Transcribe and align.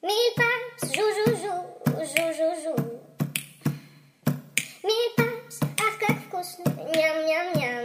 Mille 0.00 0.32
pipes, 0.36 0.94
jou, 0.94 1.06
jou, 1.12 1.36
jou, 1.42 1.66
jou, 2.14 2.32
jou, 2.34 2.52
jou. 2.62 2.76
Mille 4.84 5.10
pipes, 5.16 5.58
afkijk 5.74 6.18
kosten, 6.30 6.64
njam, 6.94 7.16
njam, 7.26 7.46
njam. 7.56 7.84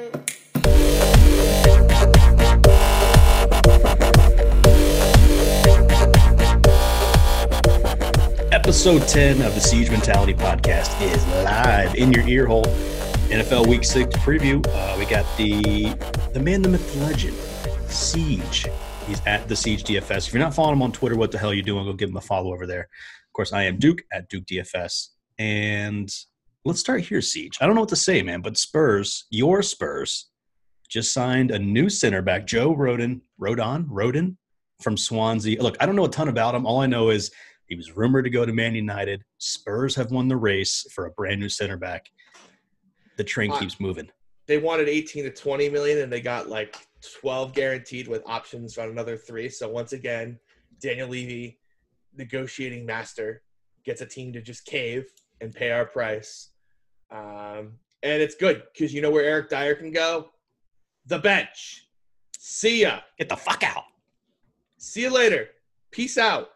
Episode 8.52 9.08
10 9.08 9.42
of 9.42 9.56
the 9.56 9.60
Siege 9.60 9.90
Mentality 9.90 10.36
Podcast 10.36 11.02
is 11.02 11.26
live 11.44 11.96
in 11.96 12.12
your 12.12 12.28
ear 12.28 12.46
hole. 12.46 12.68
NFL 13.32 13.68
Week 13.68 13.84
6 13.84 14.16
preview. 14.18 14.64
Uh, 14.68 14.96
we 15.00 15.06
got 15.06 15.26
the 15.38 15.96
the 16.34 16.40
man, 16.40 16.62
the 16.62 16.70
myth, 16.70 16.94
the 16.94 17.06
legend, 17.08 17.36
Siege. 17.90 18.68
He's 19.08 19.22
at 19.26 19.48
the 19.50 19.56
Siege 19.56 19.84
DFS. 19.84 20.28
If 20.28 20.34
you're 20.34 20.42
not 20.42 20.54
following 20.54 20.78
him 20.78 20.82
on 20.82 20.92
Twitter, 20.94 21.16
what 21.16 21.32
the 21.32 21.38
hell 21.38 21.50
are 21.50 21.54
you 21.54 21.62
doing? 21.62 21.86
Go 21.86 21.94
give 21.94 22.10
him 22.10 22.16
a 22.16 22.22
follow 22.22 22.54
over 22.54 22.66
there. 22.66 22.82
Of 22.84 23.34
course, 23.34 23.52
I 23.52 23.64
am 23.64 23.78
Duke 23.78 24.02
at 24.14 24.30
Duke 24.30 24.46
DFS. 24.46 25.10
And 25.40 26.10
let's 26.64 26.80
start 26.80 27.02
here, 27.02 27.22
Siege. 27.22 27.58
I 27.60 27.66
don't 27.66 27.76
know 27.76 27.82
what 27.82 27.90
to 27.90 27.98
say, 27.98 28.22
man, 28.22 28.42
but 28.42 28.58
Spurs, 28.58 29.26
your 29.30 29.62
Spurs, 29.62 30.30
just 30.90 31.12
signed 31.14 31.52
a 31.52 31.60
new 31.60 31.90
center 31.90 32.22
back, 32.22 32.48
Joe 32.48 32.74
Roden, 32.74 33.22
Rodon, 33.42 33.86
Roden 33.90 34.38
from 34.82 34.96
Swansea. 34.96 35.62
Look, 35.62 35.76
I 35.82 35.86
don't 35.86 35.96
know 35.96 36.06
a 36.06 36.10
ton 36.10 36.30
about 36.30 36.56
him. 36.56 36.66
All 36.66 36.80
I 36.80 36.86
know 36.86 37.10
is 37.10 37.30
he 37.68 37.76
was 37.76 37.98
rumored 37.98 38.24
to 38.24 38.30
go 38.30 38.46
to 38.46 38.54
Man 38.54 38.74
United. 38.74 39.24
Spurs 39.38 39.96
have 39.96 40.12
won 40.12 40.30
the 40.30 40.38
race 40.38 40.86
for 40.94 41.08
a 41.08 41.12
brand 41.12 41.42
new 41.42 41.50
center 41.50 41.78
back. 41.78 42.06
The 43.18 43.24
train 43.24 43.52
keeps 43.58 43.80
moving. 43.80 44.10
they 44.48 44.58
wanted 44.58 44.88
18 44.88 45.26
to 45.26 45.30
20 45.30 45.70
million 45.70 46.00
and 46.00 46.12
they 46.12 46.22
got 46.22 46.48
like 46.50 46.78
12 47.20 47.54
guaranteed 47.54 48.08
with 48.08 48.22
options 48.26 48.78
on 48.78 48.90
another 48.90 49.18
three 49.18 49.50
so 49.50 49.70
once 49.70 49.94
again 49.94 50.40
daniel 50.82 51.08
levy 51.08 51.60
negotiating 52.16 52.86
master 52.86 53.42
gets 53.86 54.02
a 54.02 54.06
team 54.06 54.32
to 54.32 54.42
just 54.42 54.66
cave 54.66 55.06
and 55.42 55.54
pay 55.54 55.72
our 55.72 55.86
price 55.86 56.52
um, 57.12 57.74
and 58.04 58.22
it's 58.22 58.36
good 58.36 58.64
because 58.74 58.94
you 58.94 59.02
know 59.02 59.12
where 59.12 59.24
eric 59.24 59.50
dier 59.50 59.76
can 59.76 59.92
go 59.92 60.30
the 61.08 61.20
bench 61.20 61.88
see 62.38 62.82
ya 62.82 63.00
Get 63.18 63.30
the 63.30 63.36
fuck 63.36 63.64
out. 63.64 63.84
see 64.78 65.02
you 65.02 65.14
later 65.14 65.50
peace 65.92 66.18
out 66.18 66.50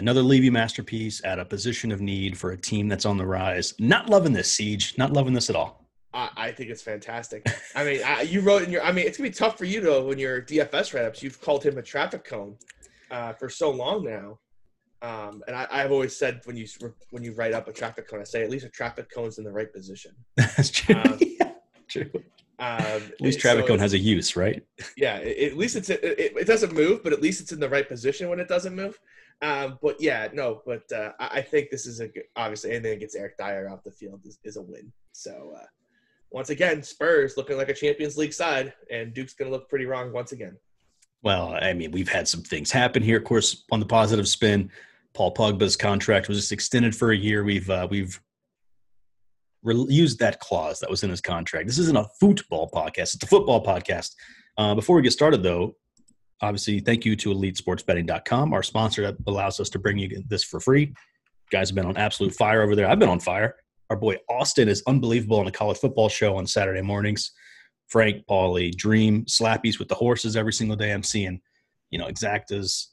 Another 0.00 0.22
Levy 0.22 0.48
masterpiece 0.48 1.20
at 1.24 1.40
a 1.40 1.44
position 1.44 1.90
of 1.90 2.00
need 2.00 2.38
for 2.38 2.52
a 2.52 2.56
team 2.56 2.86
that's 2.86 3.04
on 3.04 3.18
the 3.18 3.26
rise. 3.26 3.74
Not 3.80 4.08
loving 4.08 4.32
this 4.32 4.52
siege. 4.52 4.96
Not 4.96 5.12
loving 5.12 5.32
this 5.32 5.50
at 5.50 5.56
all. 5.56 5.87
I, 6.14 6.30
I 6.36 6.52
think 6.52 6.70
it's 6.70 6.82
fantastic. 6.82 7.46
I 7.74 7.84
mean, 7.84 8.00
I, 8.04 8.22
you 8.22 8.40
wrote 8.40 8.62
in 8.62 8.70
your. 8.70 8.82
I 8.82 8.92
mean, 8.92 9.06
it's 9.06 9.18
gonna 9.18 9.30
be 9.30 9.34
tough 9.34 9.58
for 9.58 9.64
you 9.64 9.80
though 9.80 10.06
when 10.06 10.18
your 10.18 10.40
DFS 10.40 10.94
write-ups. 10.94 11.22
You've 11.22 11.40
called 11.40 11.62
him 11.62 11.78
a 11.78 11.82
traffic 11.82 12.24
cone 12.24 12.56
uh, 13.10 13.34
for 13.34 13.48
so 13.48 13.70
long 13.70 14.04
now, 14.04 14.38
um, 15.02 15.42
and 15.46 15.54
I, 15.54 15.66
I've 15.70 15.92
always 15.92 16.16
said 16.16 16.40
when 16.44 16.56
you 16.56 16.66
when 17.10 17.22
you 17.22 17.32
write 17.34 17.52
up 17.52 17.68
a 17.68 17.72
traffic 17.72 18.08
cone, 18.08 18.20
I 18.20 18.24
say 18.24 18.42
at 18.42 18.50
least 18.50 18.64
a 18.64 18.70
traffic 18.70 19.10
cone's 19.10 19.38
in 19.38 19.44
the 19.44 19.52
right 19.52 19.72
position. 19.72 20.12
That's 20.36 20.70
true. 20.70 20.96
Um, 20.96 21.18
yeah, 21.20 21.52
true. 21.88 22.10
Um, 22.60 22.76
At 22.76 23.20
least 23.20 23.38
so 23.38 23.42
traffic 23.42 23.68
cone 23.68 23.78
has 23.78 23.92
a 23.92 23.98
use, 23.98 24.34
right? 24.34 24.64
yeah. 24.96 25.18
It, 25.18 25.52
at 25.52 25.56
least 25.56 25.76
it's 25.76 25.90
it, 25.90 26.02
it, 26.02 26.32
it 26.36 26.46
doesn't 26.46 26.72
move, 26.72 27.04
but 27.04 27.12
at 27.12 27.22
least 27.22 27.40
it's 27.40 27.52
in 27.52 27.60
the 27.60 27.68
right 27.68 27.88
position 27.88 28.28
when 28.28 28.40
it 28.40 28.48
doesn't 28.48 28.74
move. 28.74 28.98
Um, 29.42 29.78
but 29.80 30.00
yeah, 30.00 30.26
no, 30.32 30.62
but 30.66 30.90
uh, 30.90 31.12
I, 31.20 31.38
I 31.38 31.42
think 31.42 31.70
this 31.70 31.86
is 31.86 32.00
a 32.00 32.08
good, 32.08 32.24
obviously 32.34 32.70
anything 32.72 32.90
that 32.90 33.00
gets 33.00 33.14
Eric 33.14 33.36
Dier 33.38 33.68
off 33.70 33.84
the 33.84 33.92
field 33.92 34.22
is, 34.24 34.40
is 34.42 34.56
a 34.56 34.62
win. 34.62 34.92
So 35.12 35.54
uh, 35.56 35.66
once 36.30 36.50
again, 36.50 36.82
Spurs 36.82 37.36
looking 37.36 37.56
like 37.56 37.68
a 37.68 37.74
Champions 37.74 38.16
League 38.16 38.32
side, 38.32 38.72
and 38.90 39.14
Duke's 39.14 39.34
going 39.34 39.50
to 39.50 39.56
look 39.56 39.68
pretty 39.68 39.86
wrong 39.86 40.12
once 40.12 40.32
again. 40.32 40.56
Well, 41.22 41.58
I 41.60 41.72
mean, 41.72 41.90
we've 41.90 42.08
had 42.08 42.28
some 42.28 42.42
things 42.42 42.70
happen 42.70 43.02
here. 43.02 43.16
Of 43.16 43.24
course, 43.24 43.64
on 43.72 43.80
the 43.80 43.86
positive 43.86 44.28
spin, 44.28 44.70
Paul 45.14 45.34
Pogba's 45.34 45.76
contract 45.76 46.28
was 46.28 46.38
just 46.38 46.52
extended 46.52 46.94
for 46.94 47.10
a 47.10 47.16
year. 47.16 47.42
We've 47.42 47.68
uh, 47.68 47.88
we've 47.90 48.20
re- 49.62 49.86
used 49.88 50.18
that 50.20 50.38
clause 50.38 50.78
that 50.80 50.90
was 50.90 51.02
in 51.02 51.10
his 51.10 51.20
contract. 51.20 51.66
This 51.66 51.78
isn't 51.78 51.96
a 51.96 52.06
football 52.20 52.70
podcast; 52.70 53.14
it's 53.14 53.24
a 53.24 53.26
football 53.26 53.64
podcast. 53.64 54.12
Uh, 54.56 54.74
before 54.74 54.96
we 54.96 55.02
get 55.02 55.12
started, 55.12 55.42
though, 55.42 55.74
obviously, 56.40 56.80
thank 56.80 57.04
you 57.04 57.16
to 57.16 57.30
EliteSportsBetting.com, 57.30 58.52
our 58.52 58.62
sponsor 58.62 59.02
that 59.02 59.16
allows 59.26 59.60
us 59.60 59.70
to 59.70 59.78
bring 59.78 59.98
you 59.98 60.22
this 60.28 60.44
for 60.44 60.60
free. 60.60 60.82
You 60.82 60.94
guys 61.50 61.70
have 61.70 61.76
been 61.76 61.86
on 61.86 61.96
absolute 61.96 62.34
fire 62.34 62.62
over 62.62 62.76
there. 62.76 62.88
I've 62.88 62.98
been 62.98 63.08
on 63.08 63.20
fire. 63.20 63.56
Our 63.90 63.96
boy 63.96 64.16
Austin 64.28 64.68
is 64.68 64.82
unbelievable 64.86 65.38
on 65.38 65.46
the 65.46 65.52
college 65.52 65.78
football 65.78 66.08
show 66.08 66.36
on 66.36 66.46
Saturday 66.46 66.82
mornings. 66.82 67.32
Frank, 67.86 68.26
Paulie, 68.26 68.74
Dream, 68.74 69.24
Slappies 69.24 69.78
with 69.78 69.88
the 69.88 69.94
horses 69.94 70.36
every 70.36 70.52
single 70.52 70.76
day. 70.76 70.92
I'm 70.92 71.02
seeing, 71.02 71.40
you 71.90 71.98
know, 71.98 72.06
exactas 72.06 72.88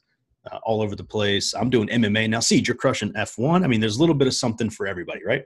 uh, 0.49 0.59
all 0.63 0.81
over 0.81 0.95
the 0.95 1.03
place. 1.03 1.53
I'm 1.53 1.69
doing 1.69 1.89
MMA 1.89 2.29
now. 2.29 2.39
See, 2.39 2.63
you're 2.65 2.77
crushing 2.77 3.11
F1. 3.13 3.63
I 3.63 3.67
mean, 3.67 3.81
there's 3.81 3.97
a 3.97 3.99
little 3.99 4.15
bit 4.15 4.27
of 4.27 4.33
something 4.33 4.69
for 4.69 4.87
everybody, 4.87 5.21
right? 5.25 5.43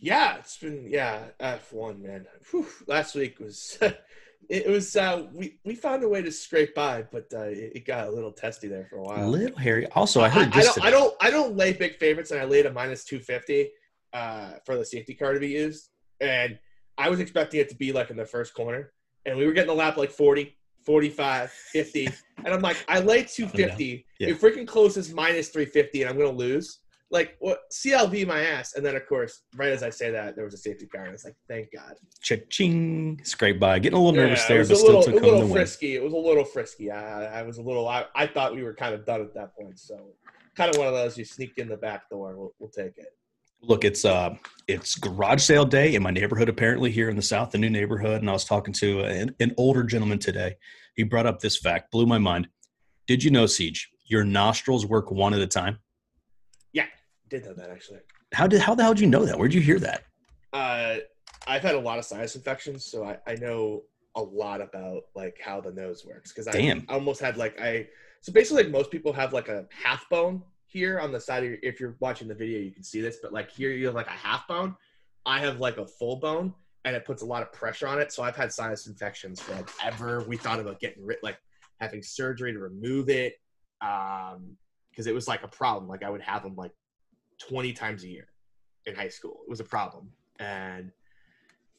Yeah, 0.00 0.36
it's 0.36 0.58
been 0.58 0.86
yeah 0.88 1.24
F 1.40 1.72
one 1.72 2.00
man. 2.00 2.26
Whew, 2.50 2.68
last 2.86 3.16
week 3.16 3.40
was 3.40 3.78
it 4.48 4.68
was 4.68 4.94
uh, 4.94 5.26
we 5.32 5.58
we 5.64 5.74
found 5.74 6.04
a 6.04 6.08
way 6.08 6.22
to 6.22 6.30
scrape 6.30 6.72
by, 6.74 7.02
but 7.10 7.26
uh, 7.34 7.46
it, 7.46 7.72
it 7.74 7.84
got 7.84 8.06
a 8.06 8.10
little 8.10 8.30
testy 8.30 8.68
there 8.68 8.86
for 8.88 8.98
a 8.98 9.02
while. 9.02 9.26
A 9.26 9.28
little 9.28 9.58
hairy. 9.58 9.88
Also, 9.92 10.20
I 10.20 10.28
heard 10.28 10.52
I, 10.52 10.56
this. 10.56 10.66
don't. 10.66 10.74
today. 10.74 10.86
I 10.86 10.90
don't. 10.90 11.14
I 11.20 11.30
don't 11.30 11.56
lay 11.56 11.72
big 11.72 11.96
favorites, 11.96 12.30
and 12.30 12.40
I 12.40 12.44
laid 12.44 12.66
a 12.66 12.72
minus 12.72 13.04
two 13.04 13.18
fifty 13.18 13.70
uh, 14.12 14.52
for 14.64 14.76
the 14.76 14.84
safety 14.84 15.14
car 15.14 15.32
to 15.34 15.40
be 15.40 15.48
used. 15.48 15.90
And 16.20 16.58
I 16.96 17.08
was 17.08 17.20
expecting 17.20 17.60
it 17.60 17.68
to 17.70 17.76
be 17.76 17.92
like 17.92 18.10
in 18.10 18.16
the 18.16 18.24
first 18.26 18.54
corner, 18.54 18.92
and 19.26 19.36
we 19.38 19.46
were 19.46 19.52
getting 19.52 19.68
the 19.68 19.74
lap 19.74 19.96
like 19.96 20.10
40, 20.10 20.56
45, 20.84 21.50
50. 21.50 22.08
and 22.44 22.48
I'm 22.48 22.60
like, 22.62 22.84
I 22.88 23.00
lay 23.00 23.22
two 23.24 23.46
fifty. 23.46 24.04
Yeah. 24.18 24.30
It 24.30 24.40
freaking 24.40 24.66
closes 24.66 25.12
minus 25.12 25.48
three 25.50 25.66
fifty, 25.66 26.02
and 26.02 26.10
I'm 26.10 26.16
gonna 26.16 26.30
lose. 26.30 26.80
Like 27.10 27.36
what? 27.38 27.60
CLV 27.72 28.26
my 28.26 28.40
ass. 28.40 28.74
And 28.74 28.84
then 28.84 28.94
of 28.96 29.06
course, 29.06 29.42
right 29.56 29.70
as 29.70 29.82
I 29.82 29.90
say 29.90 30.10
that, 30.10 30.34
there 30.36 30.44
was 30.44 30.54
a 30.54 30.58
safety 30.58 30.86
car, 30.86 31.04
and 31.04 31.14
it's 31.14 31.24
like, 31.24 31.36
thank 31.48 31.68
God. 31.72 31.94
Cha-ching. 32.22 33.20
Scrape 33.22 33.58
by. 33.58 33.78
Getting 33.78 33.96
a 33.98 34.02
little 34.02 34.20
nervous 34.20 34.40
Yeah, 34.40 34.48
there, 34.48 34.58
was 34.58 34.68
but 34.68 34.74
a 34.74 34.78
still 34.78 34.86
little, 34.98 35.02
took 35.04 35.14
a 35.14 35.18
home 35.20 35.24
little 35.24 35.40
the 35.40 35.46
win. 35.46 35.54
frisky. 35.54 35.94
It 35.94 36.02
was 36.02 36.12
a 36.12 36.16
little 36.16 36.44
frisky. 36.44 36.90
I, 36.90 37.40
I 37.40 37.42
was 37.44 37.58
a 37.58 37.62
little. 37.62 37.88
I, 37.88 38.04
I 38.14 38.26
thought 38.26 38.54
we 38.54 38.62
were 38.62 38.74
kind 38.74 38.94
of 38.94 39.06
done 39.06 39.22
at 39.22 39.32
that 39.34 39.54
point. 39.56 39.78
So, 39.78 40.08
kind 40.54 40.70
of 40.70 40.76
one 40.76 40.86
of 40.86 40.92
those 40.94 41.16
you 41.16 41.24
sneak 41.24 41.56
in 41.56 41.68
the 41.68 41.76
back 41.78 42.10
door. 42.10 42.36
We'll, 42.36 42.54
we'll 42.58 42.70
take 42.70 42.98
it. 42.98 43.16
Look, 43.60 43.84
it's 43.84 44.04
uh, 44.04 44.36
it's 44.66 44.94
garage 44.94 45.42
sale 45.42 45.64
day 45.64 45.94
in 45.94 46.02
my 46.02 46.10
neighborhood. 46.10 46.48
Apparently, 46.48 46.90
here 46.90 47.08
in 47.08 47.16
the 47.16 47.22
south, 47.22 47.50
the 47.50 47.58
new 47.58 47.70
neighborhood. 47.70 48.20
And 48.20 48.30
I 48.30 48.32
was 48.32 48.44
talking 48.44 48.72
to 48.74 49.00
an, 49.00 49.34
an 49.40 49.54
older 49.56 49.82
gentleman 49.82 50.18
today. 50.18 50.56
He 50.94 51.02
brought 51.02 51.26
up 51.26 51.40
this 51.40 51.56
fact, 51.56 51.90
blew 51.90 52.06
my 52.06 52.18
mind. 52.18 52.48
Did 53.06 53.24
you 53.24 53.30
know, 53.30 53.46
Siege? 53.46 53.90
Your 54.06 54.24
nostrils 54.24 54.86
work 54.86 55.10
one 55.10 55.34
at 55.34 55.40
a 55.40 55.46
time. 55.46 55.78
Yeah, 56.72 56.86
did 57.28 57.44
know 57.44 57.54
that 57.54 57.70
actually. 57.70 58.00
How 58.32 58.46
did 58.46 58.60
how 58.60 58.74
the 58.74 58.82
hell 58.82 58.94
did 58.94 59.00
you 59.00 59.06
know 59.06 59.24
that? 59.24 59.38
Where'd 59.38 59.54
you 59.54 59.60
hear 59.60 59.78
that? 59.80 60.04
Uh, 60.52 60.96
I've 61.46 61.62
had 61.62 61.74
a 61.74 61.80
lot 61.80 61.98
of 61.98 62.04
sinus 62.04 62.36
infections, 62.36 62.84
so 62.84 63.04
I, 63.04 63.18
I 63.26 63.34
know 63.34 63.82
a 64.16 64.22
lot 64.22 64.60
about 64.60 65.04
like 65.14 65.38
how 65.42 65.60
the 65.60 65.72
nose 65.72 66.04
works 66.04 66.32
because 66.32 66.48
I 66.48 66.52
Damn. 66.52 66.84
almost 66.88 67.20
had 67.20 67.36
like 67.36 67.60
I 67.60 67.86
so 68.20 68.32
basically 68.32 68.64
like 68.64 68.72
most 68.72 68.90
people 68.90 69.12
have 69.12 69.32
like 69.32 69.48
a 69.48 69.66
half 69.70 70.08
bone 70.10 70.42
here 70.68 71.00
on 71.00 71.12
the 71.12 71.20
side 71.20 71.42
of 71.42 71.50
your 71.50 71.58
if 71.62 71.80
you're 71.80 71.96
watching 72.00 72.28
the 72.28 72.34
video 72.34 72.60
you 72.60 72.70
can 72.70 72.82
see 72.82 73.00
this 73.00 73.18
but 73.22 73.32
like 73.32 73.50
here 73.50 73.70
you 73.70 73.86
have 73.86 73.94
like 73.94 74.06
a 74.06 74.10
half 74.10 74.46
bone 74.46 74.74
I 75.26 75.40
have 75.40 75.60
like 75.60 75.78
a 75.78 75.86
full 75.86 76.16
bone 76.16 76.54
and 76.84 76.94
it 76.94 77.04
puts 77.04 77.22
a 77.22 77.26
lot 77.26 77.42
of 77.42 77.52
pressure 77.52 77.88
on 77.88 77.98
it 77.98 78.12
so 78.12 78.22
I've 78.22 78.36
had 78.36 78.52
sinus 78.52 78.86
infections 78.86 79.40
forever 79.40 80.24
we 80.28 80.36
thought 80.36 80.60
about 80.60 80.80
getting 80.80 81.04
rid 81.04 81.18
like 81.22 81.38
having 81.80 82.02
surgery 82.02 82.52
to 82.52 82.58
remove 82.58 83.08
it 83.08 83.34
um 83.80 84.56
because 84.90 85.06
it 85.06 85.14
was 85.14 85.26
like 85.26 85.42
a 85.42 85.48
problem 85.48 85.88
like 85.88 86.02
I 86.02 86.10
would 86.10 86.22
have 86.22 86.42
them 86.42 86.54
like 86.56 86.72
20 87.48 87.72
times 87.72 88.04
a 88.04 88.08
year 88.08 88.28
in 88.86 88.94
high 88.94 89.08
school 89.08 89.40
it 89.46 89.50
was 89.50 89.60
a 89.60 89.64
problem 89.64 90.10
and 90.38 90.92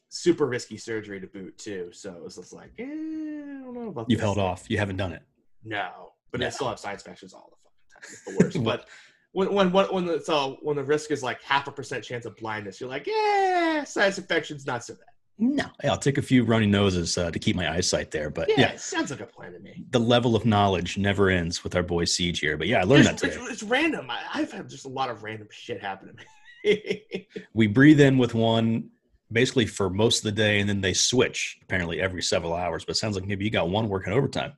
super 0.09 0.47
risky 0.47 0.77
surgery 0.77 1.19
to 1.21 1.27
boot 1.27 1.57
too. 1.57 1.89
So 1.93 2.11
it 2.11 2.23
was 2.23 2.35
just 2.35 2.51
like, 2.51 2.71
eh, 2.77 2.83
I 2.83 2.87
don't 2.87 3.73
know 3.73 3.89
about 3.89 4.09
You've 4.09 4.19
held 4.19 4.37
off. 4.37 4.69
You 4.69 4.77
haven't 4.77 4.97
done 4.97 5.13
it. 5.13 5.21
No, 5.63 6.11
but 6.31 6.43
I 6.43 6.49
still 6.49 6.67
have 6.67 6.79
side 6.79 6.93
infections 6.93 7.33
all 7.33 7.49
the 7.49 7.55
time. 7.55 7.68
It's 8.03 8.23
the 8.25 8.37
worst. 8.37 8.63
but 8.63 8.87
when 9.31 9.53
when 9.53 9.71
when 9.71 9.85
when 9.87 10.05
the 10.05 10.19
so 10.19 10.57
when 10.61 10.75
the 10.75 10.83
risk 10.83 11.11
is 11.11 11.21
like 11.23 11.41
half 11.43 11.67
a 11.67 11.71
percent 11.71 12.03
chance 12.03 12.25
of 12.25 12.35
blindness, 12.37 12.79
you're 12.79 12.89
like, 12.89 13.05
yeah, 13.07 13.83
sinus 13.83 14.17
infections 14.17 14.65
not 14.65 14.83
so 14.83 14.93
bad. 14.95 15.03
No, 15.41 15.63
Hey, 15.81 15.87
I'll 15.87 15.95
take 15.97 16.17
a 16.17 16.21
few 16.21 16.43
runny 16.43 16.65
noses 16.65 17.17
uh, 17.17 17.31
to 17.31 17.39
keep 17.39 17.55
my 17.55 17.71
eyesight 17.71 18.11
there. 18.11 18.29
But 18.29 18.49
Yeah, 18.49 18.55
yeah, 18.59 18.67
it 18.71 18.81
sounds 18.81 19.09
like 19.09 19.21
a 19.21 19.25
plan 19.25 19.53
to 19.53 19.59
me. 19.59 19.85
the 19.91 19.99
level 19.99 20.35
of 20.35 20.45
knowledge 20.45 20.97
never 20.97 21.29
ends 21.29 21.63
with 21.63 21.75
our 21.77 21.83
boy 21.83 22.03
Siege 22.03 22.39
here. 22.39 22.57
But 22.57 22.67
yeah, 22.67 22.81
I 22.81 22.83
learned 22.83 23.05
that 23.05 23.13
It's, 23.13 23.21
today. 23.21 23.35
it's, 23.35 23.51
it's 23.53 23.63
random. 23.63 24.09
I, 24.09 24.19
I've 24.33 24.51
had 24.51 24.67
just 24.67 24.83
a 24.83 24.89
lot 24.89 25.09
of 25.09 25.23
random 25.23 25.47
shit 25.49 25.79
happen 25.81 26.09
to 26.09 26.13
me. 26.13 27.27
we 27.53 27.67
breathe 27.67 28.01
in 28.01 28.17
with 28.17 28.33
one 28.33 28.89
basically 29.31 29.65
for 29.65 29.89
most 29.89 30.17
of 30.17 30.23
the 30.23 30.31
day 30.33 30.59
and 30.59 30.67
then 30.67 30.81
they 30.81 30.91
switch 30.91 31.57
apparently 31.61 32.01
every 32.01 32.21
several 32.21 32.53
hours 32.53 32.83
but 32.83 32.97
it 32.97 32.99
sounds 32.99 33.15
like 33.15 33.25
maybe 33.25 33.45
you 33.45 33.51
got 33.51 33.69
one 33.69 33.87
working 33.87 34.11
overtime 34.11 34.51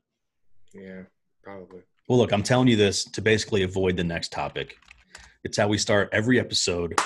yeah, 0.74 1.02
probably. 1.44 1.82
Well 2.12 2.20
look 2.20 2.34
i'm 2.34 2.44
telling 2.44 2.68
you 2.68 2.76
this 2.76 3.06
to 3.06 3.22
basically 3.22 3.64
avoid 3.64 3.96
the 3.96 4.04
next 4.04 4.34
topic 4.34 4.76
it's 5.46 5.58
how 5.58 5.66
we 5.66 5.78
start 5.78 6.10
every 6.12 6.42
episode 6.42 7.00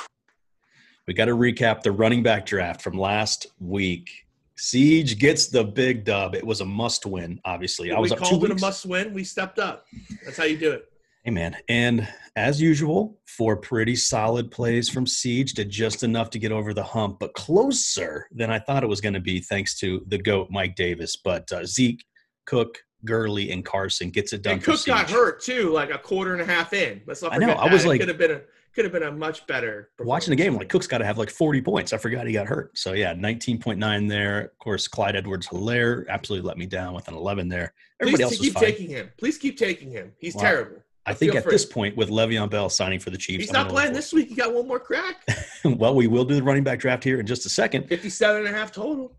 we 1.07 1.13
got 1.13 1.25
to 1.25 1.35
recap 1.35 1.83
the 1.83 1.91
running 1.91 2.23
back 2.23 2.43
draft 2.43 2.81
from 2.81 2.97
last 2.97 3.45
week 3.59 4.09
siege 4.57 5.19
gets 5.19 5.45
the 5.49 5.63
big 5.63 6.05
dub 6.05 6.33
it 6.33 6.43
was 6.43 6.61
a 6.61 6.65
must 6.65 7.05
win 7.05 7.39
obviously 7.45 7.91
i 7.91 7.99
was 7.99 8.09
we 8.09 8.17
called 8.17 8.45
it 8.45 8.49
a 8.49 8.55
must 8.55 8.83
win. 8.87 9.13
We 9.13 9.23
stepped 9.23 9.59
up. 9.59 9.85
That's 10.23 10.37
how 10.37 10.45
you 10.45 10.57
do 10.57 10.71
it. 10.71 10.85
Hey 11.23 11.29
man, 11.29 11.55
and 11.69 12.07
as 12.35 12.59
usual, 12.59 13.19
four 13.27 13.57
pretty 13.57 13.95
solid 13.95 14.49
plays 14.49 14.89
from 14.89 15.05
Siege 15.05 15.53
did 15.53 15.69
just 15.69 16.03
enough 16.03 16.29
to 16.31 16.39
get 16.39 16.51
over 16.51 16.73
the 16.73 16.83
hump, 16.83 17.17
but 17.19 17.33
closer 17.33 18.27
than 18.31 18.51
I 18.51 18.59
thought 18.59 18.83
it 18.83 18.87
was 18.87 19.01
going 19.01 19.13
to 19.13 19.19
be, 19.19 19.39
thanks 19.39 19.77
to 19.79 20.03
the 20.07 20.19
goat 20.19 20.49
Mike 20.51 20.75
Davis. 20.75 21.15
But 21.15 21.51
uh, 21.51 21.65
Zeke, 21.65 22.05
Cook, 22.45 22.77
Gurley, 23.05 23.51
and 23.51 23.63
Carson 23.63 24.09
gets 24.09 24.33
it 24.33 24.41
done. 24.41 24.53
And 24.53 24.63
Cook 24.63 24.85
got 24.85 25.09
hurt 25.09 25.41
too, 25.41 25.69
like 25.71 25.91
a 25.91 25.97
quarter 25.97 26.33
and 26.33 26.41
a 26.41 26.45
half 26.45 26.73
in. 26.73 27.01
Let's 27.05 27.21
not 27.21 27.33
I 27.33 27.37
know, 27.37 27.47
forget 27.53 27.59
I 27.63 27.73
was 27.73 27.83
that. 27.83 27.89
like- 27.89 27.99
could 28.01 28.09
have 28.09 28.17
been 28.17 28.31
a 28.31 28.41
could 28.73 28.83
have 28.83 28.91
been 28.91 29.03
a 29.03 29.11
much 29.11 29.47
better 29.47 29.91
Watching 29.99 30.31
the 30.31 30.35
game, 30.35 30.53
like 30.57 30.67
Cook's 30.67 30.85
got 30.85 30.97
to 30.97 31.05
have 31.05 31.17
like 31.17 31.29
40 31.29 31.61
points. 31.61 31.93
I 31.93 31.97
forgot 31.97 32.27
he 32.27 32.33
got 32.33 32.45
hurt. 32.45 32.77
So 32.77 32.91
yeah, 32.91 33.13
19.9 33.13 34.09
there. 34.09 34.41
Of 34.41 34.57
course, 34.59 34.85
Clyde 34.89 35.15
Edwards 35.15 35.47
Helaire 35.47 36.05
absolutely 36.09 36.45
let 36.45 36.57
me 36.57 36.65
down 36.65 36.93
with 36.93 37.07
an 37.07 37.13
11 37.13 37.47
there. 37.47 37.73
Everybody 38.01 38.23
Please 38.25 38.31
else 38.33 38.39
keep 38.41 38.53
fine. 38.53 38.63
taking 38.63 38.89
him. 38.89 39.11
Please 39.17 39.37
keep 39.37 39.57
taking 39.57 39.91
him. 39.91 40.11
He's 40.19 40.35
Wow. 40.35 40.41
terrible. 40.41 40.77
I 41.05 41.13
think 41.13 41.35
at 41.35 41.43
free. 41.43 41.51
this 41.53 41.63
point, 41.65 41.95
with 41.95 42.09
Le'Veon 42.09 42.49
Bell 42.49 42.67
signing 42.67 42.99
for 42.99 43.11
the 43.11 43.17
Chiefs, 43.17 43.43
He's 43.45 43.53
not 43.53 43.69
playing 43.69 43.93
this 43.93 44.11
week. 44.11 44.27
He 44.27 44.35
got 44.35 44.53
one 44.53 44.67
more 44.67 44.79
crack. 44.79 45.23
well, 45.63 45.95
we 45.95 46.07
will 46.07 46.25
do 46.25 46.35
the 46.35 46.43
running 46.43 46.63
back 46.63 46.79
draft 46.79 47.03
here 47.03 47.19
in 47.19 47.25
just 47.27 47.45
a 47.45 47.49
second. 47.49 47.87
57 47.87 48.45
and 48.45 48.47
a 48.53 48.57
half 48.57 48.71
total. 48.73 49.15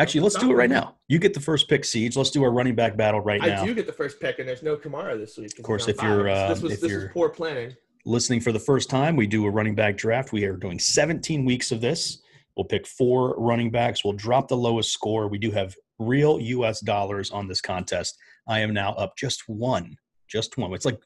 Actually, 0.00 0.20
let's 0.20 0.36
do 0.36 0.50
it 0.50 0.54
right 0.54 0.70
now. 0.70 0.96
You 1.08 1.18
get 1.18 1.34
the 1.34 1.40
first 1.40 1.68
pick, 1.68 1.84
Siege. 1.84 2.16
Let's 2.16 2.30
do 2.30 2.44
our 2.44 2.52
running 2.52 2.76
back 2.76 2.96
battle 2.96 3.20
right 3.20 3.40
now. 3.40 3.62
I 3.62 3.66
do 3.66 3.74
get 3.74 3.86
the 3.86 3.92
first 3.92 4.20
pick, 4.20 4.38
and 4.38 4.48
there's 4.48 4.62
no 4.62 4.76
Kamara 4.76 5.18
this 5.18 5.36
week. 5.36 5.58
Of 5.58 5.64
course, 5.64 5.88
if 5.88 6.00
you're, 6.02 6.28
uh, 6.28 6.48
this 6.48 6.62
was 6.62 6.72
if 6.74 6.80
this 6.80 6.90
you're- 6.90 7.08
poor 7.12 7.28
planning. 7.28 7.74
Listening 8.04 8.40
for 8.40 8.52
the 8.52 8.60
first 8.60 8.88
time, 8.88 9.16
we 9.16 9.26
do 9.26 9.44
a 9.44 9.50
running 9.50 9.74
back 9.74 9.96
draft. 9.96 10.32
We 10.32 10.44
are 10.44 10.56
doing 10.56 10.78
17 10.78 11.44
weeks 11.44 11.72
of 11.72 11.80
this. 11.80 12.22
We'll 12.56 12.64
pick 12.64 12.86
four 12.86 13.34
running 13.36 13.70
backs. 13.70 14.04
We'll 14.04 14.14
drop 14.14 14.48
the 14.48 14.56
lowest 14.56 14.92
score. 14.92 15.28
We 15.28 15.36
do 15.38 15.50
have 15.50 15.74
real 15.98 16.40
U.S. 16.40 16.80
dollars 16.80 17.30
on 17.32 17.48
this 17.48 17.60
contest. 17.60 18.16
I 18.46 18.60
am 18.60 18.72
now 18.72 18.92
up 18.94 19.16
just 19.16 19.48
one, 19.48 19.96
just 20.28 20.56
one. 20.56 20.72
It's 20.72 20.84
like 20.86 20.98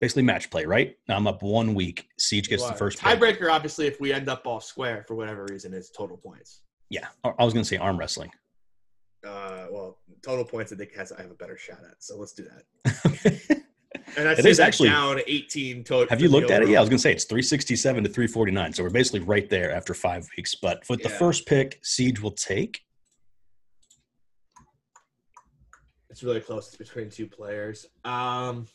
basically 0.00 0.24
match 0.24 0.50
play, 0.50 0.64
right? 0.66 0.96
Now 1.08 1.16
I'm 1.16 1.26
up 1.26 1.42
one 1.42 1.74
week. 1.74 2.06
Siege 2.18 2.48
gets 2.48 2.66
the 2.66 2.74
first 2.74 2.98
pick. 3.00 3.18
tiebreaker. 3.18 3.50
Obviously, 3.50 3.86
if 3.86 4.00
we 4.00 4.12
end 4.12 4.28
up 4.28 4.46
all 4.46 4.60
square 4.60 5.04
for 5.08 5.14
whatever 5.14 5.46
reason, 5.48 5.72
is 5.72 5.90
total 5.90 6.16
points. 6.16 6.60
Yeah, 6.90 7.06
I 7.24 7.44
was 7.44 7.52
going 7.52 7.64
to 7.64 7.68
say 7.68 7.76
arm 7.76 7.98
wrestling. 7.98 8.30
Uh, 9.26 9.66
well, 9.70 9.98
total 10.22 10.44
points. 10.44 10.72
I 10.72 10.76
think 10.76 10.94
has 10.94 11.12
I 11.12 11.22
have 11.22 11.30
a 11.30 11.34
better 11.34 11.58
shot 11.58 11.78
at. 11.80 12.02
So 12.02 12.16
let's 12.16 12.32
do 12.32 12.44
that. 12.44 13.62
And 14.16 14.28
I 14.28 14.32
It 14.32 14.46
is 14.46 14.60
actually- 14.60 14.88
down 14.88 15.20
18 15.26 15.84
total. 15.84 16.08
Have 16.08 16.20
you 16.20 16.28
looked 16.28 16.50
at 16.50 16.62
it? 16.62 16.68
Yeah, 16.68 16.78
I 16.78 16.80
was 16.80 16.88
going 16.88 16.98
to 16.98 17.02
say 17.02 17.12
it's 17.12 17.24
367 17.24 18.04
to 18.04 18.10
349. 18.10 18.72
So 18.72 18.82
we're 18.82 18.90
basically 18.90 19.20
right 19.20 19.48
there 19.48 19.72
after 19.72 19.94
five 19.94 20.26
weeks. 20.36 20.54
But 20.54 20.82
with 20.88 21.02
the 21.02 21.08
first 21.08 21.46
pick, 21.46 21.78
Siege 21.82 22.20
will 22.20 22.32
take. 22.32 22.80
It's 26.10 26.22
really 26.22 26.40
close. 26.40 26.68
It's 26.68 26.76
between 26.76 27.10
two 27.10 27.26
players. 27.26 27.86
Um, 28.04 28.66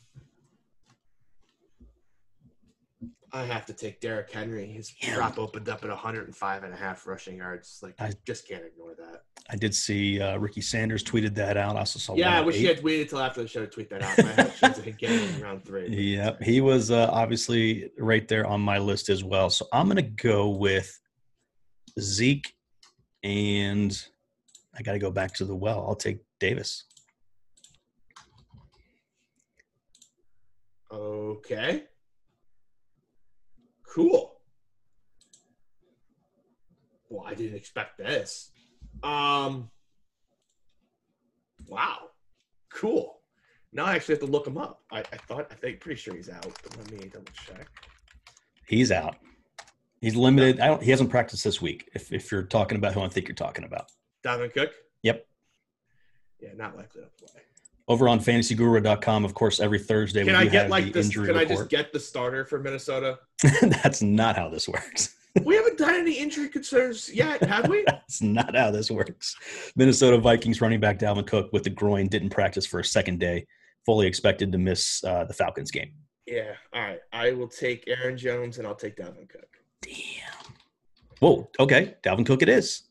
I 3.36 3.44
have 3.46 3.66
to 3.66 3.74
take 3.74 4.00
Derrick 4.00 4.32
Henry. 4.32 4.68
His 4.68 4.94
Yeah. 5.02 5.16
drop 5.16 5.40
opened 5.40 5.68
up 5.68 5.84
at 5.84 5.90
105 5.90 6.64
and 6.64 6.72
a 6.72 6.78
half 6.78 7.08
rushing 7.08 7.38
yards. 7.38 7.80
Like, 7.82 7.96
I 8.00 8.14
just 8.28 8.48
can't 8.48 8.64
ignore 8.64 8.94
that. 8.94 9.24
I 9.50 9.56
did 9.56 9.74
see 9.74 10.22
uh, 10.22 10.38
Ricky 10.38 10.62
Sanders 10.62 11.04
tweeted 11.04 11.34
that 11.36 11.58
out. 11.58 11.76
I 11.76 11.80
also 11.80 11.98
saw 11.98 12.16
Yeah, 12.16 12.38
I 12.38 12.42
wish 12.42 12.58
108. 12.58 12.62
you 12.62 12.68
had 12.76 12.84
waited 12.84 13.10
till 13.10 13.20
after 13.20 13.42
the 13.42 13.48
show 13.48 13.62
to 13.62 13.68
tweet 13.68 13.90
that 13.90 14.04
out. 14.04 14.20
I 14.20 14.22
had 14.22 14.48
a 14.48 14.52
chance 14.52 14.78
of 14.78 14.98
getting 15.00 15.20
in 15.36 15.42
round 15.42 15.66
three. 15.66 15.88
Yep, 16.14 16.44
he 16.44 16.62
was 16.62 16.92
uh, 16.92 17.10
obviously 17.12 17.90
right 17.98 18.28
there 18.28 18.46
on 18.46 18.62
my 18.62 18.78
list 18.78 19.10
as 19.10 19.24
well. 19.24 19.50
So 19.50 19.66
I'm 19.74 19.88
going 19.88 19.96
to 19.98 20.04
go 20.04 20.50
with 20.50 20.96
Zeke, 22.00 22.54
and 23.24 24.00
I 24.78 24.84
got 24.84 24.92
to 24.94 25.00
go 25.00 25.10
back 25.10 25.34
to 25.36 25.46
the 25.46 25.56
well. 25.56 25.84
I'll 25.88 25.96
take 25.96 26.20
Davis. 26.40 26.84
Okay. 30.92 31.86
Cool. 33.94 34.34
Well, 37.10 37.26
I 37.28 37.34
didn't 37.36 37.56
expect 37.56 37.98
this. 37.98 38.52
Um. 39.04 39.70
Wow. 41.68 42.10
Cool. 42.72 43.20
Now 43.72 43.86
I 43.86 43.96
actually 43.96 44.16
have 44.16 44.22
to 44.22 44.28
look 44.32 44.48
him 44.48 44.58
up. 44.58 44.82
I, 44.92 45.00
I 45.00 45.18
thought 45.28 45.48
I 45.52 45.56
think 45.56 45.80
pretty 45.80 46.00
sure 46.00 46.16
he's 46.16 46.30
out, 46.30 46.46
but 46.64 46.78
let 46.78 46.92
me 46.92 47.08
double 47.08 47.26
check. 47.48 47.68
He's 48.68 48.92
out. 48.92 49.16
He's 50.02 50.16
limited. 50.16 50.60
I 50.60 50.68
don't. 50.68 50.82
He 50.82 50.92
hasn't 50.92 51.10
practiced 51.10 51.44
this 51.44 51.62
week. 51.62 51.90
If 51.94 52.12
if 52.12 52.32
you're 52.32 52.44
talking 52.44 52.78
about 52.78 52.94
who 52.94 53.02
I 53.02 53.08
think 53.10 53.28
you're 53.28 53.36
talking 53.36 53.64
about, 53.64 53.92
Dalvin 54.26 54.54
Cook. 54.54 54.72
Yep. 55.04 55.26
Yeah, 56.40 56.50
not 56.58 56.76
likely 56.76 57.02
to 57.02 57.08
play. 57.26 57.42
over 57.88 58.10
on 58.10 58.20
FantasyGuru.com, 58.20 59.24
of 59.24 59.34
course, 59.34 59.60
every 59.62 59.80
Thursday 59.80 60.26
Can 60.26 60.34
we 60.34 60.40
I 60.40 60.44
get 60.46 60.64
have 60.64 60.70
like 60.72 60.86
the 60.86 60.92
this? 60.92 61.06
injury 61.06 61.28
Can 61.28 61.38
I 61.38 61.46
just 61.46 61.70
get 61.70 61.94
the 61.94 62.00
starter 62.00 62.44
for 62.44 62.60
Minnesota? 62.60 63.20
That's 63.62 64.02
not 64.02 64.36
how 64.36 64.50
this 64.50 64.68
works. 64.68 65.16
we 65.44 65.56
haven't 65.56 65.78
done 65.78 65.96
any 65.96 66.14
injury 66.14 66.48
concerns 66.50 67.14
yet, 67.14 67.42
have 67.44 67.68
we? 67.68 67.84
That's 67.88 68.22
not 68.22 68.56
how 68.56 68.72
this 68.72 68.90
works. 68.92 69.36
Minnesota 69.76 70.18
Vikings 70.18 70.62
running 70.62 70.80
back 70.80 71.00
Dalvin 71.00 71.26
Cook 71.28 71.52
with 71.52 71.64
the 71.64 71.70
groin 71.70 72.08
didn't 72.08 72.30
practice 72.30 72.66
for 72.66 72.80
a 72.80 72.86
second 72.86 73.20
day. 73.20 73.46
Fully 73.86 74.08
expected 74.08 74.52
to 74.52 74.58
miss 74.58 75.04
uh, 75.04 75.26
the 75.26 75.34
Falcons 75.34 75.72
game. 75.72 75.92
yeah. 76.26 76.54
All 76.74 76.82
right. 76.82 77.00
I 77.12 77.32
will 77.32 77.48
take 77.50 77.84
Aaron 77.88 78.18
Jones 78.18 78.58
and 78.58 78.66
I'll 78.68 78.76
take 78.76 78.96
Dalvin 78.96 79.28
Cook. 79.30 79.48
Damn. 79.82 80.54
Whoa. 81.20 81.50
Okay. 81.60 81.96
Dalvin 82.04 82.26
Cook 82.26 82.42
it 82.42 82.50
is. 82.50 82.84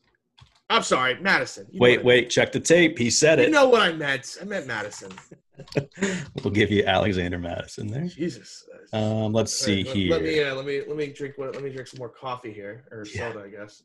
I'm 0.69 0.83
sorry, 0.83 1.19
Mattison. 1.19 1.67
Wait, 1.73 2.03
wait. 2.03 2.29
Check 2.29 2.51
the 2.51 2.59
tape. 2.59 2.97
He 2.97 3.09
said 3.09 3.37
You 3.37 3.45
it. 3.45 3.47
You 3.47 3.53
know 3.53 3.69
what 3.69 3.81
I 3.81 3.91
meant. 3.93 4.37
I 4.41 4.45
meant 4.45 4.65
Mattison. 4.67 5.11
We'll 6.43 6.53
give 6.53 6.71
you 6.71 6.83
Alexander 6.85 7.37
Mattison 7.37 7.87
there. 7.87 8.07
Jesus. 8.07 8.65
Um, 8.91 9.31
let's 9.33 9.59
All 9.61 9.65
see 9.67 9.83
right, 9.83 9.95
here. 9.95 10.11
Let 10.11 10.21
me 10.23 10.43
uh, 10.43 10.55
let 10.55 10.65
me 10.65 10.81
let 10.87 10.97
me 10.97 11.07
drink 11.13 11.37
what 11.37 11.53
let 11.53 11.63
me 11.63 11.69
drink 11.69 11.87
some 11.87 11.99
more 11.99 12.09
coffee 12.09 12.51
here 12.51 12.85
or 12.91 13.05
Yeah. 13.13 13.31
soda, 13.31 13.45
I 13.45 13.49
guess. 13.49 13.83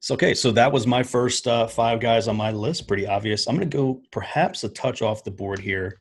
So, 0.00 0.14
okay, 0.14 0.34
so 0.34 0.50
that 0.52 0.72
was 0.72 0.84
my 0.86 1.02
first 1.04 1.46
uh, 1.46 1.66
five 1.68 2.00
guys 2.00 2.26
on 2.26 2.36
my 2.36 2.50
list. 2.50 2.88
Pretty 2.88 3.06
obvious. 3.06 3.46
I'm 3.46 3.56
going 3.56 3.70
to 3.70 3.76
go 3.76 4.02
perhaps 4.10 4.64
a 4.64 4.68
touch 4.70 5.00
off 5.00 5.22
the 5.22 5.30
board 5.30 5.60
here. 5.60 6.00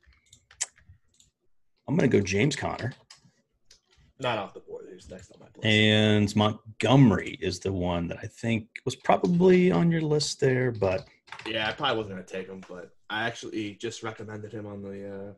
I'm 1.87 1.95
going 1.95 2.09
to 2.09 2.17
go 2.17 2.23
James 2.23 2.55
Conner, 2.55 2.93
Not 4.19 4.39
off 4.39 4.53
the 4.55 4.61
board. 4.61 4.85
Who's 4.89 5.07
next 5.09 5.31
on 5.31 5.39
my 5.39 5.45
list? 5.55 5.65
and 5.65 6.35
Montgomery 6.35 7.37
is 7.41 7.59
the 7.59 7.71
one 7.71 8.07
that 8.07 8.17
I 8.23 8.27
think 8.27 8.69
was 8.85 8.95
probably 8.95 9.71
on 9.71 9.91
your 9.91 10.01
list 10.01 10.39
there, 10.39 10.71
but 10.71 11.07
yeah, 11.45 11.69
I 11.69 11.73
probably 11.73 11.97
wasn't 11.97 12.15
gonna 12.15 12.27
take 12.27 12.47
him, 12.47 12.63
but 12.67 12.91
I 13.11 13.27
actually 13.27 13.73
just 13.73 14.03
recommended 14.03 14.53
him 14.53 14.65
on 14.65 14.81
the 14.81 15.13
uh, 15.13 15.33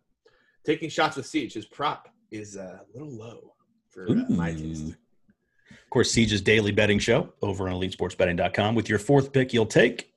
taking 0.64 0.90
shots 0.90 1.18
with 1.18 1.26
Siege. 1.26 1.54
His 1.54 1.66
prop 1.66 2.08
is 2.30 2.56
uh, 2.56 2.80
a 2.82 2.98
little 2.98 3.12
low 3.12 3.56
for 3.90 4.10
uh, 4.10 4.14
my 4.30 4.54
taste. 4.54 4.90
Of 5.72 5.90
course, 5.90 6.12
Siege's 6.12 6.42
daily 6.42 6.72
betting 6.72 7.00
show 7.00 7.34
over 7.42 7.68
on 7.68 7.82
EliteSportsBetting.com. 7.82 8.76
With 8.76 8.90
your 8.90 9.00
fourth 9.00 9.34
pick, 9.34 9.54
you'll 9.54 9.66
take. 9.66 10.14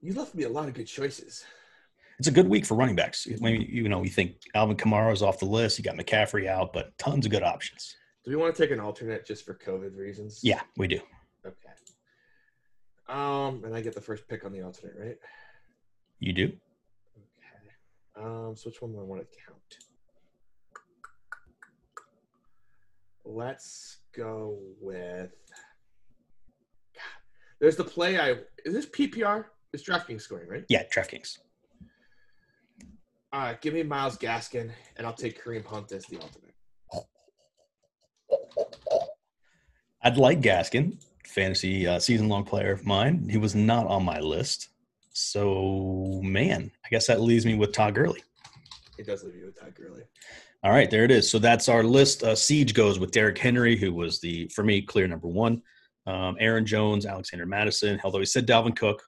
You 0.00 0.12
left 0.12 0.34
me 0.34 0.44
a 0.44 0.48
lot 0.48 0.68
of 0.68 0.74
good 0.74 0.86
choices. 0.86 1.44
It's 2.18 2.28
a 2.28 2.32
good 2.32 2.48
week 2.48 2.66
for 2.66 2.74
running 2.74 2.96
backs. 2.96 3.26
Maybe 3.40 3.64
you 3.70 3.88
know 3.88 4.02
you 4.02 4.10
think 4.10 4.36
Alvin 4.54 4.76
Kamara 4.76 5.12
is 5.12 5.22
off 5.22 5.38
the 5.38 5.46
list. 5.46 5.78
You 5.78 5.84
got 5.84 5.96
McCaffrey 5.96 6.48
out, 6.48 6.72
but 6.74 6.96
tons 6.98 7.24
of 7.24 7.32
good 7.32 7.42
options. 7.42 7.96
Do 8.24 8.30
we 8.30 8.36
want 8.36 8.54
to 8.54 8.62
take 8.62 8.72
an 8.72 8.80
alternate 8.80 9.24
just 9.24 9.46
for 9.46 9.54
COVID 9.54 9.96
reasons? 9.96 10.40
Yeah, 10.42 10.60
we 10.76 10.86
do. 10.86 11.00
Okay. 11.46 11.56
Um, 13.08 13.64
and 13.64 13.74
I 13.74 13.80
get 13.80 13.94
the 13.94 14.02
first 14.02 14.28
pick 14.28 14.44
on 14.44 14.52
the 14.52 14.60
alternate, 14.62 14.96
right? 14.98 15.16
You 16.20 16.32
do. 16.32 16.44
Okay. 16.44 18.24
Um, 18.26 18.56
so 18.56 18.70
which 18.70 18.82
one 18.82 18.92
do 18.92 19.00
I 19.00 19.02
want 19.02 19.20
to 19.20 19.26
count? 19.46 19.58
Let's 23.24 23.98
go 24.16 24.58
with. 24.80 25.30
God, 26.94 27.02
there's 27.60 27.76
the 27.76 27.84
play. 27.84 28.18
I 28.18 28.30
is 28.64 28.74
this 28.74 28.86
PPR? 28.86 29.44
It's 29.72 29.82
DraftKings 29.86 30.22
scoring, 30.22 30.48
right? 30.48 30.64
Yeah, 30.68 30.84
DraftKings. 30.84 31.38
All 33.32 33.40
right, 33.40 33.60
give 33.60 33.74
me 33.74 33.82
Myles 33.82 34.16
Gaskin, 34.16 34.70
and 34.96 35.06
I'll 35.06 35.12
take 35.12 35.42
Kareem 35.42 35.64
Hunt 35.66 35.92
as 35.92 36.06
the 36.06 36.16
alternate. 36.16 36.54
I'd 40.02 40.16
like 40.16 40.40
Gaskin, 40.40 41.04
fantasy 41.26 41.86
uh, 41.86 41.98
season 41.98 42.28
long 42.28 42.44
player 42.44 42.72
of 42.72 42.86
mine. 42.86 43.28
He 43.28 43.36
was 43.36 43.54
not 43.54 43.86
on 43.86 44.04
my 44.04 44.20
list. 44.20 44.70
So, 45.20 46.20
man, 46.22 46.70
I 46.84 46.88
guess 46.88 47.06
that 47.06 47.20
leaves 47.20 47.44
me 47.44 47.54
with 47.54 47.72
Todd 47.72 47.94
Gurley. 47.94 48.22
It 48.98 49.06
does 49.06 49.24
leave 49.24 49.36
you 49.36 49.46
with 49.46 49.58
Todd 49.58 49.74
Gurley. 49.74 50.02
All 50.64 50.72
right, 50.72 50.90
there 50.90 51.04
it 51.04 51.10
is. 51.10 51.30
So 51.30 51.38
that's 51.38 51.68
our 51.68 51.84
list. 51.84 52.24
Uh, 52.24 52.34
Siege 52.34 52.74
goes 52.74 52.98
with 52.98 53.12
Derrick 53.12 53.38
Henry, 53.38 53.76
who 53.76 53.92
was 53.92 54.20
the, 54.20 54.48
for 54.48 54.64
me, 54.64 54.82
clear 54.82 55.06
number 55.06 55.28
one. 55.28 55.62
Um, 56.06 56.36
Aaron 56.40 56.66
Jones, 56.66 57.06
Alexander 57.06 57.46
Mattison, 57.46 58.00
although 58.02 58.18
he 58.18 58.24
said 58.24 58.46
Dalvin 58.46 58.74
Cook 58.74 59.02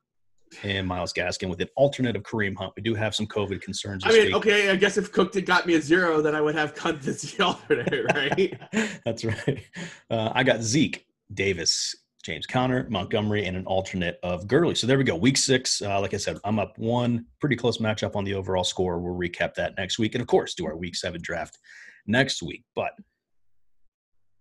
and 0.62 0.86
Myles 0.86 1.12
Gaskin 1.12 1.48
with 1.48 1.60
an 1.60 1.68
alternate 1.76 2.16
of 2.16 2.22
Kareem 2.22 2.56
Hunt. 2.56 2.72
We 2.76 2.82
do 2.82 2.94
have 2.94 3.14
some 3.14 3.26
COVID 3.26 3.62
concerns 3.62 4.04
I 4.04 4.10
mean, 4.10 4.26
week. 4.26 4.34
okay, 4.36 4.70
I 4.70 4.76
guess 4.76 4.96
if 4.96 5.12
Cook 5.12 5.32
did 5.32 5.46
got 5.46 5.66
me 5.66 5.74
a 5.74 5.80
zero, 5.80 6.20
then 6.20 6.34
I 6.34 6.40
would 6.40 6.54
have 6.54 6.76
Hunt 6.76 7.06
as 7.06 7.22
the 7.22 7.44
alternate, 7.44 8.14
right? 8.14 9.00
That's 9.04 9.24
right. 9.24 9.64
Uh, 10.10 10.30
I 10.34 10.42
got 10.42 10.60
Zeke, 10.60 11.06
Davis, 11.32 11.94
James 12.24 12.46
Conner, 12.46 12.86
Montgomery, 12.90 13.46
and 13.46 13.56
an 13.56 13.64
alternate 13.66 14.18
of 14.22 14.46
Gurley. 14.46 14.74
So 14.74 14.86
there 14.86 14.98
we 14.98 15.04
go. 15.04 15.16
Week 15.16 15.36
six. 15.36 15.80
Uh, 15.80 16.00
like 16.00 16.12
I 16.12 16.18
said, 16.18 16.38
I'm 16.44 16.58
up 16.58 16.76
one. 16.78 17.24
Pretty 17.40 17.56
close 17.56 17.78
matchup 17.78 18.14
on 18.14 18.24
the 18.24 18.34
overall 18.34 18.64
score. 18.64 18.98
We'll 18.98 19.14
recap 19.14 19.54
that 19.54 19.76
next 19.78 19.98
week, 19.98 20.14
and 20.14 20.20
of 20.20 20.28
course, 20.28 20.54
do 20.54 20.66
our 20.66 20.76
week 20.76 20.96
seven 20.96 21.20
draft 21.22 21.58
next 22.06 22.42
week. 22.42 22.64
But 22.74 22.92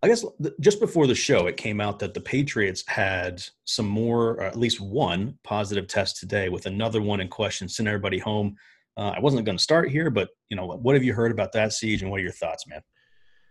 I 0.01 0.07
guess 0.07 0.25
just 0.59 0.79
before 0.79 1.07
the 1.07 1.15
show, 1.15 1.47
it 1.47 1.57
came 1.57 1.81
out 1.81 1.99
that 1.99 2.13
the 2.13 2.21
Patriots 2.21 2.83
had 2.87 3.43
some 3.65 3.87
more, 3.87 4.31
or 4.31 4.43
at 4.43 4.57
least 4.57 4.79
one 4.79 5.37
positive 5.43 5.87
test 5.87 6.17
today, 6.17 6.49
with 6.49 6.65
another 6.65 7.01
one 7.01 7.21
in 7.21 7.27
question. 7.27 7.67
Send 7.69 7.87
everybody 7.87 8.19
home. 8.19 8.55
Uh, 8.97 9.13
I 9.15 9.19
wasn't 9.19 9.45
going 9.45 9.57
to 9.57 9.63
start 9.63 9.89
here, 9.89 10.09
but 10.09 10.29
you 10.49 10.57
know, 10.57 10.65
what 10.65 10.95
have 10.95 11.03
you 11.03 11.13
heard 11.13 11.31
about 11.31 11.53
that 11.53 11.71
siege, 11.73 12.01
and 12.01 12.11
what 12.11 12.19
are 12.19 12.23
your 12.23 12.31
thoughts, 12.33 12.67
man? 12.67 12.81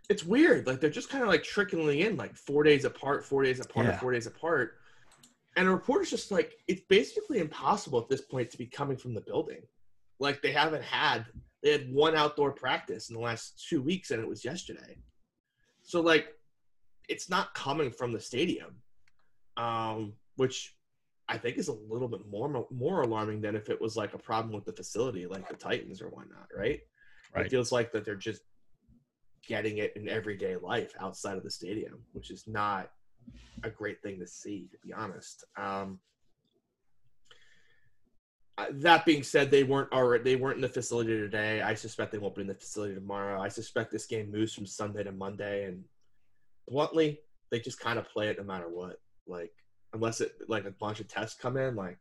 It's 0.09 0.23
weird. 0.25 0.65
Like 0.65 0.79
they're 0.81 0.89
just 0.89 1.09
kind 1.09 1.23
of 1.23 1.29
like 1.29 1.43
trickling 1.43 1.99
in, 1.99 2.17
like 2.17 2.35
four 2.35 2.63
days 2.63 2.83
apart, 2.83 3.23
four 3.23 3.43
days 3.43 3.59
apart, 3.59 3.85
Yeah. 3.85 3.99
four 3.99 4.11
days 4.11 4.25
apart. 4.27 4.79
And 5.55 5.67
a 5.67 5.71
reporter's 5.71 6.09
just 6.09 6.31
like, 6.31 6.53
it's 6.67 6.81
basically 6.89 7.39
impossible 7.39 7.99
at 7.99 8.09
this 8.09 8.21
point 8.21 8.49
to 8.51 8.57
be 8.57 8.65
coming 8.65 8.97
from 8.97 9.13
the 9.13 9.21
building. 9.21 9.61
Like 10.19 10.41
they 10.41 10.51
haven't 10.51 10.83
had, 10.83 11.25
they 11.61 11.71
had 11.71 11.93
one 11.93 12.15
outdoor 12.15 12.51
practice 12.51 13.09
in 13.09 13.15
the 13.15 13.21
last 13.21 13.65
two 13.67 13.81
weeks, 13.81 14.11
and 14.11 14.21
it 14.21 14.27
was 14.27 14.43
yesterday. 14.43 14.97
So 15.83 16.01
like, 16.01 16.33
it's 17.07 17.29
not 17.29 17.53
coming 17.53 17.91
from 17.91 18.11
the 18.13 18.19
stadium, 18.19 18.77
um, 19.57 20.13
which 20.37 20.75
I 21.27 21.37
think 21.37 21.57
is 21.57 21.67
a 21.67 21.73
little 21.73 22.07
bit 22.07 22.21
more 22.29 22.67
more 22.71 23.01
alarming 23.01 23.41
than 23.41 23.55
if 23.55 23.69
it 23.69 23.79
was 23.79 23.95
like 23.97 24.13
a 24.13 24.17
problem 24.17 24.53
with 24.53 24.65
the 24.65 24.73
facility, 24.73 25.25
like 25.27 25.47
the 25.49 25.55
Titans 25.55 26.01
or 26.01 26.09
whatnot, 26.09 26.47
right? 26.55 26.81
Right. 27.35 27.45
It 27.45 27.49
feels 27.51 27.71
like 27.71 27.91
that 27.91 28.05
they're 28.05 28.15
just 28.15 28.41
getting 29.47 29.77
it 29.77 29.93
in 29.95 30.07
everyday 30.07 30.55
life 30.55 30.93
outside 30.99 31.37
of 31.37 31.43
the 31.43 31.51
stadium, 31.51 31.99
which 32.13 32.31
is 32.31 32.45
not 32.47 32.91
a 33.63 33.69
great 33.69 34.01
thing 34.01 34.19
to 34.19 34.27
see, 34.27 34.67
to 34.71 34.77
be 34.85 34.93
honest. 34.93 35.43
Um, 35.57 35.99
that 38.71 39.05
being 39.05 39.23
said, 39.23 39.49
they 39.49 39.63
weren't 39.63 39.91
already 39.91 40.23
they 40.23 40.35
weren't 40.35 40.57
in 40.57 40.61
the 40.61 40.69
facility 40.69 41.17
today. 41.17 41.61
I 41.61 41.73
suspect 41.73 42.11
they 42.11 42.17
won't 42.17 42.35
be 42.35 42.41
in 42.41 42.47
the 42.47 42.55
facility 42.55 42.93
tomorrow. 42.93 43.41
I 43.41 43.47
suspect 43.47 43.91
this 43.91 44.05
game 44.05 44.31
moves 44.31 44.53
from 44.53 44.65
Sunday 44.65 45.03
to 45.03 45.11
Monday, 45.11 45.65
and 45.65 45.83
bluntly, 46.67 47.19
they 47.51 47.59
just 47.59 47.79
kind 47.79 47.97
of 47.97 48.09
play 48.09 48.27
it 48.27 48.37
no 48.37 48.43
matter 48.43 48.67
what. 48.69 48.97
Like 49.27 49.51
unless 49.93 50.21
it 50.21 50.33
like 50.47 50.65
a 50.65 50.71
bunch 50.71 50.99
of 50.99 51.07
tests 51.07 51.39
come 51.39 51.57
in, 51.57 51.75
like 51.75 51.99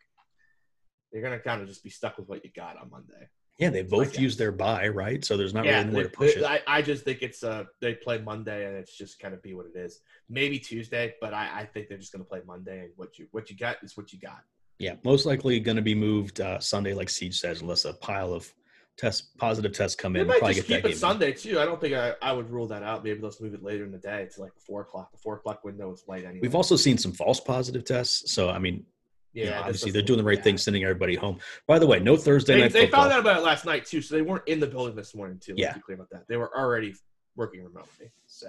you're 1.13 1.23
gonna 1.23 1.39
kind 1.39 1.63
of 1.63 1.69
just 1.69 1.85
be 1.85 1.91
stuck 1.91 2.19
with 2.19 2.29
what 2.29 2.45
you 2.45 2.51
got 2.55 2.77
on 2.77 2.91
Monday. 2.91 3.29
Yeah, 3.59 3.71
they 3.71 3.83
both 3.83 4.13
guess. 4.13 4.21
use 4.21 4.37
their 4.37 4.53
bye, 4.53 4.87
right? 4.89 5.25
So 5.25 5.37
there's 5.37 5.53
not 5.53 5.65
yeah, 5.65 5.81
really 5.81 5.91
more 5.93 6.03
to 6.05 6.09
push 6.09 6.35
they- 6.35 6.41
it. 6.41 6.45
I, 6.47 6.61
I 6.79 6.83
just 6.83 7.05
think 7.05 7.23
it's 7.23 7.43
uh 7.43 7.65
they 7.81 7.95
play 7.95 8.19
Monday 8.19 8.67
and 8.67 8.77
it's 8.77 8.97
just 8.97 9.19
kind 9.19 9.35
of 9.35 9.43
be 9.43 9.53
what 9.55 9.67
it 9.75 9.79
is. 9.79 10.01
Maybe 10.29 10.59
Tuesday, 10.59 11.15
but 11.21 11.35
I, 11.35 11.49
I 11.61 11.65
think 11.65 11.89
they're 11.89 11.99
just 11.99 12.13
gonna 12.13 12.25
play 12.25 12.41
Monday 12.47 12.81
and 12.81 12.91
what 12.97 13.19
you 13.19 13.27
what 13.33 13.51
you 13.51 13.57
got 13.57 13.77
is 13.83 13.97
what 13.97 14.13
you 14.13 14.21
got. 14.21 14.43
Yeah, 14.79 14.95
most 15.05 15.27
likely 15.27 15.59
going 15.59 15.75
to 15.75 15.83
be 15.83 15.97
moved 15.97 16.41
uh, 16.41 16.61
Sunday, 16.61 16.95
like 16.95 17.09
Siege 17.09 17.37
says, 17.41 17.63
unless 17.63 17.85
a 17.85 17.95
pile 17.95 18.33
of 18.33 18.49
test 18.97 19.37
positive 19.37 19.73
tests 19.73 19.97
come 19.97 20.13
They 20.13 20.21
in. 20.21 20.29
might 20.29 20.39
Probably 20.39 20.55
just 20.55 20.69
get 20.69 20.77
keep 20.77 20.83
that 20.85 20.93
it. 20.93 20.99
Sunday 20.99 21.33
too. 21.33 21.59
I 21.59 21.65
don't 21.65 21.81
think 21.81 21.95
I, 21.95 22.15
I 22.23 22.31
would 22.31 22.49
rule 22.49 22.69
that 22.69 22.85
out. 22.85 23.03
Maybe 23.03 23.19
they'll 23.21 23.33
move 23.41 23.55
it 23.55 23.63
later 23.65 23.85
in 23.85 23.91
the 23.91 23.99
day 23.99 24.29
to 24.37 24.41
like 24.41 24.53
four 24.65 24.83
o'clock. 24.83 25.11
The 25.11 25.19
four 25.19 25.35
o'clock 25.35 25.65
window 25.65 25.93
is 25.93 26.05
late 26.07 26.25
anyway. 26.25 26.39
We've 26.43 26.55
also 26.55 26.77
seen 26.77 26.97
some 26.97 27.11
false 27.11 27.41
positive 27.41 27.85
tests. 27.85 28.31
So 28.33 28.51
I 28.51 28.61
mean, 28.61 28.87
yeah, 29.33 29.45
you 29.45 29.51
know, 29.51 29.59
obviously 29.61 29.91
they're 29.91 30.03
doing 30.03 30.19
the 30.19 30.25
right 30.25 30.43
thing, 30.43 30.57
sending 30.59 30.83
everybody 30.85 31.15
home. 31.15 31.39
By 31.67 31.79
the 31.79 31.87
way, 31.87 32.01
no 32.01 32.17
Thursday 32.17 32.55
They, 32.55 32.61
night 32.63 32.73
they 32.73 32.81
football. 32.83 33.03
found 33.03 33.13
out 33.13 33.21
about 33.21 33.37
it 33.39 33.45
last 33.45 33.65
night 33.65 33.85
too, 33.87 34.01
so 34.03 34.15
they 34.15 34.23
weren't 34.23 34.47
in 34.49 34.59
the 34.61 34.67
building 34.67 34.97
this 34.97 35.15
morning 35.15 35.39
too. 35.39 35.55
Yeah. 35.57 35.75
be 35.75 35.81
clear 35.81 35.97
about 35.97 36.11
that. 36.11 36.27
They 36.29 36.37
were 36.37 36.57
already 36.57 36.95
working 37.37 37.63
remotely. 37.63 38.11
So 38.27 38.49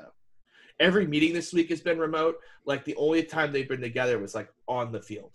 every 0.79 1.05
meeting 1.05 1.33
this 1.33 1.53
week 1.53 1.69
has 1.69 1.81
been 1.81 1.99
remote. 1.99 2.37
Like 2.65 2.85
the 2.85 2.95
only 2.95 3.23
time 3.23 3.51
they've 3.51 3.67
been 3.67 3.81
together 3.81 4.17
was 4.19 4.33
like 4.33 4.49
on 4.67 4.91
the 4.91 5.01
field 5.01 5.31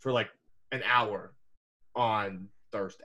for 0.00 0.12
like 0.12 0.30
an 0.72 0.82
hour 0.90 1.32
on 1.94 2.48
Thursday. 2.72 3.04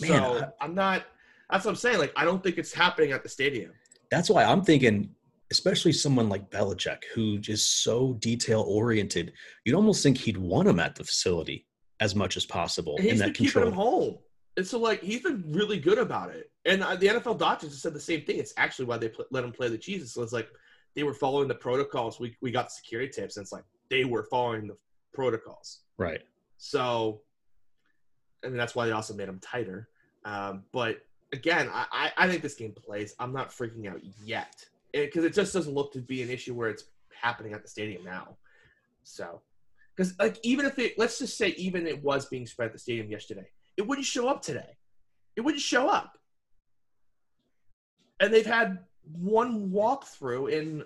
Man, 0.00 0.10
so 0.10 0.44
I- 0.60 0.64
I'm 0.64 0.74
not. 0.74 1.04
That's 1.50 1.64
what 1.64 1.72
I'm 1.72 1.76
saying. 1.76 1.98
Like 1.98 2.12
I 2.16 2.24
don't 2.24 2.42
think 2.42 2.58
it's 2.58 2.72
happening 2.72 3.12
at 3.12 3.22
the 3.22 3.28
stadium. 3.28 3.70
That's 4.10 4.28
why 4.30 4.44
I'm 4.44 4.62
thinking, 4.62 5.10
especially 5.50 5.92
someone 5.92 6.28
like 6.28 6.50
Belichick, 6.50 7.02
who 7.14 7.38
is 7.48 7.66
so 7.66 8.14
detail 8.14 8.62
oriented, 8.62 9.32
you'd 9.64 9.76
almost 9.76 10.02
think 10.02 10.18
he'd 10.18 10.36
want 10.36 10.68
him 10.68 10.80
at 10.80 10.94
the 10.94 11.04
facility 11.04 11.66
as 12.00 12.14
much 12.14 12.36
as 12.36 12.44
possible 12.44 12.96
And 12.96 13.04
in 13.06 13.10
he's 13.12 13.20
that 13.20 13.26
been 13.26 13.34
keeping 13.34 13.62
control. 13.62 13.68
him 13.68 13.74
home. 13.74 14.18
And 14.56 14.66
so, 14.66 14.78
like, 14.78 15.02
he's 15.02 15.22
been 15.22 15.44
really 15.48 15.78
good 15.78 15.98
about 15.98 16.30
it. 16.30 16.50
And 16.64 16.82
uh, 16.82 16.96
the 16.96 17.08
NFL 17.08 17.38
doctors 17.38 17.70
have 17.70 17.78
said 17.78 17.94
the 17.94 18.00
same 18.00 18.22
thing. 18.22 18.38
It's 18.38 18.54
actually 18.56 18.84
why 18.86 18.98
they 18.98 19.08
pl- 19.08 19.26
let 19.30 19.42
him 19.44 19.52
play 19.52 19.68
the 19.68 19.78
Jesus. 19.78 20.14
So 20.14 20.22
it's 20.22 20.32
like 20.32 20.48
they 20.94 21.02
were 21.02 21.14
following 21.14 21.48
the 21.48 21.54
protocols. 21.56 22.20
We, 22.20 22.36
we 22.40 22.50
got 22.52 22.70
security 22.70 23.10
tips, 23.10 23.36
and 23.36 23.42
it's 23.44 23.52
like 23.52 23.64
they 23.90 24.04
were 24.04 24.22
following 24.30 24.68
the 24.68 24.76
protocols. 25.12 25.80
Right. 25.98 26.20
So, 26.56 27.20
I 28.44 28.48
mean, 28.48 28.56
that's 28.56 28.74
why 28.74 28.86
they 28.86 28.92
also 28.92 29.14
made 29.14 29.28
him 29.28 29.40
tighter. 29.40 29.88
Um, 30.24 30.62
but 30.72 30.98
again, 31.32 31.68
I, 31.72 31.86
I, 31.92 32.12
I 32.16 32.28
think 32.28 32.42
this 32.42 32.54
game 32.54 32.72
plays. 32.72 33.14
I'm 33.18 33.32
not 33.32 33.50
freaking 33.50 33.90
out 33.90 34.00
yet 34.24 34.64
because 34.94 35.24
it, 35.24 35.34
just 35.34 35.52
doesn't 35.52 35.74
look 35.74 35.92
to 35.92 36.00
be 36.00 36.22
an 36.22 36.30
issue 36.30 36.54
where 36.54 36.68
it's 36.68 36.84
happening 37.20 37.52
at 37.52 37.62
the 37.62 37.68
stadium 37.68 38.04
now. 38.04 38.36
So, 39.02 39.42
because 39.96 40.14
like 40.18 40.38
even 40.42 40.66
if 40.66 40.78
it, 40.78 40.98
let's 40.98 41.18
just 41.18 41.36
say 41.36 41.48
even 41.50 41.86
it 41.86 42.02
was 42.02 42.26
being 42.26 42.46
spread 42.46 42.66
at 42.66 42.72
the 42.72 42.78
stadium 42.78 43.10
yesterday, 43.10 43.46
it 43.76 43.86
wouldn't 43.86 44.06
show 44.06 44.28
up 44.28 44.42
today. 44.42 44.76
It 45.36 45.40
wouldn't 45.40 45.62
show 45.62 45.88
up. 45.88 46.16
And 48.20 48.32
they've 48.32 48.46
had 48.46 48.78
one 49.12 49.70
walkthrough 49.70 50.52
in 50.52 50.84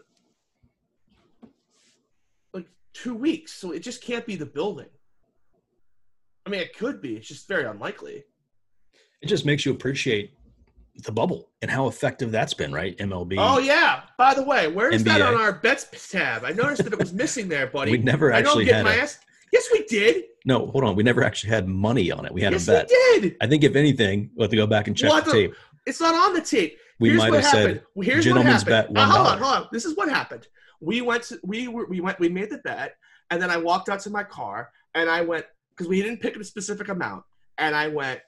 like 2.54 2.66
two 2.94 3.14
weeks, 3.14 3.52
so 3.52 3.72
it 3.72 3.80
just 3.80 4.02
can't 4.02 4.26
be 4.26 4.36
the 4.36 4.46
building. 4.46 4.88
I 6.46 6.50
mean, 6.50 6.60
it 6.60 6.76
could 6.76 7.02
be. 7.02 7.14
It's 7.14 7.28
just 7.28 7.46
very 7.46 7.66
unlikely. 7.66 8.24
It 9.20 9.26
just 9.26 9.44
makes 9.44 9.66
you 9.66 9.72
appreciate 9.72 10.32
the 11.05 11.12
bubble 11.12 11.49
and 11.62 11.71
how 11.71 11.87
effective 11.87 12.31
that's 12.33 12.55
been, 12.55 12.73
right? 12.73 12.97
MLB. 12.99 13.37
Oh 13.38 13.59
yeah. 13.59 14.02
By 14.17 14.35
the 14.35 14.43
way, 14.43 14.69
where's 14.69 15.05
that 15.05 15.21
on 15.23 15.35
our 15.35 15.52
bets 15.52 15.87
tab? 16.11 16.45
I 16.45 16.50
noticed 16.52 16.85
that 16.85 16.93
it 16.93 16.99
was 16.99 17.12
missing 17.12 17.49
there, 17.49 17.67
buddy. 17.73 17.93
we 17.93 17.99
never 17.99 18.33
I 18.33 18.43
don't 18.43 18.49
actually 18.49 18.64
get 18.64 18.76
had 18.76 18.85
my 18.85 18.95
a, 18.95 18.99
ass. 19.02 19.19
Yes, 19.52 19.69
we 19.73 19.85
did. 19.85 20.25
no. 20.45 20.67
Hold 20.67 20.85
on, 20.85 20.97
we 20.97 21.02
never 21.02 21.23
actually 21.23 21.50
had 21.50 21.67
money 21.69 22.11
on 22.11 22.26
it. 22.26 22.33
We 22.33 22.43
had 22.43 22.52
yes, 22.52 22.69
a 22.69 22.73
bet. 22.73 22.88
we 23.14 23.21
did. 23.21 23.37
I 23.40 23.47
think 23.47 23.64
if 23.64 23.76
anything, 23.76 24.31
we'll 24.35 24.45
have 24.45 24.50
to 24.50 24.57
go 24.57 24.67
back 24.67 24.88
and 24.88 24.97
check 24.97 25.11
What 25.11 25.25
the 25.25 25.31
the- 25.31 25.37
tape. 25.49 25.55
It's 25.87 26.00
not 26.00 26.14
on 26.14 26.35
the 26.35 26.43
tape. 26.43 26.76
We 27.00 27.09
Here's 27.11 27.19
might 27.21 27.31
what 27.31 27.45
have 27.45 27.52
happened. 27.52 27.75
said 27.76 27.85
Well, 27.95 28.05
Here's 28.07 28.25
gentleman's 28.25 28.64
what 28.64 28.73
happened. 28.75 28.95
bet, 28.97 29.02
Uh, 29.05 29.11
hold 29.11 29.26
on, 29.28 29.38
hold 29.38 29.55
on. 29.55 29.69
This 29.73 29.85
is 29.87 29.97
what 29.97 30.09
happened. 30.11 30.49
We 30.81 31.00
went. 31.00 31.23
To, 31.25 31.38
we 31.45 31.67
were. 31.69 31.87
We 31.87 32.00
went. 32.00 32.19
We 32.21 32.28
made 32.28 32.50
the 32.50 32.59
bet, 32.59 32.97
and 33.31 33.40
then 33.40 33.50
I 33.50 33.57
walked 33.57 33.88
out 33.88 34.00
to 34.00 34.11
my 34.11 34.23
car, 34.25 34.71
and 34.95 35.09
I 35.09 35.23
went 35.23 35.47
because 35.71 35.88
we 35.88 36.02
didn't 36.02 36.21
pick 36.21 36.37
a 36.37 36.45
specific 36.45 36.88
amount, 36.88 37.23
and 37.57 37.75
I 37.75 37.88
went. 37.88 38.21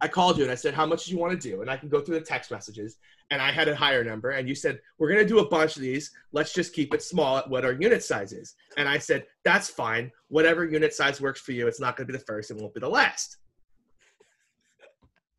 I 0.00 0.08
called 0.08 0.36
you 0.38 0.44
and 0.44 0.52
I 0.52 0.54
said, 0.54 0.74
"How 0.74 0.86
much 0.86 1.06
do 1.06 1.12
you 1.12 1.18
want 1.18 1.40
to 1.40 1.48
do?" 1.50 1.60
And 1.60 1.70
I 1.70 1.76
can 1.76 1.88
go 1.88 2.00
through 2.00 2.18
the 2.18 2.24
text 2.24 2.50
messages, 2.50 2.96
and 3.30 3.42
I 3.42 3.50
had 3.50 3.68
a 3.68 3.74
higher 3.74 4.04
number, 4.04 4.30
and 4.30 4.48
you 4.48 4.54
said, 4.54 4.80
"We're 4.98 5.08
gonna 5.08 5.24
do 5.24 5.40
a 5.40 5.48
bunch 5.48 5.76
of 5.76 5.82
these. 5.82 6.12
Let's 6.32 6.52
just 6.52 6.72
keep 6.72 6.94
it 6.94 7.02
small 7.02 7.38
at 7.38 7.50
what 7.50 7.64
our 7.64 7.72
unit 7.72 8.04
size 8.04 8.32
is." 8.32 8.54
And 8.76 8.88
I 8.88 8.98
said, 8.98 9.26
"That's 9.44 9.68
fine. 9.68 10.12
Whatever 10.28 10.64
unit 10.64 10.94
size 10.94 11.20
works 11.20 11.40
for 11.40 11.52
you. 11.52 11.66
It's 11.66 11.80
not 11.80 11.96
gonna 11.96 12.06
be 12.06 12.12
the 12.12 12.18
first. 12.20 12.50
It 12.50 12.56
won't 12.56 12.74
be 12.74 12.80
the 12.80 12.88
last." 12.88 13.38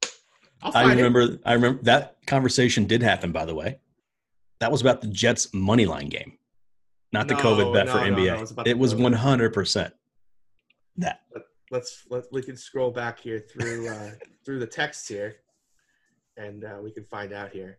It. 0.02 0.96
remember. 0.96 1.40
I 1.46 1.54
remember 1.54 1.82
that 1.84 2.18
conversation 2.28 2.86
did 2.86 3.02
happen. 3.02 3.32
By 3.32 3.46
the 3.46 3.56
way, 3.56 3.80
that 4.60 4.72
was 4.72 4.82
about 4.82 5.02
the 5.02 5.08
Jets 5.08 5.54
money 5.54 5.86
line 5.86 6.10
game, 6.10 6.38
not 7.14 7.28
the 7.28 7.36
No, 7.36 7.42
COVID 7.42 7.74
bet 7.74 7.86
no, 7.86 7.92
for 7.94 7.98
no, 8.00 8.16
NBA. 8.16 8.36
it 8.36 8.40
was 8.42 8.54
it 8.66 8.78
was 8.78 8.96
one 8.96 9.14
hundred 9.14 9.54
percent 9.54 9.94
that. 10.98 11.22
let's 11.72 12.04
let 12.10 12.26
we 12.32 12.42
can 12.42 12.58
scroll 12.58 12.92
back 12.92 13.20
here 13.20 13.40
through 13.40 13.88
uh, 13.88 14.12
through 14.50 14.58
the 14.58 14.66
text 14.66 15.08
here, 15.08 15.36
and 16.36 16.66
uh, 16.66 16.80
we 16.82 16.90
can 16.90 17.04
find 17.04 17.34
out 17.34 17.52
here. 17.52 17.78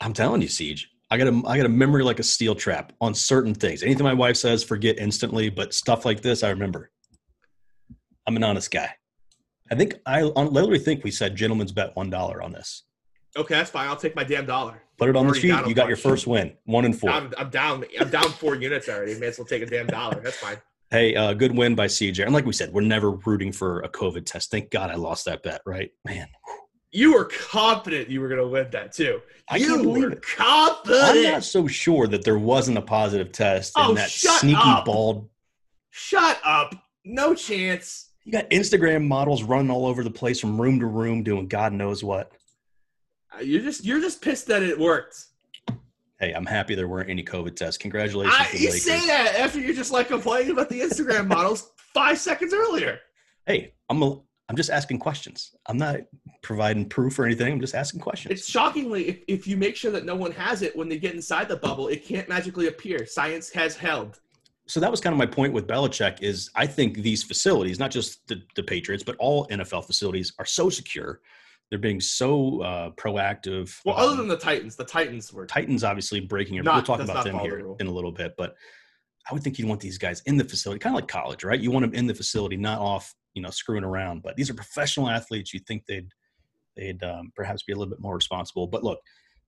I'm 0.00 0.14
telling 0.14 0.40
you, 0.40 0.48
Siege. 0.48 0.90
I 1.10 1.18
got 1.18 1.26
a 1.26 1.42
I 1.46 1.58
got 1.58 1.66
a 1.66 1.68
memory 1.68 2.02
like 2.02 2.18
a 2.18 2.22
steel 2.22 2.54
trap 2.54 2.94
on 3.02 3.12
certain 3.12 3.52
things. 3.52 3.82
Anything 3.82 4.04
my 4.04 4.14
wife 4.14 4.38
says, 4.38 4.64
forget 4.64 4.98
instantly. 4.98 5.50
But 5.50 5.74
stuff 5.74 6.06
like 6.06 6.22
this, 6.22 6.42
I 6.42 6.48
remember. 6.48 6.90
I'm 8.26 8.36
an 8.36 8.42
honest 8.42 8.70
guy. 8.70 8.88
I 9.70 9.74
think 9.74 9.96
I 10.06 10.22
on, 10.22 10.50
literally 10.50 10.78
think 10.78 11.04
we 11.04 11.10
said 11.10 11.36
gentlemen's 11.36 11.72
bet 11.72 11.94
one 11.94 12.08
dollar 12.08 12.42
on 12.42 12.52
this. 12.52 12.84
Okay, 13.36 13.56
that's 13.56 13.68
fine. 13.68 13.86
I'll 13.86 13.96
take 13.96 14.16
my 14.16 14.24
damn 14.24 14.46
dollar. 14.46 14.80
Put 14.96 15.10
it 15.10 15.16
on 15.16 15.26
the 15.26 15.34
sheet. 15.34 15.66
You 15.66 15.74
got 15.74 15.88
your 15.88 15.98
first 15.98 16.26
win, 16.26 16.54
one 16.64 16.86
and 16.86 16.98
4 16.98 17.10
I'm, 17.10 17.34
I'm 17.36 17.50
down. 17.50 17.84
I'm 18.00 18.08
down 18.08 18.30
four 18.30 18.54
units 18.54 18.88
already. 18.88 19.18
May 19.18 19.26
as 19.26 19.38
well 19.38 19.46
take 19.46 19.62
a 19.62 19.66
damn 19.66 19.88
dollar. 19.88 20.20
That's 20.22 20.36
fine. 20.36 20.56
Hey, 20.94 21.16
uh, 21.16 21.32
good 21.32 21.56
win 21.56 21.74
by 21.74 21.86
CJ. 21.88 22.22
And 22.24 22.32
like 22.32 22.46
we 22.46 22.52
said, 22.52 22.72
we're 22.72 22.80
never 22.82 23.10
rooting 23.10 23.50
for 23.50 23.80
a 23.80 23.88
COVID 23.88 24.24
test. 24.26 24.52
Thank 24.52 24.70
God 24.70 24.92
I 24.92 24.94
lost 24.94 25.24
that 25.24 25.42
bet. 25.42 25.60
Right, 25.66 25.90
man. 26.04 26.28
You 26.92 27.14
were 27.14 27.24
confident 27.24 28.08
you 28.08 28.20
were 28.20 28.28
going 28.28 28.40
to 28.40 28.46
win 28.46 28.68
that 28.70 28.92
too. 28.92 29.20
I 29.48 29.56
you 29.56 29.66
can't 29.66 29.82
believe 29.82 30.04
were 30.04 30.10
it. 30.12 30.22
confident. 30.22 31.02
I'm 31.02 31.22
not 31.24 31.42
so 31.42 31.66
sure 31.66 32.06
that 32.06 32.22
there 32.22 32.38
wasn't 32.38 32.78
a 32.78 32.82
positive 32.82 33.32
test 33.32 33.72
Oh, 33.74 33.88
and 33.88 33.98
that 33.98 34.08
sneaky 34.08 34.54
up. 34.62 34.84
bald. 34.84 35.28
Shut 35.90 36.40
up. 36.44 36.76
No 37.04 37.34
chance. 37.34 38.10
You 38.22 38.30
got 38.30 38.48
Instagram 38.50 39.04
models 39.08 39.42
running 39.42 39.72
all 39.72 39.86
over 39.86 40.04
the 40.04 40.12
place 40.12 40.38
from 40.38 40.60
room 40.60 40.78
to 40.78 40.86
room 40.86 41.24
doing 41.24 41.48
God 41.48 41.72
knows 41.72 42.04
what. 42.04 42.30
Uh, 43.36 43.40
You're 43.42 43.62
just 43.62 43.84
you're 43.84 44.00
just 44.00 44.22
pissed 44.22 44.46
that 44.46 44.62
it 44.62 44.78
worked. 44.78 45.24
Hey, 46.20 46.32
I'm 46.32 46.46
happy 46.46 46.74
there 46.74 46.88
weren't 46.88 47.10
any 47.10 47.24
COVID 47.24 47.56
tests. 47.56 47.76
Congratulations 47.76 48.34
I, 48.38 48.48
you 48.52 48.68
Lakers. 48.68 48.84
say 48.84 49.06
that 49.06 49.34
after 49.36 49.58
you're 49.58 49.74
just 49.74 49.90
like 49.90 50.08
complaining 50.08 50.52
about 50.52 50.68
the 50.68 50.80
Instagram 50.80 51.26
models 51.26 51.72
five 51.94 52.18
seconds 52.18 52.54
earlier. 52.54 53.00
Hey, 53.46 53.74
I'm 53.90 54.02
a, 54.02 54.20
I'm 54.48 54.56
just 54.56 54.70
asking 54.70 55.00
questions. 55.00 55.54
I'm 55.66 55.76
not 55.76 55.96
providing 56.42 56.88
proof 56.88 57.18
or 57.18 57.24
anything. 57.24 57.52
I'm 57.54 57.60
just 57.60 57.74
asking 57.74 58.00
questions. 58.00 58.32
It's 58.38 58.48
shockingly 58.48 59.08
if, 59.08 59.18
if 59.26 59.46
you 59.48 59.56
make 59.56 59.74
sure 59.74 59.90
that 59.90 60.04
no 60.04 60.14
one 60.14 60.32
has 60.32 60.62
it 60.62 60.76
when 60.76 60.88
they 60.88 60.98
get 60.98 61.14
inside 61.14 61.48
the 61.48 61.56
bubble, 61.56 61.88
it 61.88 62.04
can't 62.04 62.28
magically 62.28 62.68
appear. 62.68 63.06
Science 63.06 63.50
has 63.50 63.76
held. 63.76 64.20
so 64.66 64.78
that 64.80 64.90
was 64.90 65.00
kind 65.00 65.12
of 65.12 65.18
my 65.18 65.26
point 65.26 65.52
with 65.52 65.66
Belichick 65.66 66.22
is 66.22 66.50
I 66.54 66.66
think 66.66 66.98
these 66.98 67.24
facilities, 67.24 67.78
not 67.78 67.90
just 67.90 68.26
the, 68.28 68.40
the 68.54 68.62
Patriots, 68.62 69.02
but 69.02 69.16
all 69.18 69.48
NFL 69.48 69.86
facilities 69.86 70.32
are 70.38 70.46
so 70.46 70.70
secure. 70.70 71.20
They're 71.74 71.80
being 71.80 72.00
so 72.00 72.62
uh, 72.62 72.90
proactive. 72.90 73.76
Well, 73.84 73.96
Um, 73.96 74.04
other 74.04 74.16
than 74.16 74.28
the 74.28 74.36
Titans, 74.36 74.76
the 74.76 74.84
Titans 74.84 75.32
were 75.32 75.44
Titans 75.44 75.82
obviously 75.82 76.20
breaking 76.20 76.54
it. 76.54 76.64
We'll 76.64 76.82
talk 76.82 77.00
about 77.00 77.24
them 77.24 77.32
follow 77.32 77.50
the 77.50 77.56
here 77.56 77.74
in 77.80 77.88
a 77.88 77.90
little 77.90 78.12
bit, 78.12 78.36
but 78.38 78.54
I 79.28 79.34
would 79.34 79.42
think 79.42 79.58
you'd 79.58 79.66
want 79.68 79.80
these 79.80 79.98
guys 79.98 80.22
in 80.26 80.36
the 80.36 80.44
facility, 80.44 80.78
kind 80.78 80.94
of 80.94 81.00
like 81.00 81.08
college, 81.08 81.42
right? 81.42 81.58
You 81.58 81.72
want 81.72 81.82
them 81.82 81.92
in 81.92 82.06
the 82.06 82.14
facility, 82.14 82.56
not 82.56 82.78
off, 82.78 83.12
you 83.34 83.42
know, 83.42 83.50
screwing 83.50 83.82
around. 83.82 84.22
But 84.22 84.36
these 84.36 84.48
are 84.50 84.54
professional 84.54 85.08
athletes. 85.08 85.52
You 85.52 85.58
think 85.66 85.82
they'd 85.88 86.06
they'd 86.76 87.02
um, 87.02 87.32
perhaps 87.34 87.64
be 87.64 87.72
a 87.72 87.76
little 87.76 87.90
bit 87.90 87.98
more 87.98 88.14
responsible. 88.14 88.68
But 88.68 88.84
look, 88.84 89.00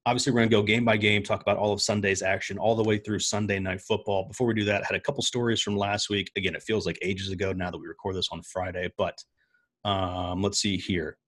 obviously 0.05 0.33
we're 0.33 0.41
going 0.41 0.51
to 0.51 0.57
go 0.57 0.63
game 0.65 0.85
by 0.85 0.97
game, 0.97 1.23
talk 1.23 1.43
about 1.43 1.59
all 1.59 1.73
of 1.73 1.81
Sunday's 1.81 2.23
action, 2.23 2.59
all 2.59 2.75
the 2.75 2.83
way 2.83 2.99
through 2.99 3.21
Sunday 3.21 3.61
night 3.61 3.83
football. 3.83 4.27
Before 4.27 4.49
we 4.49 4.55
do 4.55 4.65
that, 4.65 4.83
I 4.83 4.87
had 4.87 4.97
a 4.97 5.01
couple 5.01 5.23
stories 5.23 5.63
from 5.63 5.77
last 5.77 6.11
week. 6.11 6.29
Again, 6.35 6.57
it 6.57 6.65
feels 6.65 6.87
like 6.87 6.99
ages 7.03 7.31
ago 7.31 7.53
now 7.53 7.71
that 7.71 7.79
we 7.79 7.87
record 7.87 8.17
this 8.17 8.31
on 8.33 8.43
Friday, 8.43 8.91
but 8.99 9.17
um, 9.85 10.43
let's 10.43 10.59
see 10.59 10.77
here. 10.77 11.19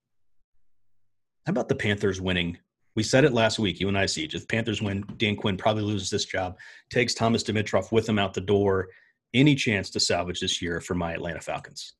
How 1.45 1.51
about 1.51 1.69
the 1.69 1.75
Panthers 1.75 2.21
winning? 2.21 2.57
We 2.95 3.03
said 3.03 3.23
it 3.23 3.33
last 3.33 3.59
week, 3.59 3.79
you 3.79 3.87
and 3.87 3.97
I, 3.97 4.05
Siege. 4.05 4.35
If 4.35 4.47
Panthers 4.47 4.81
win, 4.81 5.03
Dan 5.17 5.35
Quinn 5.35 5.57
probably 5.57 5.83
loses 5.83 6.09
this 6.09 6.25
job, 6.25 6.57
takes 6.89 7.13
Thomas 7.13 7.43
Dimitroff 7.43 7.91
with 7.91 8.07
him 8.09 8.19
out 8.19 8.33
the 8.33 8.41
door. 8.41 8.89
Any 9.33 9.55
chance 9.55 9.89
to 9.91 9.99
salvage 9.99 10.39
this 10.39 10.61
year 10.61 10.81
for 10.81 10.95
my 10.95 11.13
Atlanta 11.13 11.39
Falcons? 11.41 11.93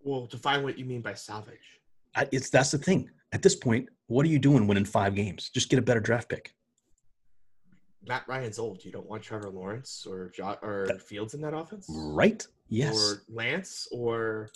well, 0.00 0.26
define 0.26 0.62
what 0.62 0.78
you 0.78 0.84
mean 0.84 1.00
by 1.00 1.12
salvage. 1.14 1.58
I, 2.14 2.28
it's 2.30 2.48
that's 2.48 2.70
the 2.70 2.78
thing. 2.78 3.10
At 3.32 3.42
this 3.42 3.56
point, 3.56 3.88
what 4.06 4.24
are 4.24 4.28
you 4.28 4.38
doing 4.38 4.68
winning 4.68 4.84
five 4.84 5.16
games? 5.16 5.50
Just 5.52 5.68
get 5.68 5.80
a 5.80 5.82
better 5.82 5.98
draft 5.98 6.28
pick. 6.28 6.54
Matt 8.06 8.22
Ryan's 8.28 8.60
old. 8.60 8.84
You 8.84 8.92
don't 8.92 9.08
want 9.08 9.24
Trevor 9.24 9.50
Lawrence 9.50 10.06
or 10.08 10.30
jo- 10.32 10.58
or 10.62 10.84
That- 10.86 11.02
Fields 11.02 11.34
in 11.34 11.40
that 11.40 11.54
offense, 11.54 11.86
Right? 11.90 12.46
Yes. 12.68 12.94
or 12.96 13.22
Lance, 13.28 13.88
or 13.90 14.50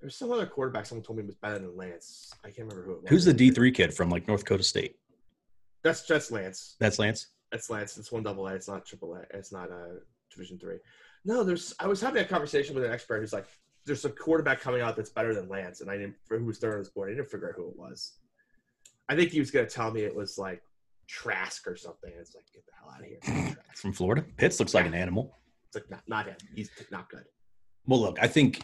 there's 0.00 0.16
some 0.16 0.32
other 0.32 0.46
quarterback. 0.46 0.86
Someone 0.86 1.04
told 1.04 1.18
me 1.18 1.24
was 1.24 1.34
better 1.34 1.58
than 1.58 1.76
Lance. 1.76 2.32
I 2.42 2.48
can't 2.48 2.68
remember 2.68 2.84
who 2.84 2.92
it 2.92 3.02
was. 3.02 3.10
Who's 3.10 3.24
the 3.24 3.34
D 3.34 3.50
three 3.50 3.70
kid 3.70 3.94
from 3.94 4.08
like 4.08 4.26
North 4.26 4.40
Dakota 4.40 4.62
State? 4.62 4.96
That's 5.82 6.02
that's 6.02 6.30
Lance. 6.30 6.76
That's 6.78 6.98
Lance. 6.98 7.28
That's 7.52 7.70
Lance. 7.70 7.98
It's 7.98 8.12
one 8.12 8.22
double 8.22 8.46
A. 8.48 8.54
It's 8.54 8.68
not 8.68 8.86
triple 8.86 9.14
A. 9.14 9.24
It's 9.36 9.52
not 9.52 9.70
uh, 9.70 9.98
Division 10.30 10.58
three. 10.58 10.78
No, 11.24 11.44
there's. 11.44 11.74
I 11.78 11.86
was 11.86 12.00
having 12.00 12.22
a 12.22 12.26
conversation 12.26 12.74
with 12.74 12.84
an 12.84 12.92
expert 12.92 13.20
who's 13.20 13.32
like, 13.32 13.46
"There's 13.84 14.04
a 14.04 14.10
quarterback 14.10 14.60
coming 14.60 14.80
out 14.80 14.96
that's 14.96 15.10
better 15.10 15.34
than 15.34 15.48
Lance," 15.48 15.80
and 15.80 15.90
I 15.90 15.96
didn't. 15.96 16.14
Who 16.28 16.44
was 16.44 16.58
third 16.58 16.74
on 16.74 16.78
this 16.78 16.88
board, 16.88 17.10
I 17.10 17.14
didn't 17.14 17.30
figure 17.30 17.48
out 17.48 17.56
who 17.56 17.68
it 17.68 17.76
was. 17.76 18.14
I 19.08 19.16
think 19.16 19.30
he 19.30 19.40
was 19.40 19.50
gonna 19.50 19.66
tell 19.66 19.90
me 19.90 20.02
it 20.02 20.14
was 20.14 20.38
like 20.38 20.62
Trask 21.08 21.66
or 21.66 21.76
something. 21.76 22.12
It's 22.18 22.34
like, 22.34 22.44
get 22.54 22.64
the 22.64 22.72
hell 22.80 22.94
out 22.94 23.00
of 23.00 23.06
here. 23.06 23.18
It's 23.18 23.28
not 23.28 23.54
Trask. 23.64 23.76
From 23.82 23.92
Florida. 23.92 24.24
Pitts 24.36 24.60
looks 24.60 24.74
like 24.74 24.86
an 24.86 24.94
animal. 24.94 25.36
It's 25.66 25.74
like 25.74 25.90
not, 25.90 26.02
not 26.08 26.26
him. 26.26 26.36
He's 26.54 26.70
not 26.90 27.08
good. 27.10 27.24
Well, 27.86 28.00
look, 28.00 28.18
I 28.20 28.28
think 28.28 28.62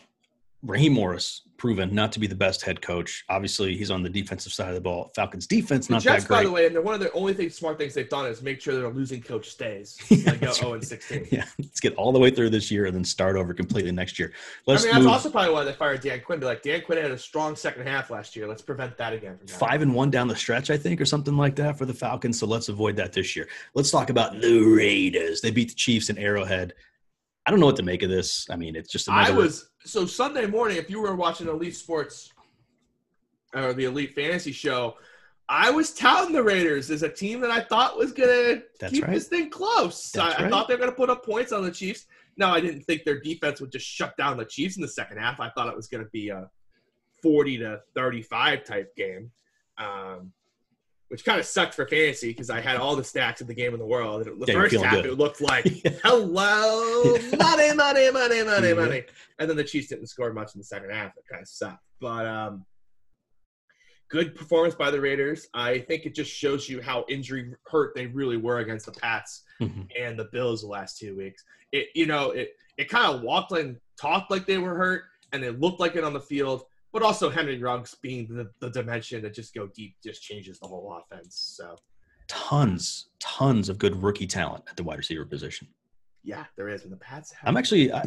Raheem 0.63 0.93
Morris 0.93 1.43
proven 1.59 1.95
not 1.95 2.13
to 2.13 2.21
be 2.21 2.27
the 2.27 2.35
best 2.35 2.63
head 2.63 2.83
coach. 2.83 3.25
Obviously, 3.29 3.77
he's 3.77 3.91
on 3.91 4.03
the 4.03 4.09
defensive 4.09 4.53
side 4.53 4.69
of 4.69 4.75
the 4.75 4.81
ball. 4.81 5.11
Falcons 5.15 5.47
defense 5.47 5.87
The 5.87 5.95
not 5.95 6.03
Jets, 6.03 6.25
that 6.25 6.29
great. 6.29 6.37
by 6.39 6.45
the 6.45 6.51
way, 6.51 6.67
and 6.67 6.75
they're 6.75 6.83
one 6.83 6.95
of 6.95 7.01
the 7.01 7.11
only 7.13 7.35
things, 7.35 7.55
smart 7.55 7.79
things 7.79 7.95
they've 7.95 8.09
done 8.09 8.27
is 8.27 8.43
make 8.43 8.61
sure 8.61 8.75
their 8.75 8.89
losing 8.91 9.23
coach 9.23 9.51
stays. 9.51 9.99
Yeah, 10.17 10.33
They 10.33 10.39
go 10.39 10.53
0 10.53 10.75
and 10.75 10.85
16. 10.85 11.29
yeah, 11.33 11.45
let's 11.59 11.81
get 11.81 11.95
all 11.95 12.11
the 12.13 12.19
way 12.19 12.31
through 12.31 12.51
this 12.51 12.71
year 12.71 12.87
and 12.87 12.97
then 12.97 13.05
start 13.05 13.37
over 13.37 13.55
completely 13.55 13.93
next 13.93 14.19
year. 14.19 14.33
Let's 14.67 14.83
I 14.83 14.87
mean, 14.87 14.95
that's 14.95 15.05
move 15.05 15.13
also 15.13 15.31
probably 15.31 15.53
why 15.53 15.65
they 15.65 15.73
fired 15.73 16.01
Dan 16.01 16.21
Quinn. 16.21 16.41
Be 16.41 16.47
like, 16.47 16.63
Dan 16.63 16.81
Quinn 16.83 17.01
had 17.01 17.11
a 17.11 17.19
strong 17.19 17.55
second 17.55 17.87
half 17.87 18.11
last 18.11 18.35
year. 18.35 18.49
Let's 18.49 18.63
prevent 18.63 18.97
that 18.97 19.13
again. 19.13 19.39
From 19.39 19.47
five 19.47 19.83
and 19.83 19.95
one 19.95 20.11
down 20.11 20.29
the 20.29 20.37
stretch, 20.37 20.71
I 20.71 20.77
think, 20.77 21.01
or 21.01 21.05
something 21.05 21.37
like 21.37 21.57
that 21.57 21.79
for 21.79 21.85
the 21.87 21.95
Falcons. 21.95 22.39
So 22.39 22.47
let's 22.47 22.69
avoid 22.69 22.97
that 22.97 23.13
this 23.13 23.37
year. 23.37 23.49
Let's 23.75 23.91
talk 23.91 24.11
about 24.11 24.41
the 24.41 24.61
Raiders. 24.61 25.41
They 25.41 25.51
beat 25.51 25.69
the 25.69 25.75
Chiefs 25.75 26.11
in 26.11 26.19
Arrowhead. 26.19 26.75
I 27.47 27.51
don't 27.51 27.61
know 27.61 27.67
what 27.67 27.77
to 27.77 27.83
make 27.85 28.03
of 28.03 28.11
this. 28.11 28.47
I 28.51 28.57
mean, 28.57 28.75
it's 28.75 28.91
just 28.91 29.07
another. 29.07 29.33
I 29.33 29.35
was 29.35 29.71
so 29.85 30.05
Sunday 30.05 30.47
morning. 30.47 30.79
If 30.79 30.91
you 30.91 31.01
were 31.01 31.15
watching 31.15 31.47
Elite 31.47 31.77
Sports 31.77 32.33
or 33.55 33.73
the 33.73 33.85
Elite 33.85 34.15
Fantasy 34.15 34.51
Show, 34.51 34.97
I 35.49 35.71
was 35.71 35.93
touting 35.93 36.35
the 36.35 36.43
Raiders 36.43 36.91
as 36.91 37.05
a 37.05 37.09
team 37.09 37.41
that 37.41 37.53
I 37.53 37.61
thought 37.61 37.97
was 37.97 38.13
gonna 38.13 38.63
That's 38.81 38.93
keep 38.93 39.05
right. 39.05 39.15
this 39.15 39.29
thing 39.29 39.49
close. 39.49 40.15
I, 40.17 40.29
That's 40.29 40.41
I 40.41 40.49
thought 40.49 40.67
they 40.67 40.75
were 40.75 40.81
gonna 40.81 40.93
put 40.93 41.09
up 41.09 41.25
points 41.25 41.53
on 41.53 41.63
the 41.63 41.71
Chiefs. 41.71 42.07
No, 42.37 42.49
I 42.49 42.61
didn't 42.61 42.83
think 42.83 43.05
their 43.05 43.21
defense 43.21 43.61
would 43.61 43.71
just 43.71 43.87
shut 43.87 44.17
down 44.17 44.37
the 44.37 44.45
Chiefs 44.45 44.77
in 44.77 44.83
the 44.83 44.89
second 44.89 45.19
half. 45.19 45.39
I 45.39 45.51
thought 45.51 45.69
it 45.69 45.77
was 45.77 45.87
gonna 45.87 46.09
be 46.13 46.31
a 46.31 46.51
forty 47.23 47.59
to 47.59 47.81
thirty-five 47.95 48.65
type 48.65 48.95
game. 48.97 49.31
Um, 49.79 50.33
which 51.09 51.25
kind 51.25 51.39
of 51.39 51.47
sucked 51.47 51.75
for 51.75 51.87
fantasy 51.87 52.29
because 52.29 52.51
I 52.51 52.61
had 52.61 52.77
all 52.77 52.97
the 52.97 53.03
stats 53.03 53.41
of 53.41 53.47
the 53.47 53.55
game 53.55 53.73
in 53.73 53.79
the 53.79 53.87
world. 53.87 54.27
And 54.27 54.41
the 54.41 54.47
Yeah, 54.53 54.55
first 54.55 54.75
half, 54.77 54.95
good. 54.97 55.07
it 55.07 55.15
looked 55.15 55.41
like 55.41 55.65
hello, 56.03 57.13
money, 57.39 57.73
money, 57.75 58.11
money, 58.11 58.43
money, 58.43 58.69
Yeah. 58.69 58.75
money. 58.75 59.03
And 59.39 59.49
then 59.49 59.57
the 59.57 59.65
Chiefs 59.65 59.89
didn't 59.89 60.09
score 60.09 60.33
much 60.33 60.55
in 60.55 60.59
the 60.61 60.65
second 60.65 60.91
half. 60.91 61.17
It 61.17 61.25
kind 61.31 61.43
of 61.43 61.49
sucked. 61.49 61.83
But 62.01 62.27
um, 62.27 62.65
good 64.11 64.35
performance 64.35 64.75
by 64.75 64.91
the 64.91 65.01
Raiders. 65.01 65.47
I 65.55 65.79
think 65.81 66.07
it 66.07 66.15
just 66.15 66.31
shows 66.33 66.69
you 66.69 66.81
how 66.83 67.05
injury 67.09 67.53
hurt 67.67 67.95
they 67.95 68.07
really 68.07 68.37
were 68.37 68.59
against 68.59 68.87
the 68.87 68.93
Pats 68.93 69.43
Mhm. 69.61 69.89
and 69.99 70.19
the 70.19 70.25
Bills 70.33 70.63
the 70.63 70.69
last 70.69 70.99
two 70.99 71.17
weeks. 71.17 71.45
It 71.73 71.89
you 71.95 72.07
know 72.07 72.31
it 72.33 72.51
it 72.79 72.89
kind 72.89 73.15
of 73.15 73.23
walked 73.23 73.53
and 73.53 73.77
talked 74.01 74.31
like 74.31 74.47
they 74.47 74.59
were 74.59 74.75
hurt, 74.77 75.05
and 75.33 75.43
it 75.45 75.61
looked 75.61 75.81
like 75.81 75.97
it 75.97 76.05
on 76.05 76.13
the 76.13 76.21
field. 76.21 76.65
But 76.97 77.05
also 77.05 77.29
Henry 77.29 77.59
Ruggs 77.59 77.95
being 78.01 78.27
the, 78.27 78.49
the 78.59 78.71
dimension 78.71 79.21
that 79.21 79.35
just 79.35 79.53
go 79.53 79.67
deep 79.67 79.97
just 80.03 80.23
changes 80.23 80.59
the 80.59 80.67
whole 80.67 80.99
offense. 80.99 81.55
So 81.59 81.77
tons, 82.27 83.11
tons 83.21 83.69
of 83.69 83.77
good 83.77 84.03
rookie 84.03 84.27
talent 84.27 84.65
at 84.71 84.79
the 84.79 84.83
wide 84.83 84.97
receiver 84.97 85.27
position. 85.27 85.69
yeah, 86.25 86.45
there 86.57 86.71
is. 86.71 86.85
And 86.85 86.93
the 86.93 86.97
Pats 86.97 87.33
have 87.33 87.47
I'm 87.47 87.59
actually. 87.59 87.93
I, 87.93 88.07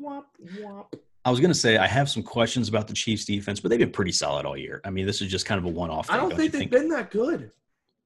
womp 0.00 0.24
womp. 0.58 0.86
I 1.26 1.30
was 1.30 1.38
going 1.38 1.50
to 1.50 1.58
say 1.58 1.76
I 1.76 1.86
have 1.86 2.08
some 2.08 2.22
questions 2.22 2.70
about 2.70 2.88
the 2.88 2.94
Chiefs 2.94 3.26
defense, 3.26 3.60
but 3.60 3.68
they've 3.68 3.78
been 3.78 3.92
pretty 3.92 4.12
solid 4.12 4.46
all 4.46 4.56
year. 4.56 4.80
I 4.86 4.90
mean, 4.90 5.04
this 5.04 5.20
is 5.20 5.30
just 5.30 5.44
kind 5.44 5.58
of 5.58 5.66
a 5.66 5.68
one-off. 5.68 6.08
I 6.08 6.14
thing, 6.14 6.28
don't 6.30 6.38
think 6.38 6.52
they've 6.52 6.70
been 6.70 6.88
that 6.88 7.10
good. 7.10 7.50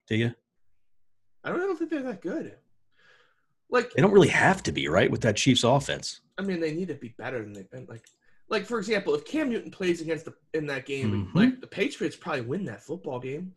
Do 0.08 0.16
you? 0.16 0.34
I 1.44 1.50
don't, 1.50 1.60
I 1.60 1.62
don't 1.62 1.78
think 1.78 1.92
they're 1.92 2.02
that 2.02 2.20
good. 2.20 2.56
Like 3.70 3.92
They 3.92 4.02
don't 4.02 4.10
really 4.10 4.28
have 4.28 4.64
to 4.64 4.72
be 4.72 4.88
right 4.88 5.08
with 5.08 5.20
that 5.20 5.36
Chiefs 5.36 5.62
offense. 5.62 6.22
I 6.38 6.42
mean, 6.42 6.58
they 6.58 6.74
need 6.74 6.88
to 6.88 6.94
be 6.94 7.14
better 7.16 7.40
than 7.40 7.52
they've 7.52 7.70
been. 7.70 7.86
Like, 7.88 8.04
like 8.52 8.66
for 8.66 8.78
example, 8.78 9.14
if 9.14 9.24
Cam 9.24 9.48
Newton 9.50 9.70
plays 9.72 10.00
against 10.00 10.26
the 10.26 10.34
in 10.54 10.66
that 10.66 10.86
game, 10.86 11.26
Mhm. 11.26 11.34
like 11.34 11.60
the 11.60 11.66
Patriots 11.66 12.14
probably 12.14 12.42
win 12.42 12.64
that 12.66 12.82
football 12.84 13.18
game, 13.18 13.54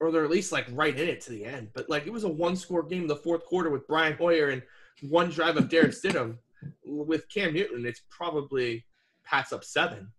or 0.00 0.10
they're 0.10 0.24
at 0.24 0.30
least 0.30 0.52
like 0.52 0.66
right 0.70 0.98
in 0.98 1.08
it 1.08 1.20
to 1.22 1.30
the 1.30 1.44
end. 1.44 1.70
But 1.74 1.90
like 1.90 2.06
it 2.06 2.12
was 2.12 2.24
a 2.24 2.28
one 2.28 2.56
score 2.56 2.82
game 2.82 3.02
in 3.02 3.08
the 3.08 3.16
fourth 3.16 3.44
quarter 3.44 3.68
with 3.70 3.86
Brian 3.86 4.16
Hoyer 4.16 4.48
and 4.50 4.62
one 5.02 5.28
drive 5.30 5.56
of 5.58 5.68
Derek 5.68 5.90
Stidham. 6.02 6.38
With 6.84 7.28
Cam 7.28 7.52
Newton, 7.54 7.84
it's 7.86 8.02
probably 8.10 8.84
Pats 9.24 9.52
up 9.52 9.62
seven. 9.62 10.10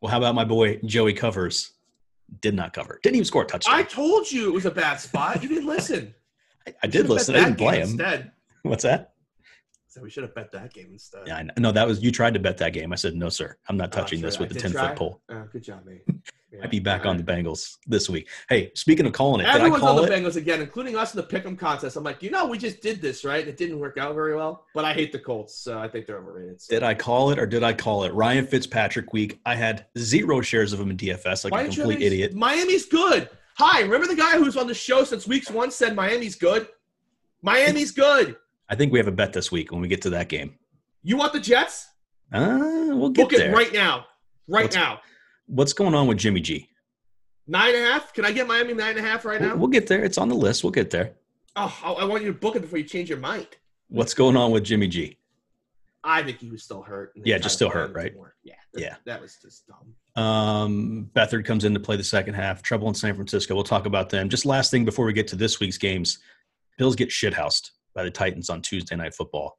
Well, 0.00 0.10
how 0.10 0.18
about 0.18 0.34
my 0.34 0.44
boy 0.44 0.76
Joey 0.84 1.12
Covers? 1.12 1.72
Did 2.40 2.54
not 2.54 2.72
cover. 2.72 2.98
Didn't 3.02 3.16
even 3.16 3.24
score 3.26 3.42
a 3.42 3.46
touchdown. 3.46 3.74
I 3.74 3.82
told 3.82 4.30
you 4.30 4.48
it 4.48 4.52
was 4.54 4.64
a 4.64 4.70
bad 4.70 4.96
spot. 5.00 5.42
You 5.42 5.48
didn't 5.48 5.66
listen. 5.66 6.14
I, 6.66 6.74
I 6.84 6.86
did 6.86 7.08
listen. 7.08 7.34
I 7.34 7.40
didn't 7.44 7.56
play 7.58 7.72
game 7.78 7.82
him. 7.82 7.88
instead. 7.90 8.32
What's 8.62 8.84
that? 8.84 9.14
So 9.90 10.00
we 10.00 10.08
should 10.08 10.22
have 10.22 10.36
bet 10.36 10.52
that 10.52 10.72
game 10.72 10.88
instead. 10.92 11.22
Yeah, 11.26 11.38
I. 11.38 11.48
No, 11.58 11.72
that 11.72 11.84
was 11.86 12.00
you 12.00 12.12
tried 12.12 12.32
to 12.34 12.40
bet 12.40 12.56
that 12.58 12.72
game. 12.72 12.92
I 12.92 12.96
said 12.96 13.14
no, 13.16 13.28
sir. 13.28 13.56
I'm 13.68 13.76
not 13.76 13.92
Oh, 13.92 13.98
touching 14.00 14.20
sure, 14.20 14.28
this 14.30 14.36
I 14.38 14.40
with 14.42 14.50
the 14.50 14.60
ten 14.60 14.70
try. 14.70 14.88
foot 14.88 14.96
pole. 14.96 15.20
Oh, 15.28 15.44
good 15.52 15.62
job, 15.64 15.84
mate. 15.84 16.02
Yeah, 16.52 16.64
I'd 16.64 16.70
be 16.70 16.80
back 16.80 17.04
all 17.04 17.12
on 17.12 17.16
the 17.16 17.22
Bengals 17.22 17.76
this 17.86 18.10
week. 18.10 18.26
Hey, 18.48 18.72
speaking 18.74 19.06
of 19.06 19.12
calling 19.12 19.40
it, 19.40 19.48
I 19.48 19.54
Everyone's 19.54 19.82
call 19.82 20.00
on 20.00 20.04
the 20.04 20.12
it? 20.12 20.20
Bengals 20.20 20.34
again, 20.34 20.60
including 20.60 20.96
us 20.96 21.14
in 21.14 21.20
the 21.20 21.26
pick'em 21.28 21.56
contest. 21.56 21.94
I'm 21.94 22.02
like, 22.02 22.24
you 22.24 22.30
know, 22.32 22.44
we 22.44 22.58
just 22.58 22.82
did 22.82 23.00
this, 23.00 23.24
right? 23.24 23.46
It 23.46 23.56
didn't 23.56 23.78
work 23.78 23.98
out 23.98 24.16
very 24.16 24.34
well, 24.34 24.66
but 24.74 24.84
I 24.84 24.92
hate 24.92 25.12
the 25.12 25.20
Colts, 25.20 25.54
so 25.56 25.78
I 25.78 25.86
think 25.86 26.06
they're 26.06 26.18
overrated. 26.18 26.60
So. 26.60 26.74
Did 26.74 26.82
I 26.82 26.92
call 26.94 27.30
it 27.30 27.38
or 27.38 27.46
did 27.46 27.62
I 27.62 27.72
call 27.72 28.02
it? 28.02 28.12
Ryan 28.14 28.48
Fitzpatrick 28.48 29.12
week. 29.12 29.38
I 29.46 29.54
had 29.54 29.86
zero 29.96 30.40
shares 30.40 30.72
of 30.72 30.80
him 30.80 30.90
in 30.90 30.96
DFS, 30.96 31.44
like 31.44 31.52
Why 31.52 31.62
a 31.62 31.68
complete 31.68 32.02
idiot. 32.02 32.34
Miami's 32.34 32.86
good. 32.86 33.30
Hi, 33.58 33.82
remember 33.82 34.08
the 34.08 34.16
guy 34.16 34.36
who's 34.36 34.56
on 34.56 34.66
the 34.66 34.74
show 34.74 35.04
since 35.04 35.28
weeks 35.28 35.52
one 35.52 35.70
said 35.70 35.94
Miami's 35.94 36.34
good? 36.34 36.66
Miami's 37.42 37.92
good. 37.92 38.34
I 38.70 38.76
think 38.76 38.92
we 38.92 38.98
have 38.98 39.08
a 39.08 39.12
bet 39.12 39.32
this 39.32 39.50
week 39.50 39.72
when 39.72 39.80
we 39.80 39.88
get 39.88 40.00
to 40.02 40.10
that 40.10 40.28
game. 40.28 40.54
You 41.02 41.16
want 41.16 41.32
the 41.32 41.40
Jets? 41.40 41.88
Uh, 42.32 42.58
we'll 42.90 43.10
get 43.10 43.28
there. 43.28 43.30
Book 43.30 43.38
there. 43.38 43.50
it 43.50 43.54
right 43.54 43.72
now. 43.72 44.06
Right 44.48 44.62
What's- 44.64 44.76
now. 44.76 45.00
What's 45.46 45.72
going 45.72 45.94
on 45.96 46.06
with 46.06 46.16
Jimmy 46.18 46.40
G? 46.40 46.68
Nine 47.48 47.74
and 47.74 47.84
a 47.84 47.90
half? 47.90 48.12
Can 48.12 48.24
I 48.24 48.30
get 48.30 48.46
Miami 48.46 48.72
nine 48.72 48.90
and 48.96 49.04
a 49.04 49.08
half 49.08 49.24
right 49.24 49.40
We'll, 49.40 49.48
now? 49.50 49.56
we'll 49.56 49.68
get 49.68 49.88
there. 49.88 50.04
It's 50.04 50.16
on 50.16 50.28
the 50.28 50.36
list. 50.36 50.62
We'll 50.62 50.70
get 50.70 50.90
there. 50.90 51.14
Oh, 51.56 51.76
I 51.82 51.92
I 51.92 52.04
want 52.04 52.22
you 52.22 52.32
to 52.32 52.38
book 52.38 52.54
it 52.54 52.60
before 52.62 52.78
you 52.78 52.84
change 52.84 53.08
your 53.08 53.18
mind. 53.18 53.48
What's 53.88 54.14
going 54.14 54.36
on 54.36 54.52
with 54.52 54.62
Jimmy 54.62 54.86
G? 54.86 55.18
I 56.04 56.22
think 56.22 56.38
he 56.38 56.48
was 56.48 56.62
still 56.62 56.82
hurt. 56.82 57.12
Yeah, 57.16 57.38
just 57.38 57.56
still 57.56 57.68
hurt, 57.68 57.92
right? 57.92 58.14
more. 58.14 58.36
Yeah. 58.44 58.54
that- 58.74 58.80
Yeah. 58.80 58.94
That 59.06 59.20
was 59.20 59.36
just 59.42 59.64
dumb. 59.66 60.22
Um, 60.24 61.10
Beathard 61.14 61.44
comes 61.44 61.64
in 61.64 61.74
to 61.74 61.80
play 61.80 61.96
the 61.96 62.04
second 62.04 62.34
half. 62.34 62.62
Trouble 62.62 62.86
in 62.88 62.94
San 62.94 63.14
Francisco. 63.16 63.54
We'll 63.56 63.64
talk 63.64 63.86
about 63.86 64.08
them. 64.10 64.28
Just 64.28 64.46
last 64.46 64.70
thing 64.70 64.84
before 64.84 65.04
we 65.04 65.12
get 65.12 65.26
to 65.28 65.36
this 65.36 65.58
week's 65.58 65.78
games, 65.78 66.18
Bills 66.78 66.94
get 66.94 67.08
shithoused 67.10 67.70
by 67.94 68.04
the 68.04 68.10
Titans 68.10 68.50
on 68.50 68.62
Tuesday 68.62 68.96
Night 68.96 69.14
Football. 69.14 69.58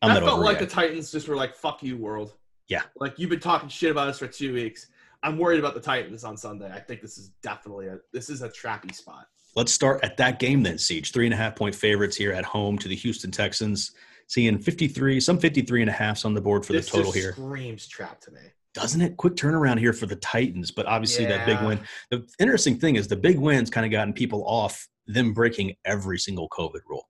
I'm 0.00 0.14
that 0.14 0.24
felt 0.24 0.40
like 0.40 0.58
the 0.58 0.66
Titans 0.66 1.12
just 1.12 1.28
were 1.28 1.36
like, 1.36 1.54
"Fuck 1.54 1.82
you, 1.82 1.96
world." 1.96 2.34
Yeah. 2.68 2.82
Like 2.96 3.18
you've 3.18 3.30
been 3.30 3.40
talking 3.40 3.68
shit 3.68 3.90
about 3.90 4.08
us 4.08 4.18
for 4.18 4.26
two 4.26 4.54
weeks. 4.54 4.88
I'm 5.22 5.38
worried 5.38 5.60
about 5.60 5.74
the 5.74 5.80
Titans 5.80 6.24
on 6.24 6.36
Sunday. 6.36 6.70
I 6.72 6.80
think 6.80 7.00
this 7.00 7.18
is 7.18 7.30
definitely 7.42 7.86
a 7.86 7.98
this 8.12 8.28
is 8.28 8.42
a 8.42 8.48
trappy 8.48 8.94
spot. 8.94 9.26
Let's 9.54 9.72
start 9.72 10.02
at 10.02 10.16
that 10.16 10.38
game 10.38 10.62
then, 10.62 10.78
Siege. 10.78 11.12
Three 11.12 11.26
and 11.26 11.34
a 11.34 11.36
half 11.36 11.54
point 11.54 11.74
favorites 11.74 12.16
here 12.16 12.32
at 12.32 12.44
home 12.44 12.78
to 12.78 12.88
the 12.88 12.96
Houston 12.96 13.30
Texans. 13.30 13.92
Seeing 14.28 14.58
53, 14.58 15.20
some 15.20 15.38
53 15.38 15.82
and 15.82 15.90
a 15.90 15.92
halfs 15.92 16.24
on 16.24 16.32
the 16.32 16.40
board 16.40 16.64
for 16.64 16.72
this 16.72 16.86
the 16.86 16.96
total 16.96 17.12
here. 17.12 17.32
screams 17.32 17.86
trap 17.86 18.20
to 18.22 18.30
me. 18.30 18.40
Doesn't 18.74 19.02
it? 19.02 19.16
Quick 19.18 19.34
turnaround 19.34 19.78
here 19.78 19.92
for 19.92 20.06
the 20.06 20.16
Titans, 20.16 20.70
but 20.70 20.86
obviously 20.86 21.26
that 21.26 21.44
big 21.46 21.60
win. 21.62 21.78
The 22.10 22.26
interesting 22.38 22.76
thing 22.78 22.96
is 22.96 23.06
the 23.06 23.16
big 23.16 23.38
wins 23.38 23.68
kind 23.68 23.84
of 23.84 23.92
gotten 23.92 24.14
people 24.14 24.44
off 24.46 24.88
them 25.06 25.34
breaking 25.34 25.74
every 25.84 26.18
single 26.18 26.48
COVID 26.48 26.80
rule. 26.88 27.06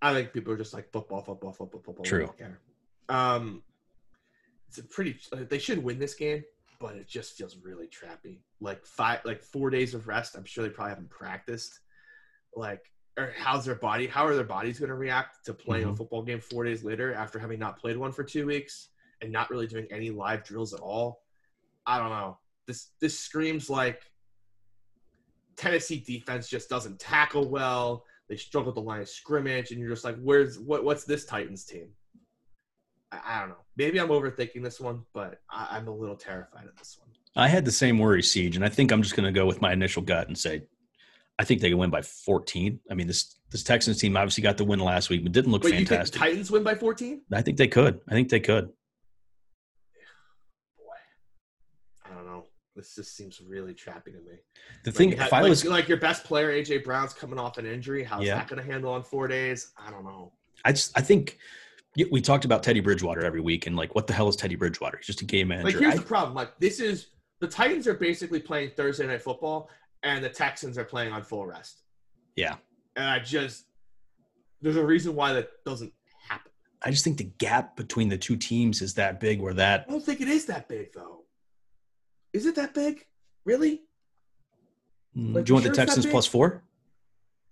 I 0.00 0.14
think 0.14 0.32
people 0.32 0.52
are 0.52 0.56
just 0.56 0.72
like 0.72 0.90
football, 0.90 1.22
football, 1.22 1.52
football, 1.52 1.82
football. 1.84 2.04
True. 2.04 2.24
I 2.24 2.26
don't 2.26 2.38
care. 2.38 2.58
Um, 3.08 3.62
it's 4.68 4.78
a 4.78 4.84
pretty. 4.84 5.18
They 5.32 5.58
should 5.58 5.82
win 5.82 5.98
this 5.98 6.14
game, 6.14 6.42
but 6.80 6.96
it 6.96 7.06
just 7.06 7.36
feels 7.36 7.56
really 7.62 7.88
trappy. 7.88 8.40
Like 8.60 8.84
five, 8.86 9.20
like 9.24 9.42
four 9.42 9.68
days 9.68 9.92
of 9.94 10.08
rest. 10.08 10.36
I'm 10.36 10.44
sure 10.44 10.64
they 10.64 10.70
probably 10.70 10.90
haven't 10.90 11.10
practiced. 11.10 11.80
Like, 12.56 12.80
or 13.18 13.32
how's 13.36 13.66
their 13.66 13.74
body? 13.74 14.06
How 14.06 14.26
are 14.26 14.34
their 14.34 14.44
bodies 14.44 14.78
going 14.78 14.88
to 14.88 14.94
react 14.96 15.44
to 15.44 15.54
playing 15.54 15.84
a 15.84 15.92
Mhm. 15.92 15.98
football 15.98 16.22
game 16.22 16.40
four 16.40 16.64
days 16.64 16.82
later 16.82 17.12
after 17.12 17.38
having 17.38 17.58
not 17.58 17.78
played 17.78 17.96
one 17.98 18.10
for 18.12 18.24
two 18.24 18.46
weeks 18.46 18.88
and 19.22 19.32
not 19.32 19.50
really 19.50 19.66
doing 19.66 19.86
any 19.90 20.10
live 20.10 20.44
drills 20.44 20.74
at 20.74 20.80
all? 20.80 21.22
I 21.86 21.98
don't 21.98 22.10
know. 22.10 22.38
This 22.66 22.88
this 23.00 23.18
screams 23.18 23.70
like 23.70 24.02
Tennessee 25.56 25.98
defense 25.98 26.48
just 26.48 26.68
doesn't 26.68 26.98
tackle 26.98 27.48
well. 27.48 28.04
They 28.28 28.36
struggle 28.36 28.70
at 28.70 28.74
the 28.74 28.82
line 28.82 29.00
of 29.00 29.08
scrimmage, 29.08 29.70
and 29.70 29.80
you're 29.80 29.90
just 29.90 30.04
like, 30.04 30.16
"Where's 30.20 30.58
what? 30.58 30.84
What's 30.84 31.04
this 31.04 31.24
Titans 31.24 31.64
team?" 31.64 31.88
I, 33.10 33.20
I 33.24 33.40
don't 33.40 33.50
know. 33.50 33.56
Maybe 33.76 33.98
I'm 33.98 34.08
overthinking 34.08 34.62
this 34.62 34.80
one, 34.80 35.02
but 35.12 35.40
I, 35.50 35.68
I'm 35.70 35.88
a 35.88 35.94
little 35.94 36.16
terrified 36.16 36.66
of 36.66 36.76
this 36.76 36.98
one. 37.00 37.08
I 37.34 37.48
had 37.48 37.64
the 37.64 37.72
same 37.72 37.98
worry, 37.98 38.22
Siege, 38.22 38.56
and 38.56 38.64
I 38.64 38.68
think 38.68 38.92
I'm 38.92 39.02
just 39.02 39.16
going 39.16 39.24
to 39.24 39.32
go 39.32 39.46
with 39.46 39.60
my 39.60 39.72
initial 39.72 40.02
gut 40.02 40.28
and 40.28 40.36
say 40.36 40.62
I 41.38 41.44
think 41.44 41.60
they 41.60 41.70
can 41.70 41.78
win 41.78 41.90
by 41.90 42.02
14. 42.02 42.78
I 42.90 42.94
mean, 42.94 43.06
this 43.06 43.36
this 43.50 43.62
Texans 43.62 43.98
team 43.98 44.16
obviously 44.16 44.42
got 44.42 44.56
the 44.56 44.64
win 44.64 44.78
last 44.78 45.10
week, 45.10 45.22
but 45.22 45.32
didn't 45.32 45.52
look 45.52 45.64
Wait, 45.64 45.74
fantastic. 45.74 46.20
Titans 46.20 46.50
win 46.50 46.62
by 46.62 46.74
14? 46.74 47.22
I 47.32 47.42
think 47.42 47.58
they 47.58 47.68
could. 47.68 48.00
I 48.08 48.12
think 48.12 48.28
they 48.28 48.40
could. 48.40 48.66
Boy, 50.78 50.94
I 52.04 52.14
don't 52.14 52.26
know. 52.26 52.44
This 52.74 52.94
just 52.94 53.14
seems 53.16 53.40
really 53.40 53.74
trappy 53.74 54.06
to 54.06 54.12
me. 54.12 54.38
The 54.84 54.90
Like, 54.90 54.94
thing, 54.96 55.10
had- 55.12 55.26
if 55.26 55.32
I 55.32 55.40
like, 55.42 55.50
was, 55.50 55.64
like 55.66 55.88
your 55.88 55.98
best 55.98 56.24
player, 56.24 56.50
AJ 56.50 56.84
Brown's 56.84 57.12
coming 57.12 57.38
off 57.38 57.58
an 57.58 57.66
injury. 57.66 58.02
How's 58.02 58.24
Yeah. 58.24 58.36
that 58.36 58.48
going 58.48 58.64
to 58.64 58.70
handle 58.72 58.92
on 58.92 59.02
four 59.02 59.28
days? 59.28 59.72
I 59.76 59.90
don't 59.90 60.04
know. 60.04 60.32
I 60.64 60.72
just, 60.72 60.96
I 60.96 61.02
think 61.02 61.38
we 62.10 62.20
talked 62.22 62.46
about 62.46 62.62
Teddy 62.62 62.80
Bridgewater 62.80 63.22
every 63.24 63.40
week, 63.40 63.66
and 63.66 63.76
like, 63.76 63.94
what 63.94 64.06
the 64.06 64.14
hell 64.14 64.28
is 64.28 64.36
Teddy 64.36 64.54
Bridgewater? 64.54 64.96
He's 64.96 65.06
just 65.06 65.20
a 65.20 65.26
game 65.26 65.48
man. 65.48 65.58
Like 65.64 65.74
manager. 65.74 65.80
here's 65.80 65.94
I- 65.94 66.02
the 66.02 66.08
problem. 66.08 66.34
Like 66.34 66.58
this 66.58 66.80
is 66.80 67.08
the 67.40 67.48
Titans 67.48 67.86
are 67.86 67.94
basically 67.94 68.40
playing 68.40 68.70
Thursday 68.76 69.06
night 69.06 69.20
football, 69.20 69.68
and 70.02 70.24
the 70.24 70.28
Texans 70.30 70.78
are 70.78 70.84
playing 70.84 71.12
on 71.12 71.22
full 71.22 71.44
rest. 71.44 71.82
yeah, 72.36 72.56
And 72.96 73.04
I 73.04 73.18
just 73.18 73.64
there's 74.62 74.76
a 74.76 74.84
reason 74.84 75.14
why 75.14 75.32
that 75.34 75.50
doesn't 75.66 75.92
happen. 76.28 76.52
I 76.82 76.90
just 76.92 77.02
think 77.04 77.18
the 77.18 77.24
gap 77.38 77.76
between 77.76 78.08
the 78.08 78.16
two 78.16 78.36
teams 78.36 78.80
is 78.80 78.94
that 78.94 79.18
big. 79.20 79.40
Where 79.42 79.52
that 79.54 79.84
I 79.88 79.90
don't 79.90 80.02
think 80.02 80.20
it 80.22 80.28
is 80.28 80.46
that 80.46 80.68
big 80.68 80.92
though. 80.94 81.21
Is 82.32 82.46
it 82.46 82.54
that 82.56 82.74
big? 82.74 83.04
Really? 83.44 83.82
Mm, 85.16 85.34
Like, 85.34 85.44
do 85.44 85.50
you 85.50 85.54
want 85.54 85.64
the 85.64 85.68
sure 85.68 85.74
that 85.74 85.86
Texans 85.86 86.06
plus 86.06 86.26
four? 86.26 86.62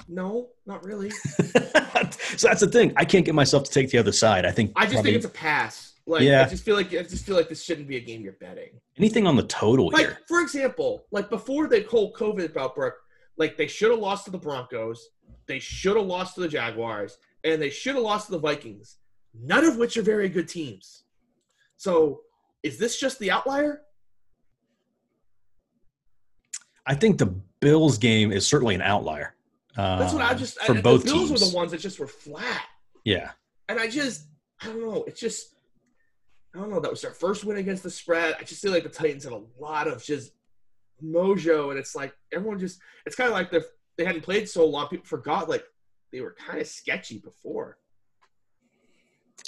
No, 0.09 0.49
not 0.67 0.85
really. 0.85 1.11
so 1.37 2.49
that's 2.49 2.61
the 2.61 2.69
thing. 2.71 2.93
I 2.97 3.05
can't 3.05 3.25
get 3.25 3.35
myself 3.35 3.65
to 3.65 3.71
take 3.71 3.91
the 3.91 3.99
other 3.99 4.13
side. 4.13 4.47
I 4.47 4.51
think 4.51 4.73
I 4.77 4.83
just 4.85 4.95
probably 4.95 5.13
think 5.13 5.25
it's 5.25 5.27
a 5.33 5.37
pass. 5.37 5.93
Like 6.07 6.23
Yeah. 6.23 6.45
I 6.45 6.49
just 6.49 6.65
feel 6.65 6.75
like 6.75 6.89
I 6.95 7.03
just 7.03 7.27
feel 7.27 7.37
like 7.37 7.49
this 7.49 7.63
shouldn't 7.63 7.87
be 7.87 7.97
a 7.97 8.01
game 8.01 8.23
you're 8.23 8.33
betting. 8.35 8.81
anything 8.97 9.27
on 9.27 9.37
the 9.37 9.43
total 9.45 9.89
Like 9.91 10.07
here. 10.07 10.19
for 10.27 10.41
example, 10.41 11.05
like 11.11 11.29
before 11.29 11.69
the 11.69 11.83
whole 11.83 12.13
COVID 12.15 12.57
outbreak, 12.57 12.95
like 13.37 13.57
they 13.57 13.67
should 13.67 13.91
have 13.91 14.01
lost 14.01 14.25
to 14.25 14.31
the 14.31 14.39
Broncos, 14.39 15.11
they 15.47 15.59
should 15.59 15.97
have 15.97 16.07
lost 16.07 16.35
to 16.37 16.41
the 16.41 16.49
Jaguars, 16.49 17.19
and 17.45 17.61
they 17.61 17.71
should 17.71 17.95
have 17.95 18.03
lost 18.05 18.27
to 18.27 18.33
the 18.33 18.39
Vikings. 18.39 18.97
None 19.35 19.65
of 19.65 19.77
which 19.77 19.97
are 19.99 20.03
very 20.03 20.29
good 20.29 20.49
teams. 20.49 21.05
So 21.77 22.23
is 22.63 22.79
this 22.79 22.99
just 22.99 23.19
the 23.19 23.31
outlier? 23.31 23.83
I 26.87 26.95
think 26.95 27.19
the 27.19 27.35
Bills 27.61 27.99
game 27.99 28.33
is 28.33 28.47
certainly 28.47 28.75
an 28.75 28.83
outlier. 28.83 29.35
That's 29.77 30.13
what 30.13 30.23
I 30.23 30.31
uh, 30.31 30.35
just 30.35 30.61
for 30.63 30.77
I, 30.77 30.81
both 30.81 31.05
the 31.05 31.13
Bills 31.13 31.29
teams. 31.29 31.41
were 31.41 31.47
the 31.49 31.57
ones 31.57 31.71
that 31.71 31.81
just 31.81 31.99
were 31.99 32.07
flat. 32.07 32.63
Yeah, 33.05 33.31
And 33.69 33.79
I 33.81 33.89
just, 33.89 34.27
I 34.63 34.67
don't 34.67 34.81
know. 34.81 35.05
It's 35.07 35.21
just, 35.21 35.55
I 36.55 36.59
don't 36.59 36.71
know. 36.71 36.81
That 36.81 36.91
was 36.91 37.01
their 37.01 37.13
first 37.13 37.45
win 37.45 37.57
against 37.57 37.83
the 37.83 37.91
spread. 37.91 38.37
I 38.39 38.43
just 38.43 38.61
feel 38.61 38.73
like 38.73 38.83
the 38.83 38.91
Titans 38.91 39.25
had 39.25 39.33
a 39.33 39.43
lot 39.59 39.89
of 39.89 40.03
just 40.03 40.33
mojo, 41.03 41.71
and 41.71 41.79
it's 41.79 41.95
like 41.95 42.13
everyone 42.33 42.59
just, 42.59 42.81
it's 43.07 43.17
kind 43.17 43.29
of 43.29 43.35
like 43.35 43.51
they 43.51 43.61
they 43.97 44.05
hadn't 44.05 44.23
played 44.23 44.49
so 44.49 44.67
long. 44.67 44.89
People 44.89 45.07
forgot 45.07 45.49
like 45.49 45.65
they 46.13 46.21
were 46.21 46.35
kind 46.35 46.61
of 46.61 46.67
sketchy 46.67 47.19
before. 47.19 47.79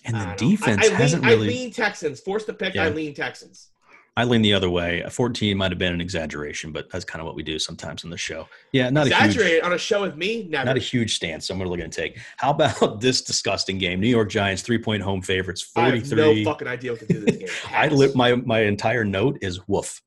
and 0.05 0.15
the 0.15 0.25
know. 0.27 0.37
defense 0.37 0.83
I, 0.83 0.87
I 0.87 0.89
lean, 0.89 0.97
hasn't 0.97 1.25
I 1.25 1.31
really. 1.33 1.49
lean 1.49 1.71
Texans. 1.73 2.21
Forced 2.21 2.47
to 2.47 2.55
pick. 2.55 2.75
Yeah. 2.75 2.85
I 2.85 2.89
lean 2.91 3.15
Texans. 3.15 3.72
I 4.15 4.25
lean 4.25 4.43
the 4.43 4.53
other 4.53 4.69
way. 4.69 5.01
A 5.01 5.09
14 5.09 5.57
might 5.57 5.71
have 5.71 5.79
been 5.79 5.95
an 5.95 6.01
exaggeration, 6.01 6.71
but 6.71 6.91
that's 6.91 7.05
kind 7.05 7.21
of 7.21 7.27
what 7.27 7.35
we 7.35 7.43
do 7.43 7.59
sometimes 7.59 8.05
on 8.05 8.11
the 8.11 8.19
show. 8.19 8.47
Yeah, 8.73 8.91
not 8.91 9.07
a 9.07 9.11
huge, 9.11 9.25
Exaggerated 9.25 9.63
on 9.63 9.73
a 9.73 9.79
show 9.79 10.03
with 10.03 10.17
me. 10.17 10.47
Never. 10.51 10.67
not 10.67 10.77
a 10.77 10.81
huge 10.81 11.17
stance. 11.17 11.49
I'm 11.49 11.61
really 11.61 11.79
going 11.79 11.91
to 11.91 11.97
take. 11.97 12.19
How 12.37 12.51
about 12.51 13.01
this 13.01 13.23
disgusting 13.23 13.79
game? 13.79 14.01
New 14.01 14.09
York 14.09 14.29
Giants 14.29 14.61
three 14.61 14.79
point 14.79 15.03
home 15.03 15.23
favorites, 15.23 15.71
I 15.75 15.85
have 15.85 16.07
43. 16.07 16.45
no 16.45 16.51
fucking 16.51 16.69
idea 16.69 16.93
what 16.93 17.01
to 17.01 17.07
do 17.07 17.21
this 17.21 17.37
game. 17.37 17.49
I 17.71 17.89
lit 17.89 18.15
my 18.15 18.35
my 18.35 18.61
entire 18.61 19.05
note 19.05 19.39
is 19.41 19.67
woof. 19.67 20.03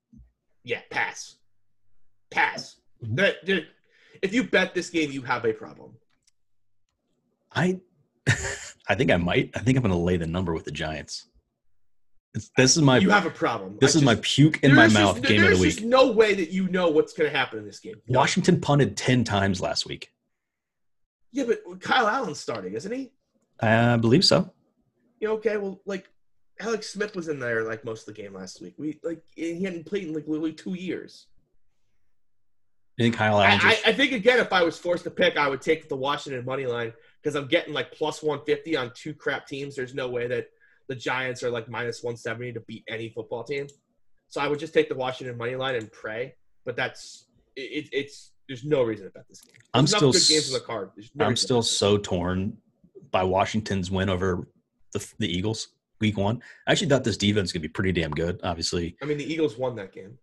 Yeah, 0.63 0.81
pass. 0.91 1.37
Pass. 2.29 2.77
Mm-hmm. 3.03 3.45
Dude, 3.45 3.67
if 4.21 4.33
you 4.33 4.43
bet 4.43 4.75
this 4.75 4.91
game, 4.91 5.11
you 5.11 5.23
have 5.23 5.45
a 5.45 5.53
problem. 5.53 5.93
I 7.53 7.79
I 8.87 8.93
think 8.93 9.09
I 9.09 9.17
might. 9.17 9.49
I 9.55 9.59
think 9.59 9.77
I'm 9.77 9.83
going 9.83 9.93
to 9.93 9.97
lay 9.97 10.17
the 10.17 10.27
number 10.27 10.53
with 10.53 10.65
the 10.65 10.71
Giants. 10.71 11.25
This 12.57 12.75
is 12.75 12.81
my 12.81 12.97
you 12.97 13.09
have 13.09 13.25
a 13.25 13.29
problem. 13.29 13.77
this 13.79 13.95
I 13.95 13.99
is 13.99 14.03
my 14.03 14.15
puke 14.21 14.61
in 14.61 14.75
my 14.75 14.87
mouth 14.87 15.15
just, 15.15 15.27
game 15.27 15.37
of 15.37 15.43
the 15.43 15.47
there's 15.47 15.59
week. 15.59 15.75
just 15.75 15.85
no 15.85 16.11
way 16.11 16.33
that 16.33 16.51
you 16.51 16.67
know 16.67 16.89
what's 16.89 17.13
going 17.13 17.31
to 17.31 17.35
happen 17.35 17.59
in 17.59 17.65
this 17.65 17.79
game. 17.79 17.95
No. 18.07 18.19
Washington 18.19 18.59
punted 18.59 18.97
10 18.97 19.23
times 19.23 19.61
last 19.61 19.85
week. 19.85 20.11
Yeah, 21.31 21.45
but 21.45 21.81
Kyle 21.81 22.07
Allen's 22.07 22.39
starting, 22.39 22.73
isn't 22.73 22.91
he? 22.91 23.11
I 23.61 23.71
uh, 23.73 23.97
believe 23.97 24.25
so. 24.25 24.51
Yeah, 25.19 25.29
okay. 25.29 25.57
Well, 25.57 25.81
like 25.85 26.09
Alex 26.59 26.89
Smith 26.89 27.15
was 27.15 27.27
in 27.27 27.39
there 27.39 27.63
like 27.63 27.85
most 27.85 28.07
of 28.07 28.15
the 28.15 28.21
game 28.21 28.33
last 28.33 28.61
week. 28.61 28.75
We 28.77 28.99
like 29.03 29.21
he 29.35 29.63
hadn't 29.63 29.85
played 29.85 30.07
in 30.07 30.13
like 30.13 30.27
literally 30.27 30.53
two 30.53 30.73
years. 30.73 31.27
You 32.97 33.05
think 33.05 33.15
Kyle 33.15 33.41
Allen 33.41 33.59
I, 33.61 33.77
I 33.87 33.93
think 33.93 34.13
again, 34.13 34.39
if 34.39 34.53
I 34.53 34.63
was 34.63 34.77
forced 34.77 35.03
to 35.03 35.11
pick, 35.11 35.37
I 35.37 35.49
would 35.49 35.61
take 35.61 35.89
the 35.89 35.97
Washington 35.97 36.45
money 36.45 36.65
line 36.65 36.93
because 37.21 37.35
I'm 37.35 37.47
getting 37.47 37.73
like 37.73 37.91
plus 37.91 38.23
150 38.23 38.77
on 38.77 38.91
two 38.95 39.13
crap 39.13 39.47
teams. 39.47 39.75
There's 39.75 39.93
no 39.93 40.07
way 40.07 40.27
that 40.27 40.47
the 40.87 40.95
Giants 40.95 41.43
are 41.43 41.49
like 41.49 41.69
minus 41.69 42.03
170 42.03 42.53
to 42.53 42.59
beat 42.61 42.83
any 42.87 43.09
football 43.09 43.43
team. 43.43 43.67
So 44.27 44.41
I 44.41 44.47
would 44.47 44.59
just 44.59 44.73
take 44.73 44.89
the 44.89 44.95
Washington 44.95 45.37
money 45.37 45.55
line 45.55 45.75
and 45.75 45.91
pray. 45.91 46.35
But 46.65 46.75
that's 46.75 47.27
it, 47.55 47.89
it's 47.91 48.31
there's 48.47 48.63
no 48.63 48.83
reason 48.83 49.05
to 49.05 49.11
bet 49.11 49.25
this 49.29 49.41
game. 49.41 49.55
I'm 49.73 49.87
still 49.87 50.11
good 50.11 50.21
games 50.27 50.47
in 50.47 50.53
the 50.53 50.59
card. 50.59 50.91
No 51.15 51.25
I'm 51.25 51.35
still 51.35 51.61
so 51.61 51.97
torn 51.97 52.57
by 53.11 53.23
Washington's 53.23 53.89
win 53.91 54.09
over 54.09 54.47
the 54.93 55.13
the 55.19 55.27
Eagles 55.27 55.69
week 56.01 56.17
1. 56.17 56.41
I 56.67 56.71
actually 56.71 56.89
thought 56.89 57.03
this 57.03 57.17
defense 57.17 57.51
could 57.51 57.61
be 57.61 57.67
pretty 57.67 57.91
damn 57.91 58.11
good. 58.11 58.39
Obviously, 58.43 58.97
I 59.01 59.05
mean, 59.05 59.17
the 59.17 59.31
Eagles 59.31 59.57
won 59.57 59.75
that 59.77 59.93
game. 59.93 60.17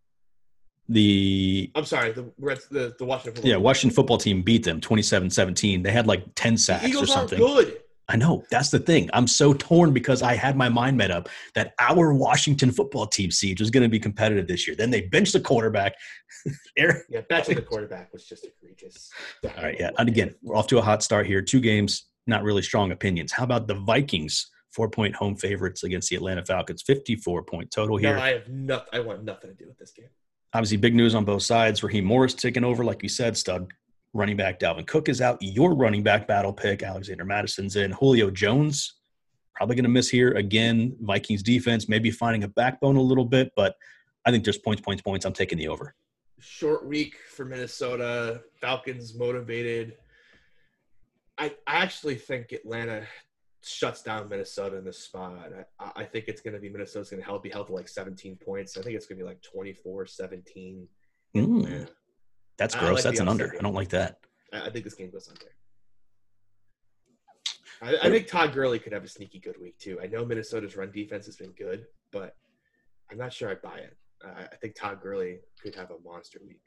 the 0.88 1.70
I'm 1.74 1.84
sorry, 1.84 2.12
the 2.12 2.30
Reds, 2.38 2.68
the, 2.68 2.94
the 2.98 3.04
Washington. 3.04 3.34
Football 3.34 3.50
yeah, 3.50 3.56
Washington 3.56 3.94
football 3.94 4.18
team 4.18 4.42
beat 4.42 4.64
them 4.64 4.80
27-17. 4.80 5.82
They 5.82 5.90
had 5.90 6.06
like 6.06 6.24
10 6.34 6.54
The 6.54 6.58
sacks 6.58 6.84
or 6.84 6.88
Eagles 6.88 7.10
aren't 7.10 7.30
something. 7.30 7.38
good. 7.38 7.78
I 8.08 8.16
know. 8.16 8.44
That's 8.50 8.70
the 8.70 8.78
thing. 8.78 9.08
I'm 9.12 9.26
so 9.26 9.54
torn 9.54 9.92
because 9.92 10.22
I 10.22 10.34
had 10.34 10.56
my 10.56 10.68
mind 10.68 10.96
made 10.96 11.10
up 11.10 11.28
that 11.54 11.72
our 11.78 12.12
Washington 12.12 12.70
football 12.72 13.06
team 13.06 13.30
siege 13.30 13.60
was 13.60 13.70
going 13.70 13.84
to 13.84 13.88
be 13.88 14.00
competitive 14.00 14.48
this 14.48 14.66
year. 14.66 14.76
Then 14.76 14.90
they 14.90 15.02
benched 15.02 15.32
the 15.32 15.40
quarterback. 15.40 15.94
Eric- 16.76 17.04
Yeah, 17.08 17.20
betting 17.28 17.54
the 17.56 17.62
quarterback 17.70 18.12
was 18.12 18.24
just 18.26 18.44
egregious. 18.46 19.10
All 19.44 19.62
right, 19.62 19.76
yeah. 19.78 19.90
And 19.98 20.08
again, 20.08 20.34
we're 20.42 20.56
off 20.56 20.66
to 20.68 20.78
a 20.78 20.82
hot 20.82 21.02
start 21.02 21.26
here. 21.26 21.40
Two 21.42 21.60
games, 21.60 22.06
not 22.26 22.42
really 22.42 22.62
strong 22.62 22.90
opinions. 22.92 23.32
How 23.32 23.44
about 23.44 23.66
the 23.68 23.74
Vikings? 23.74 24.50
Four 24.72 24.88
point 24.88 25.14
home 25.14 25.36
favorites 25.36 25.84
against 25.84 26.08
the 26.08 26.16
Atlanta 26.16 26.42
Falcons. 26.44 26.80
54 26.82 27.42
point 27.44 27.70
total 27.70 27.98
No, 27.98 28.08
here. 28.08 28.18
I 28.18 28.30
have 28.30 28.48
nothing. 28.48 28.88
I 28.94 29.00
want 29.00 29.22
nothing 29.22 29.50
to 29.50 29.54
do 29.56 29.68
with 29.68 29.76
this 29.78 29.92
game. 29.92 30.08
Obviously, 30.54 30.78
big 30.78 30.94
news 30.94 31.14
on 31.14 31.26
both 31.26 31.42
sides. 31.42 31.82
Raheem 31.82 32.04
Morris 32.06 32.32
taking 32.34 32.64
over, 32.64 32.82
like 32.82 33.02
you 33.02 33.08
said, 33.10 33.36
stud 33.36 33.70
Running 34.14 34.36
back 34.36 34.60
Dalvin 34.60 34.86
Cook 34.86 35.08
is 35.08 35.20
out. 35.20 35.38
Your 35.40 35.74
running 35.74 36.02
back 36.02 36.28
battle 36.28 36.52
pick, 36.52 36.82
Alexander 36.82 37.24
Mattison's 37.24 37.76
in. 37.76 37.92
Julio 37.92 38.30
Jones, 38.30 38.96
probably 39.54 39.74
going 39.74 39.84
to 39.84 39.90
miss 39.90 40.10
here 40.10 40.32
again. 40.32 40.94
Vikings 41.00 41.42
defense, 41.42 41.88
maybe 41.88 42.10
finding 42.10 42.44
a 42.44 42.48
backbone 42.48 42.96
a 42.96 43.00
little 43.00 43.24
bit, 43.24 43.52
but 43.56 43.74
I 44.26 44.30
think 44.30 44.44
there's 44.44 44.58
points, 44.58 44.82
points, 44.82 45.02
points. 45.02 45.24
I'm 45.24 45.32
taking 45.32 45.58
the 45.58 45.68
over. 45.68 45.94
Short 46.40 46.86
week 46.86 47.16
for 47.30 47.44
Minnesota. 47.44 48.42
Falcons 48.60 49.14
motivated. 49.14 49.94
I, 51.38 51.54
I 51.66 51.76
actually 51.76 52.16
think 52.16 52.52
Atlanta 52.52 53.06
shuts 53.64 54.02
down 54.02 54.28
Minnesota 54.28 54.76
in 54.76 54.84
this 54.84 54.98
spot. 54.98 55.52
I, 55.78 55.90
I 55.96 56.04
think 56.04 56.26
it's 56.28 56.40
going 56.40 56.54
to 56.54 56.60
be 56.60 56.68
Minnesota's 56.68 57.10
going 57.10 57.22
to 57.22 57.26
help 57.26 57.42
be 57.42 57.50
held 57.50 57.68
to 57.68 57.72
like 57.72 57.88
17 57.88 58.36
points. 58.36 58.76
I 58.76 58.82
think 58.82 58.96
it's 58.96 59.06
going 59.06 59.18
to 59.18 59.24
be 59.24 59.28
like 59.28 59.42
24 59.42 60.06
17. 60.06 60.86
Mm, 61.34 61.88
that's 62.58 62.74
gross. 62.74 62.96
like 62.96 63.04
that's 63.04 63.20
an 63.20 63.28
under. 63.28 63.46
upset 63.46 63.60
I 63.60 63.62
don't 63.62 63.74
like 63.74 63.88
that. 63.90 64.18
I, 64.52 64.70
think 64.70 64.84
this 64.84 64.94
game 64.94 65.10
goes 65.10 65.28
under. 65.28 65.46
I, 67.82 68.06
I 68.06 68.10
think 68.10 68.26
Todd 68.26 68.52
Gurley 68.52 68.78
could 68.78 68.92
have 68.92 69.04
a 69.04 69.08
sneaky 69.08 69.40
good 69.40 69.60
week 69.60 69.78
too. 69.78 69.98
I 70.02 70.06
know 70.06 70.24
Minnesota's 70.24 70.76
run 70.76 70.90
defense 70.92 71.26
has 71.26 71.36
been 71.36 71.52
good, 71.52 71.86
but 72.12 72.36
I'm 73.10 73.18
not 73.18 73.32
sure 73.32 73.50
I 73.50 73.54
buy 73.54 73.78
it. 73.78 73.96
Uh, 74.24 74.42
I 74.52 74.56
think 74.56 74.74
Todd 74.74 75.00
Gurley 75.02 75.40
could 75.60 75.74
have 75.74 75.90
a 75.90 75.98
monster 76.04 76.38
week. 76.46 76.60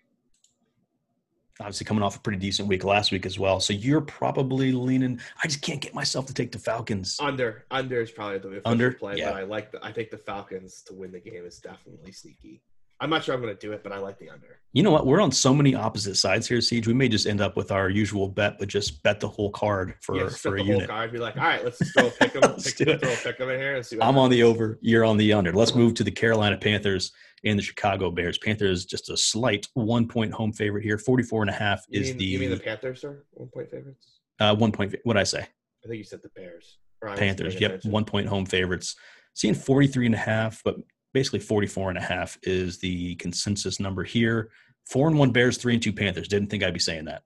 Obviously, 1.62 1.86
coming 1.86 2.04
off 2.04 2.18
a 2.18 2.20
pretty 2.20 2.38
decent 2.38 2.68
week 2.68 2.84
last 2.84 3.14
week 3.14 3.26
as 3.26 3.40
well. 3.40 3.62
So 3.62 3.72
you're 3.72 4.02
probably 4.02 4.74
leaning. 4.74 5.22
I 5.42 5.48
just 5.48 5.62
can't 5.62 5.80
get 5.80 5.94
myself 5.94 6.26
to 6.26 6.34
take 6.34 6.52
the 6.52 6.60
Falcons. 6.60 7.16
Under 7.22 7.64
under 7.72 8.02
is 8.02 8.12
probably 8.12 8.40
the 8.40 8.62
Under? 8.66 8.92
play, 8.92 9.16
Yeah. 9.18 9.32
but 9.32 9.38
I 9.40 9.44
like 9.44 9.72
the, 9.72 9.86
I 9.86 9.94
think 9.94 10.10
the 10.10 10.18
Falcons 10.18 10.84
to 10.88 10.94
win 10.94 11.14
the 11.14 11.22
game 11.22 11.46
is 11.46 11.60
definitely 11.60 12.12
sneaky. 12.12 12.62
I'm 13.02 13.10
not 13.10 13.24
sure 13.26 13.36
I'm 13.36 13.42
going 13.42 13.54
to 13.54 13.60
do 13.60 13.74
it, 13.74 13.84
but 13.84 13.92
I 13.92 13.98
like 13.98 14.18
the 14.20 14.30
under. 14.30 14.60
You 14.72 14.82
know 14.84 14.92
what? 14.92 15.06
We're 15.06 15.20
on 15.22 15.32
so 15.32 15.54
many 15.54 15.76
opposite 15.76 16.16
sides 16.16 16.48
here, 16.48 16.62
Siege. 16.62 16.88
We 16.88 16.94
may 16.94 17.10
just 17.10 17.28
end 17.28 17.42
up 17.42 17.58
with 17.58 17.72
our 17.72 17.90
usual 17.90 18.30
bet, 18.30 18.58
but 18.58 18.70
just 18.70 19.04
bet 19.04 19.20
the 19.20 19.28
whole 19.28 19.52
card 19.52 19.96
for, 20.02 20.16
yeah, 20.16 20.30
for 20.30 20.56
a 20.56 20.58
the 20.60 20.64
whole 20.64 20.74
unit. 20.76 20.90
card. 20.90 21.12
Be 21.12 21.18
like, 21.18 21.36
all 21.36 21.44
right, 21.44 21.64
let's 21.64 21.78
just 21.80 21.94
throw 21.94 22.08
a 22.08 22.12
pick 22.12 22.36
'em, 22.36 22.42
Let's 22.44 22.74
pick, 22.74 22.88
do 22.88 22.98
throw 22.98 23.12
a 23.12 23.16
pick 23.18 23.40
'em 23.42 23.50
in 23.50 23.60
here 23.60 23.76
and 23.76 23.86
see. 23.86 23.98
What 23.98 24.06
I'm 24.08 24.18
on 24.18 24.30
the 24.30 24.44
over. 24.44 24.80
You're 24.82 25.04
on 25.04 25.18
the 25.18 25.34
under. 25.34 25.52
Let's 25.52 25.76
move 25.76 25.94
to 25.96 26.04
the 26.06 26.12
Carolina 26.12 26.58
Panthers 26.58 27.12
and 27.44 27.60
the 27.60 27.64
Chicago 27.64 28.12
Bears. 28.12 28.38
Panthers 28.38 28.86
just 28.86 29.10
a 29.10 29.18
slight 29.18 29.68
one 29.74 30.08
point 30.08 30.34
home 30.34 30.54
favorite 30.54 30.84
here. 30.84 30.98
44 30.98 31.44
and 31.44 31.50
a 31.50 31.54
half 31.54 31.84
You 31.90 32.02
is 32.02 32.10
mean, 32.10 32.18
the, 32.18 32.26
you 32.26 32.40
mean 32.40 32.50
the 32.50 32.58
Panthers 32.60 33.04
are 33.04 33.26
one 33.32 33.50
point 33.50 33.70
favorites? 33.70 34.20
uh, 34.40 34.56
one 34.56 34.72
point. 34.72 34.96
What 35.04 35.14
did 35.14 35.20
I 35.20 35.24
say? 35.26 35.40
I 35.40 35.88
think 35.88 35.98
you 35.98 36.04
said 36.06 36.22
the 36.24 36.30
Bears. 36.30 36.78
Or 37.02 37.10
I 37.10 37.12
wasn't 37.12 37.28
Panthers. 37.28 37.54
Yep. 37.60 37.70
attention. 37.72 37.92
One 37.92 38.06
point 38.06 38.28
home 38.28 38.46
favorites. 38.46 38.96
Seeing 39.34 39.54
43 39.54 40.06
and 40.08 40.16
a 40.16 40.18
half, 40.18 40.62
but 40.64 40.76
basically 41.16 41.40
44 41.40 41.90
and 41.92 41.98
a 41.98 42.02
half 42.02 42.38
is 42.44 42.78
the 42.78 43.16
consensus 43.16 43.80
number 43.80 44.04
here. 44.04 44.52
Four 44.86 45.08
and 45.08 45.18
one 45.18 45.32
Bears, 45.32 45.58
three 45.58 45.74
and 45.74 45.82
two 45.82 45.94
Panthers. 45.94 46.28
Didn't 46.28 46.50
think 46.50 46.62
I'd 46.62 46.74
be 46.74 46.80
saying 46.80 47.06
that. 47.06 47.24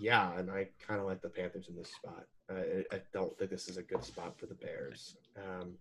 Yeah, 0.00 0.36
and 0.36 0.50
I 0.50 0.68
kind 0.84 0.98
of 0.98 1.06
like 1.06 1.20
the 1.20 1.28
Panthers 1.28 1.68
in 1.68 1.76
this 1.76 1.92
spot. 1.92 2.24
I, 2.50 2.84
I 2.90 3.00
don't 3.12 3.36
think 3.38 3.50
this 3.50 3.68
is 3.68 3.76
a 3.76 3.82
good 3.82 4.02
spot 4.02 4.38
for 4.38 4.46
the 4.46 4.54
Bears. 4.54 5.14
Um, 5.36 5.74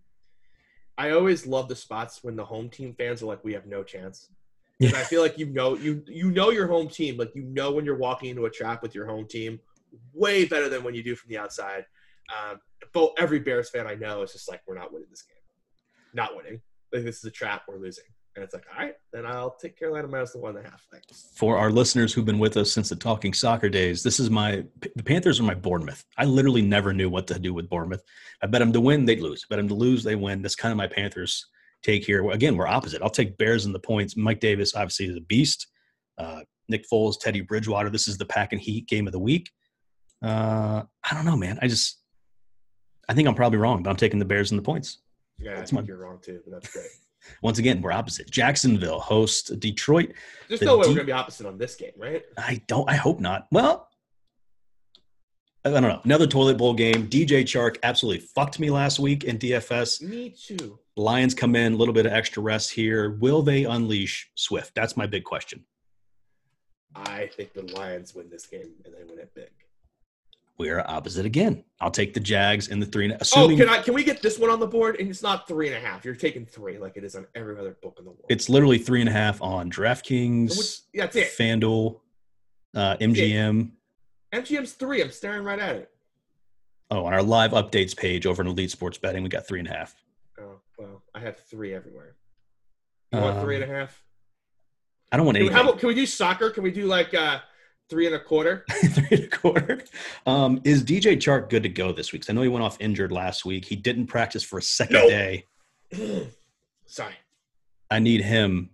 I 0.97 1.11
always 1.11 1.47
love 1.47 1.69
the 1.69 1.75
spots 1.75 2.19
when 2.21 2.35
the 2.35 2.43
home 2.43 2.69
team 2.69 2.93
fans 2.93 3.23
are 3.23 3.27
like, 3.27 3.43
"We 3.43 3.53
have 3.53 3.65
no 3.65 3.81
chance." 3.81 4.29
And 4.81 4.93
I 4.93 5.03
feel 5.03 5.21
like 5.21 5.37
you 5.37 5.45
know 5.45 5.77
you 5.77 6.03
you 6.05 6.31
know 6.31 6.51
your 6.51 6.67
home 6.67 6.89
team, 6.89 7.15
like 7.15 7.33
you 7.33 7.43
know 7.43 7.71
when 7.71 7.85
you're 7.85 7.97
walking 7.97 8.29
into 8.29 8.45
a 8.45 8.49
trap 8.49 8.83
with 8.83 8.93
your 8.93 9.05
home 9.05 9.25
team, 9.25 9.59
way 10.13 10.43
better 10.43 10.67
than 10.67 10.83
when 10.83 10.93
you 10.93 11.01
do 11.01 11.15
from 11.15 11.29
the 11.29 11.37
outside. 11.37 11.85
Um, 12.29 12.59
but 12.93 13.13
every 13.17 13.39
Bears 13.39 13.69
fan 13.69 13.87
I 13.87 13.95
know 13.95 14.21
is 14.21 14.33
just 14.33 14.49
like, 14.49 14.61
"We're 14.67 14.75
not 14.75 14.91
winning 14.91 15.07
this 15.09 15.23
game, 15.23 15.37
not 16.13 16.35
winning. 16.35 16.61
Like 16.95 17.05
this 17.05 17.17
is 17.17 17.25
a 17.25 17.31
trap. 17.31 17.63
We're 17.67 17.77
losing." 17.77 18.05
And 18.35 18.43
it's 18.43 18.53
like, 18.53 18.65
all 18.73 18.83
right, 18.83 18.95
then 19.13 19.25
I'll 19.25 19.55
take 19.55 19.79
Carolina 19.79 20.09
minus 20.09 20.33
the 20.33 20.39
one 20.39 20.57
and 20.57 20.65
a 20.65 20.69
half. 20.69 20.85
Thanks. 20.91 21.29
For 21.35 21.57
our 21.57 21.71
listeners 21.71 22.13
who've 22.13 22.25
been 22.25 22.37
with 22.37 22.57
us 22.57 22.69
since 22.69 22.89
the 22.89 22.95
Talking 22.97 23.33
Soccer 23.33 23.69
days, 23.69 24.03
this 24.03 24.19
is 24.19 24.29
my 24.29 24.65
the 24.95 25.03
Panthers 25.03 25.39
are 25.39 25.43
my 25.43 25.53
Bournemouth. 25.53 26.03
I 26.17 26.25
literally 26.25 26.61
never 26.61 26.91
knew 26.93 27.09
what 27.09 27.27
to 27.27 27.39
do 27.39 27.53
with 27.53 27.69
Bournemouth. 27.69 28.03
I 28.41 28.47
bet 28.47 28.59
them 28.59 28.73
to 28.73 28.81
win, 28.81 29.05
they'd 29.05 29.21
lose. 29.21 29.45
I 29.45 29.47
bet 29.49 29.59
them 29.59 29.69
to 29.69 29.73
lose, 29.73 30.03
they 30.03 30.15
win. 30.15 30.41
That's 30.41 30.55
kind 30.55 30.73
of 30.73 30.77
my 30.77 30.87
Panthers 30.87 31.47
take 31.81 32.05
here. 32.05 32.29
Again, 32.31 32.57
we're 32.57 32.67
opposite. 32.67 33.01
I'll 33.01 33.09
take 33.09 33.37
Bears 33.37 33.65
in 33.65 33.71
the 33.71 33.79
points. 33.79 34.17
Mike 34.17 34.41
Davis 34.41 34.75
obviously 34.75 35.05
is 35.05 35.15
a 35.15 35.21
beast. 35.21 35.67
Uh, 36.17 36.41
Nick 36.67 36.85
Foles, 36.91 37.17
Teddy 37.19 37.41
Bridgewater. 37.41 37.89
This 37.89 38.07
is 38.07 38.17
the 38.17 38.25
pack 38.25 38.51
and 38.51 38.61
heat 38.61 38.87
game 38.87 39.07
of 39.07 39.13
the 39.13 39.19
week. 39.19 39.49
Uh, 40.21 40.83
I 41.09 41.13
don't 41.13 41.25
know, 41.25 41.37
man. 41.37 41.57
I 41.61 41.67
just 41.69 42.01
I 43.07 43.13
think 43.13 43.29
I'm 43.29 43.35
probably 43.35 43.59
wrong, 43.59 43.81
but 43.81 43.91
I'm 43.91 43.95
taking 43.95 44.19
the 44.19 44.25
Bears 44.25 44.51
in 44.51 44.57
the 44.57 44.63
points. 44.63 44.99
Yeah, 45.37 45.55
That's 45.55 45.71
I 45.71 45.75
think 45.75 45.81
my- 45.83 45.87
you're 45.87 45.97
wrong 45.97 46.19
too, 46.21 46.41
but 46.45 46.51
that's 46.53 46.71
great. 46.73 46.87
Once 47.41 47.57
again, 47.57 47.81
we're 47.81 47.91
opposite. 47.91 48.29
Jacksonville 48.29 48.99
hosts 48.99 49.49
Detroit. 49.49 50.13
There's 50.47 50.59
The 50.59 50.67
no 50.67 50.77
way 50.77 50.83
deep- 50.83 50.89
we're 50.91 50.95
gonna 50.97 51.05
be 51.07 51.11
opposite 51.11 51.47
on 51.47 51.57
this 51.57 51.75
game, 51.75 51.91
right? 51.97 52.23
I 52.37 52.61
don't. 52.67 52.89
I 52.89 52.95
hope 52.95 53.19
not. 53.19 53.47
Well, 53.51 53.89
I 55.65 55.71
don't 55.71 55.81
know. 55.81 56.01
Another 56.03 56.27
toilet 56.27 56.57
bowl 56.59 56.75
game. 56.75 57.07
DJ 57.09 57.41
Chark 57.41 57.77
absolutely 57.81 58.19
fucked 58.35 58.59
me 58.59 58.69
last 58.69 58.99
week 58.99 59.23
in 59.23 59.39
DFS. 59.39 60.01
Me 60.03 60.29
too. 60.29 60.77
Lions 60.95 61.33
come 61.33 61.55
in, 61.55 61.73
a 61.73 61.75
little 61.75 61.93
bit 61.93 62.05
of 62.05 62.13
extra 62.13 62.43
rest 62.43 62.71
here. 62.71 63.11
Will 63.19 63.41
they 63.41 63.63
unleash 63.65 64.29
Swift? 64.35 64.75
That's 64.75 64.95
my 64.95 65.07
big 65.07 65.23
question. 65.23 65.65
I 66.95 67.27
think 67.35 67.53
the 67.53 67.63
Lions 67.73 68.13
win 68.13 68.29
this 68.29 68.45
game 68.45 68.73
and 68.85 68.93
they 68.93 69.03
win 69.03 69.17
it 69.19 69.33
big. 69.33 69.49
We're 70.57 70.79
opposite 70.87 71.25
again. 71.25 71.65
I'll 71.81 71.91
take 71.91 72.13
the 72.13 72.19
Jags 72.21 72.69
and 72.69 72.81
the 72.81 72.85
three. 72.85 73.11
Oh, 73.11 73.17
Assuming 73.19 73.57
can 73.57 73.67
I? 73.67 73.81
Can 73.81 73.93
we 73.93 74.03
get 74.05 74.21
this 74.21 74.39
one 74.39 74.49
on 74.49 74.59
the 74.61 74.67
board? 74.67 74.95
And 74.99 75.09
it's 75.09 75.21
not 75.21 75.47
three 75.47 75.67
and 75.67 75.75
a 75.75 75.79
half. 75.79 76.05
You're 76.05 76.15
taking 76.15 76.45
three, 76.45 76.77
like 76.77 76.95
it 76.95 77.03
is 77.03 77.15
on 77.15 77.27
every 77.35 77.57
other 77.59 77.75
book 77.81 77.95
in 77.99 78.05
the 78.05 78.11
world. 78.11 78.25
it's 78.29 78.47
literally 78.47 78.77
three 78.77 79.01
and 79.01 79.09
a 79.09 79.11
half 79.11 79.41
on 79.41 79.69
DraftKings, 79.69 80.83
yeah, 80.93 81.03
that's 81.07 81.15
it. 81.17 81.31
FanDuel, 81.37 81.99
uh, 82.73 82.95
MGM. 83.01 83.71
MGM's 84.33 84.73
three. 84.73 85.01
I'm 85.01 85.11
staring 85.11 85.43
right 85.43 85.59
at 85.59 85.75
it. 85.75 85.91
Oh, 86.89 87.05
on 87.05 87.13
our 87.13 87.23
live 87.23 87.51
updates 87.51 87.95
page 87.97 88.25
over 88.25 88.41
in 88.41 88.47
Elite 88.47 88.71
Sports 88.71 88.97
Betting, 88.97 89.23
we 89.23 89.29
got 89.29 89.45
three 89.47 89.59
and 89.59 89.67
a 89.67 89.71
half. 89.73 89.93
Oh 90.39 90.61
well, 90.77 91.03
I 91.13 91.19
have 91.19 91.37
three 91.37 91.73
everywhere. 91.73 92.15
You 93.11 93.19
want 93.19 93.41
three 93.41 93.55
and 93.55 93.63
a 93.65 93.67
Um, 93.67 93.73
half? 93.75 94.03
I 95.11 95.17
don't 95.17 95.25
want 95.25 95.35
Can 95.35 95.43
we, 95.43 95.49
anything. 95.49 95.63
how 95.65 95.69
about, 95.69 95.79
can 95.79 95.87
we 95.87 95.95
do 95.95 96.05
soccer? 96.05 96.49
Can 96.49 96.63
we 96.63 96.71
do 96.71 96.85
like 96.85 97.13
uh, 97.13 97.39
three 97.89 98.05
and 98.05 98.15
a 98.15 98.19
quarter? 98.19 98.65
three 98.71 99.07
and 99.11 99.23
a 99.23 99.27
quarter. 99.27 99.83
Um, 100.25 100.61
is 100.63 100.83
DJ 100.83 101.17
Chark 101.17 101.49
good 101.49 101.63
to 101.63 101.69
go 101.69 101.91
this 101.91 102.11
week? 102.11 102.23
I 102.29 102.33
know 102.33 102.41
he 102.41 102.47
went 102.47 102.63
off 102.63 102.77
injured 102.79 103.11
last 103.11 103.45
week. 103.45 103.65
He 103.65 103.75
didn't 103.75 104.07
practice 104.07 104.43
for 104.43 104.59
a 104.59 104.61
second 104.61 104.93
Nope. 104.95 105.09
day. 105.09 105.45
Sorry, 106.85 107.15
I 107.89 107.99
need 107.99 108.21
him. 108.21 108.71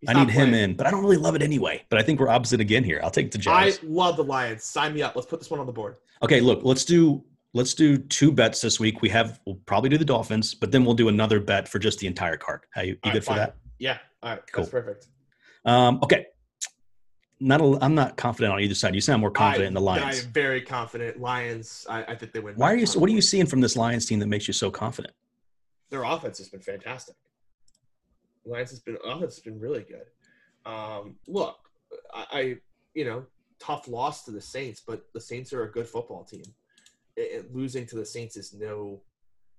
He's 0.00 0.10
I 0.10 0.12
need 0.12 0.30
him 0.30 0.54
in, 0.54 0.74
but 0.74 0.86
I 0.86 0.92
don't 0.92 1.02
really 1.02 1.16
love 1.16 1.34
it 1.34 1.42
anyway. 1.42 1.84
But 1.88 1.98
I 1.98 2.02
think 2.02 2.20
we're 2.20 2.28
opposite 2.28 2.60
again 2.60 2.84
here. 2.84 3.00
I'll 3.02 3.10
take 3.10 3.32
the 3.32 3.50
I 3.50 3.72
love 3.82 4.16
the 4.16 4.22
Lions. 4.22 4.62
Sign 4.62 4.94
me 4.94 5.02
up. 5.02 5.16
Let's 5.16 5.26
put 5.26 5.40
this 5.40 5.50
one 5.50 5.58
on 5.58 5.66
the 5.66 5.72
board. 5.72 5.96
Okay, 6.22 6.40
look, 6.40 6.60
let's 6.62 6.84
do 6.84 7.24
let's 7.54 7.74
do 7.74 7.98
two 7.98 8.30
bets 8.30 8.60
this 8.60 8.78
week. 8.78 9.02
We 9.02 9.08
have 9.08 9.40
we'll 9.44 9.58
probably 9.66 9.90
do 9.90 9.98
the 9.98 10.04
Dolphins, 10.04 10.54
but 10.54 10.70
then 10.70 10.84
we'll 10.84 10.94
do 10.94 11.08
another 11.08 11.40
bet 11.40 11.68
for 11.68 11.80
just 11.80 11.98
the 11.98 12.06
entire 12.06 12.36
card. 12.36 12.60
How 12.70 12.82
you, 12.82 12.92
you 12.92 12.98
All 13.04 13.10
good 13.12 13.18
right, 13.18 13.24
for 13.24 13.28
fine. 13.30 13.38
that? 13.38 13.56
Yeah. 13.80 13.98
All 14.22 14.30
right. 14.30 14.40
Cool. 14.52 14.64
That's 14.64 14.70
perfect. 14.70 15.08
Um, 15.64 15.98
okay. 16.02 16.26
Not 17.40 17.60
a, 17.60 17.78
I'm 17.80 17.94
not 17.94 18.16
confident 18.16 18.52
on 18.52 18.60
either 18.60 18.74
side. 18.74 18.94
You 18.94 19.00
sound 19.00 19.20
more 19.20 19.30
confident 19.30 19.66
I, 19.66 19.68
in 19.68 19.74
the 19.74 19.80
Lions. 19.80 20.18
I 20.20 20.26
am 20.26 20.32
very 20.32 20.60
confident. 20.60 21.20
Lions. 21.20 21.86
I, 21.88 22.02
I 22.02 22.14
think 22.16 22.32
they 22.32 22.40
win. 22.40 22.56
Why 22.56 22.72
are 22.72 22.76
you? 22.76 22.86
What 22.98 23.08
are 23.08 23.12
you 23.12 23.20
seeing 23.22 23.46
from 23.46 23.60
this 23.60 23.76
Lions 23.76 24.06
team 24.06 24.18
that 24.18 24.26
makes 24.26 24.48
you 24.48 24.54
so 24.54 24.70
confident? 24.70 25.14
Their 25.90 26.02
offense 26.02 26.38
has 26.38 26.48
been 26.48 26.60
fantastic. 26.60 27.14
Lions 28.44 28.70
has 28.70 28.80
been 28.80 28.98
offense 29.04 29.36
has 29.36 29.40
been 29.44 29.60
really 29.60 29.84
good. 29.84 30.06
Um, 30.70 31.16
look, 31.28 31.56
I, 32.12 32.26
I 32.32 32.56
you 32.94 33.04
know 33.04 33.24
tough 33.60 33.86
loss 33.86 34.24
to 34.24 34.32
the 34.32 34.40
Saints, 34.40 34.82
but 34.84 35.04
the 35.14 35.20
Saints 35.20 35.52
are 35.52 35.62
a 35.62 35.70
good 35.70 35.86
football 35.86 36.24
team. 36.24 36.42
It- 37.16 37.20
it- 37.20 37.54
losing 37.54 37.86
to 37.86 37.96
the 37.96 38.06
Saints 38.06 38.36
is 38.36 38.52
no 38.52 39.02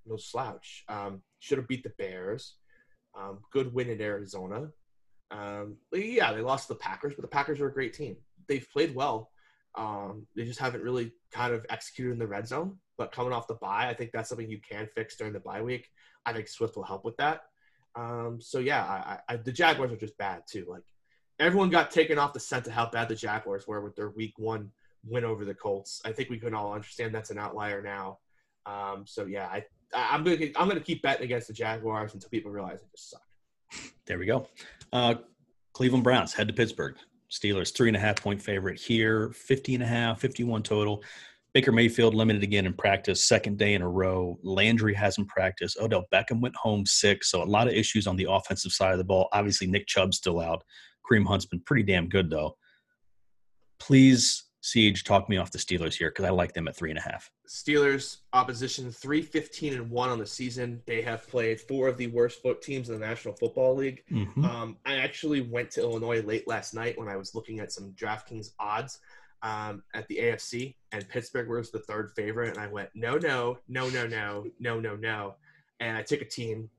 no 0.06 0.18
slouch. 0.18 0.84
Um, 0.90 1.22
should 1.40 1.60
have 1.60 1.68
beat 1.68 1.84
the 1.84 1.94
Bears. 1.98 2.56
Um, 3.18 3.40
good 3.52 3.74
win 3.74 3.90
in 3.90 4.02
Arizona. 4.02 4.70
Um, 5.32 5.78
yeah, 5.94 6.34
they 6.34 6.42
lost 6.42 6.68
the 6.68 6.76
Packers, 6.76 7.14
but 7.16 7.22
the 7.22 7.28
Packers 7.28 7.60
are 7.60 7.68
a 7.68 7.74
great 7.74 7.94
team. 7.94 8.18
They've 8.48 8.68
played 8.72 8.96
well. 8.96 9.32
Um, 9.76 10.26
they 10.36 10.46
just 10.46 10.60
haven't 10.60 10.84
really 10.84 11.14
kind 11.32 11.54
of 11.54 11.66
executed 11.70 12.14
in 12.14 12.20
the 12.20 12.28
red 12.28 12.48
zone. 12.48 12.78
But 12.98 13.12
coming 13.12 13.32
off 13.32 13.48
the 13.48 13.54
bye, 13.56 13.88
I 13.88 13.94
think 13.94 14.12
that's 14.12 14.30
something 14.30 14.50
you 14.50 14.60
can 14.60 14.88
fix 14.88 15.16
during 15.16 15.34
the 15.34 15.40
bye 15.40 15.62
week. 15.62 15.90
I 16.26 16.34
think 16.34 16.48
Swift 16.48 16.76
will 16.76 16.84
help 16.84 17.06
with 17.06 17.18
that. 17.18 17.44
Um, 17.96 18.40
so 18.42 18.60
yeah, 18.60 18.84
I, 18.84 19.20
I, 19.34 19.38
the 19.38 19.52
Jaguars 19.52 19.92
are 19.92 19.98
just 19.98 20.18
bad 20.18 20.44
too. 20.50 20.66
Like 20.68 20.84
everyone 21.40 21.70
got 21.70 21.92
taken 21.92 22.18
off 22.18 22.34
the 22.34 22.40
scent 22.40 22.68
of 22.68 22.74
how 22.74 22.90
bad 22.90 23.08
the 23.08 23.16
Jaguars 23.16 23.68
were 23.68 23.82
with 23.82 23.96
their 23.96 24.10
Week 24.10 24.34
One 24.38 24.72
win 25.06 25.24
over 25.24 25.46
the 25.46 25.54
Colts. 25.54 26.02
I 26.06 26.12
think 26.12 26.30
we 26.30 26.40
can 26.40 26.54
all 26.54 26.74
understand 26.74 27.16
that's 27.16 27.30
an 27.30 27.38
outlier 27.38 27.82
now. 27.82 28.20
Um, 28.66 29.06
so 29.06 29.26
yeah, 29.26 29.48
I 29.48 29.66
I'm 29.94 30.24
gonna 30.24 30.38
I'm 30.56 30.68
gonna 30.68 30.82
keep 30.82 31.02
betting 31.02 31.24
against 31.24 31.48
the 31.48 31.54
Jaguars 31.54 32.14
until 32.14 32.30
people 32.30 32.52
realize 32.52 32.82
they 32.82 32.88
just 32.92 33.10
suck. 33.10 33.22
There 34.06 34.20
we 34.20 34.26
go. 34.26 34.48
Uh, 34.92 35.16
Cleveland 35.74 36.04
Browns 36.04 36.34
head 36.34 36.48
to 36.48 36.54
Pittsburgh. 36.54 36.96
Steelers 37.32 37.76
three 37.76 37.90
and 37.90 37.98
a 37.98 38.00
half 38.00 38.22
point 38.22 38.42
favorite 38.42 38.80
here, 38.80 39.30
50 39.32 39.76
and 39.76 39.84
a 39.84 39.88
half, 39.88 40.20
51 40.20 40.64
total. 40.64 41.04
Baker 41.54 41.72
Mayfield 41.72 42.14
limited 42.14 42.44
again 42.44 42.66
in 42.66 42.74
practice, 42.74 43.28
second 43.28 43.58
day 43.58 43.74
in 43.74 43.82
a 43.82 43.90
row. 43.90 44.38
Landry 44.44 44.94
hasn't 44.94 45.28
practiced. 45.28 45.78
Odell 45.80 46.06
Beckham 46.12 46.42
went 46.42 46.56
home 46.56 46.86
sick, 46.86 47.24
so 47.24 47.42
a 47.42 47.46
lot 47.46 47.68
of 47.68 47.74
issues 47.74 48.08
on 48.08 48.16
the 48.16 48.28
offensive 48.30 48.72
side 48.72 48.92
of 48.92 48.98
the 49.00 49.04
ball. 49.04 49.30
Obviously, 49.32 49.68
Nick 49.68 49.88
Chubb's 49.88 50.18
still 50.18 50.40
out. 50.40 50.64
Kareem 51.10 51.26
Hunt's 51.26 51.46
been 51.46 51.62
pretty 51.62 51.84
damn 51.84 52.08
good 52.08 52.30
though. 52.30 52.56
Please, 53.80 54.44
Siege, 54.62 55.04
talk 55.04 55.30
me 55.30 55.38
off 55.38 55.52
the 55.52 55.58
Steelers 55.58 55.94
here 55.94 56.10
because 56.10 56.26
I 56.26 56.32
like 56.32 56.54
them 56.54 56.68
at 56.68 56.76
three 56.76 56.90
and 56.90 57.00
a 57.00 57.02
half. 57.02 57.32
Steelers 57.48 58.18
opposition 58.34 58.92
315 58.92 59.74
and 59.74 59.90
1 59.90 60.10
on 60.10 60.20
the 60.20 60.26
season. 60.26 60.82
They 60.86 61.02
have 61.02 61.28
played 61.30 61.62
four 61.62 61.88
of 61.88 61.98
the 61.98 62.08
worst 62.08 62.42
foot 62.42 62.62
teams 62.62 62.90
in 62.90 63.00
the 63.00 63.06
National 63.06 63.34
Football 63.36 63.76
League. 63.76 64.04
Mhm. 64.12 64.44
Um, 64.44 64.78
I 64.86 64.96
actually 64.96 65.42
went 65.42 65.72
to 65.72 65.82
Illinois 65.82 66.22
late 66.22 66.48
last 66.48 66.74
night 66.74 66.98
when 66.98 67.08
I 67.08 67.16
was 67.16 67.34
looking 67.34 67.60
at 67.60 67.72
some 67.72 67.94
DraftKings 67.94 68.52
odds 68.60 69.00
um, 69.42 69.84
at 69.94 70.06
the 70.10 70.18
AFC, 70.18 70.76
and 70.92 71.08
Pittsburgh 71.08 71.48
was 71.48 71.72
the 71.72 71.80
third 71.80 72.12
favorite. 72.12 72.50
And 72.50 72.60
I 72.60 72.68
went, 72.68 72.90
no, 72.94 73.18
no, 73.18 73.60
no, 73.70 73.90
no, 73.90 74.06
no, 74.08 74.46
no, 74.60 74.80
no, 74.80 74.96
no. 74.98 75.36
And 75.80 75.98
I 75.98 76.02
took 76.02 76.22
a 76.22 76.26
team, 76.26 76.70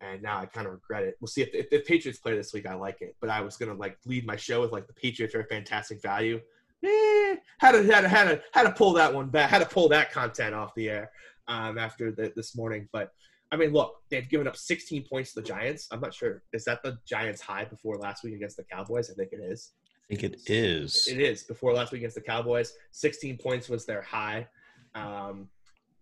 and 0.00 0.20
now 0.20 0.38
I 0.38 0.46
kind 0.46 0.66
of 0.66 0.72
regret 0.72 1.04
it. 1.04 1.16
We'll 1.20 1.28
see 1.28 1.42
if, 1.42 1.54
if 1.54 1.70
the 1.70 1.78
Patriots 1.80 2.18
play 2.18 2.36
this 2.36 2.52
week. 2.52 2.66
I 2.66 2.74
like 2.74 3.00
it, 3.00 3.14
but 3.20 3.30
I 3.30 3.40
was 3.40 3.56
gonna 3.56 3.74
like 3.74 3.98
lead 4.04 4.26
my 4.26 4.34
show 4.34 4.60
with 4.60 4.72
like 4.72 4.88
the 4.88 4.92
Patriots 4.94 5.34
are 5.36 5.40
a 5.42 5.46
fantastic 5.46 6.02
value. 6.02 6.40
Eh, 6.84 7.36
had 7.58 7.72
to 7.72 7.82
had 7.84 8.02
to 8.02 8.08
had 8.08 8.24
to 8.24 8.42
had 8.52 8.62
to 8.64 8.72
pull 8.72 8.92
that 8.94 9.12
one 9.12 9.28
back. 9.28 9.50
Had 9.50 9.60
to 9.60 9.66
pull 9.66 9.88
that 9.88 10.12
content 10.12 10.54
off 10.54 10.74
the 10.74 10.88
air 10.88 11.10
um, 11.48 11.78
after 11.78 12.12
the, 12.12 12.32
this 12.36 12.56
morning, 12.56 12.88
but. 12.92 13.10
I 13.50 13.56
mean, 13.56 13.72
look, 13.72 13.94
they've 14.10 14.28
given 14.28 14.46
up 14.46 14.58
16 14.58 15.06
points 15.10 15.32
to 15.32 15.40
the 15.40 15.46
Giants. 15.46 15.88
I'm 15.90 16.00
not 16.00 16.12
sure. 16.12 16.42
Is 16.52 16.64
that 16.64 16.82
the 16.82 16.98
Giants' 17.08 17.40
high 17.40 17.64
before 17.64 17.96
last 17.96 18.22
week 18.22 18.34
against 18.34 18.58
the 18.58 18.64
Cowboys? 18.64 19.10
I 19.10 19.14
think 19.14 19.32
it 19.32 19.40
is. 19.40 19.72
I 20.10 20.14
think 20.14 20.34
it 20.34 20.40
is. 20.52 21.08
It 21.08 21.18
is 21.18 21.44
before 21.44 21.72
last 21.72 21.90
week 21.90 22.00
against 22.00 22.16
the 22.16 22.20
Cowboys. 22.20 22.74
16 22.92 23.38
points 23.38 23.70
was 23.70 23.86
their 23.86 24.02
high, 24.02 24.46
um, 24.94 25.48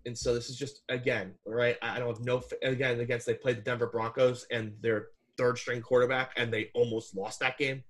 and 0.07 0.19
so 0.19 0.35
this 0.35 0.49
is 0.49 0.57
just 0.57 0.83
again 0.89 1.35
right. 1.47 1.77
I 1.83 1.97
I 1.97 1.99
don't 1.99 2.09
have 2.09 2.25
no 2.25 2.43
again 2.63 3.01
against 3.01 3.27
they 3.27 3.35
played 3.35 3.59
the 3.59 3.63
Denver 3.63 3.87
Broncos 3.87 4.47
and 4.51 4.73
their 4.81 5.09
third 5.37 5.59
string 5.59 5.83
quarterback, 5.83 6.33
and 6.37 6.53
they 6.53 6.71
almost 6.75 7.17
lost 7.17 7.41
that 7.41 7.59
game. 7.59 7.83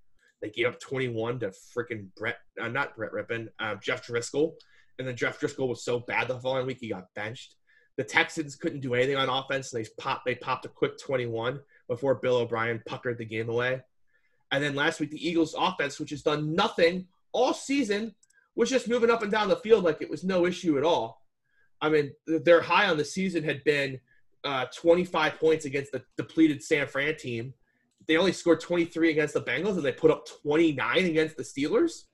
They 0.42 0.50
gave 0.50 0.66
up 0.66 0.80
21 0.80 1.40
to 1.40 1.52
freaking 1.76 2.08
Brett, 2.16 2.36
uh, 2.60 2.68
not 2.68 2.96
Brett 2.96 3.12
Rypien, 3.12 3.48
uh, 3.58 3.76
Jeff 3.76 4.06
Driskel, 4.06 4.52
and 4.98 5.06
then 5.06 5.16
Jeff 5.16 5.40
Driskel 5.40 5.68
was 5.68 5.84
so 5.84 6.00
bad 6.00 6.28
the 6.28 6.38
following 6.38 6.66
week 6.66 6.78
he 6.80 6.88
got 6.88 7.12
benched. 7.14 7.56
The 7.96 8.04
Texans 8.04 8.56
couldn't 8.56 8.80
do 8.80 8.94
anything 8.94 9.16
on 9.16 9.28
offense. 9.28 9.72
And 9.72 9.84
they 9.84 9.88
popped 9.98 10.26
they 10.26 10.34
popped 10.34 10.66
a 10.66 10.68
quick 10.68 10.98
21 10.98 11.60
before 11.88 12.16
Bill 12.16 12.36
O'Brien 12.36 12.82
puckered 12.86 13.18
the 13.18 13.24
game 13.24 13.48
away. 13.48 13.80
And 14.52 14.62
then 14.62 14.74
last 14.74 15.00
week, 15.00 15.10
the 15.10 15.28
Eagles' 15.28 15.54
offense, 15.58 15.98
which 15.98 16.10
has 16.10 16.22
done 16.22 16.54
nothing 16.54 17.06
all 17.32 17.52
season, 17.52 18.14
was 18.54 18.70
just 18.70 18.88
moving 18.88 19.10
up 19.10 19.22
and 19.22 19.32
down 19.32 19.48
the 19.48 19.56
field 19.56 19.84
like 19.84 20.00
it 20.00 20.10
was 20.10 20.24
no 20.24 20.46
issue 20.46 20.78
at 20.78 20.84
all. 20.84 21.22
I 21.80 21.88
mean, 21.88 22.12
their 22.26 22.62
high 22.62 22.88
on 22.88 22.96
the 22.96 23.04
season 23.04 23.44
had 23.44 23.64
been 23.64 24.00
uh, 24.44 24.66
25 24.74 25.38
points 25.38 25.64
against 25.64 25.92
the 25.92 26.02
depleted 26.16 26.62
San 26.62 26.86
Fran 26.86 27.16
team. 27.16 27.52
They 28.06 28.16
only 28.16 28.32
scored 28.32 28.60
23 28.60 29.10
against 29.10 29.34
the 29.34 29.40
Bengals, 29.40 29.76
and 29.76 29.84
they 29.84 29.92
put 29.92 30.10
up 30.10 30.26
29 30.42 31.04
against 31.04 31.36
the 31.36 31.42
Steelers. 31.42 32.04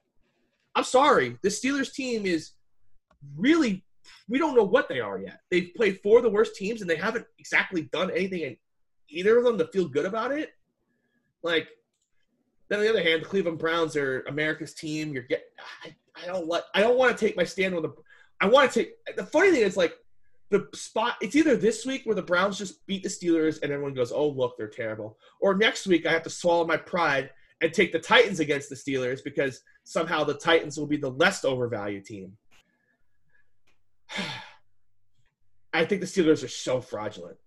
I'm 0.75 0.85
sorry, 0.85 1.37
the 1.43 1.49
Steelers 1.49 1.93
team 1.93 2.25
is 2.27 2.53
really. 3.37 3.85
We 4.29 4.39
don't 4.39 4.57
know 4.57 4.65
what 4.65 4.89
they 4.89 5.01
are 5.01 5.19
yet. 5.19 5.41
They've 5.51 5.71
played 5.77 6.01
four 6.03 6.19
of 6.19 6.25
the 6.25 6.31
worst 6.31 6.57
teams, 6.57 6.81
and 6.81 6.89
they 6.89 6.97
haven't 6.97 7.27
exactly 7.39 7.83
done 7.93 8.11
anything 8.11 8.41
in 8.41 8.57
either 9.09 9.39
of 9.39 9.45
them 9.45 9.59
to 9.59 9.67
feel 9.69 9.87
good 9.87 10.07
about 10.07 10.33
it. 10.33 10.51
Like, 11.43 11.69
then 12.69 12.79
on 12.79 12.85
the 12.85 12.91
other 12.91 13.03
hand, 13.03 13.23
the 13.23 13.27
Cleveland 13.27 13.59
Browns 13.59 13.97
are 13.97 14.23
America's 14.23 14.75
team. 14.75 15.13
You're 15.13 15.25
get. 15.25 15.45
I, 15.85 15.95
I 16.23 16.27
don't 16.27 16.47
like. 16.47 16.65
I 16.75 16.81
don't 16.81 16.97
want 16.97 17.17
to 17.17 17.27
take 17.27 17.37
my 17.37 17.45
stand 17.45 17.75
on 17.75 17.83
the. 17.83 17.93
I 18.41 18.47
want 18.47 18.73
to 18.73 18.81
take. 18.81 19.17
The 19.17 19.27
funny 19.27 19.51
thing 19.51 19.63
is, 19.63 19.77
like, 19.77 19.95
the 20.53 20.69
spot. 20.75 21.17
It's 21.21 21.35
either 21.35 21.57
this 21.57 21.85
week 21.85 22.03
where 22.05 22.15
the 22.15 22.23
Browns 22.23 22.59
just 22.59 22.87
beat 22.87 23.03
the 23.03 23.09
Steelers 23.09 23.61
and 23.63 23.73
everyone 23.73 23.95
goes, 23.95 24.13
"Oh, 24.13 24.29
look, 24.29 24.57
they're 24.57 24.69
terrible," 24.69 25.19
or 25.41 25.57
next 25.57 25.87
week 25.87 26.07
I 26.07 26.13
have 26.13 26.23
to 26.23 26.31
swallow 26.31 26.65
my 26.67 26.77
pride 26.77 27.31
and 27.61 27.73
take 27.73 27.93
the 27.93 27.99
Titans 27.99 28.41
against 28.41 28.69
the 28.69 28.77
Steelers 28.77 29.25
because 29.25 29.63
somehow 29.85 30.25
the 30.25 30.35
Titans 30.35 30.79
will 30.79 30.87
be 30.87 30.97
the 30.97 31.11
less 31.11 31.45
overvalued 31.45 32.05
team. 32.05 32.37
I 35.75 35.87
think 35.87 36.03
the 36.03 36.07
Steelers 36.07 36.45
are 36.45 36.49
so 36.49 36.83
fraudulent, 36.83 37.39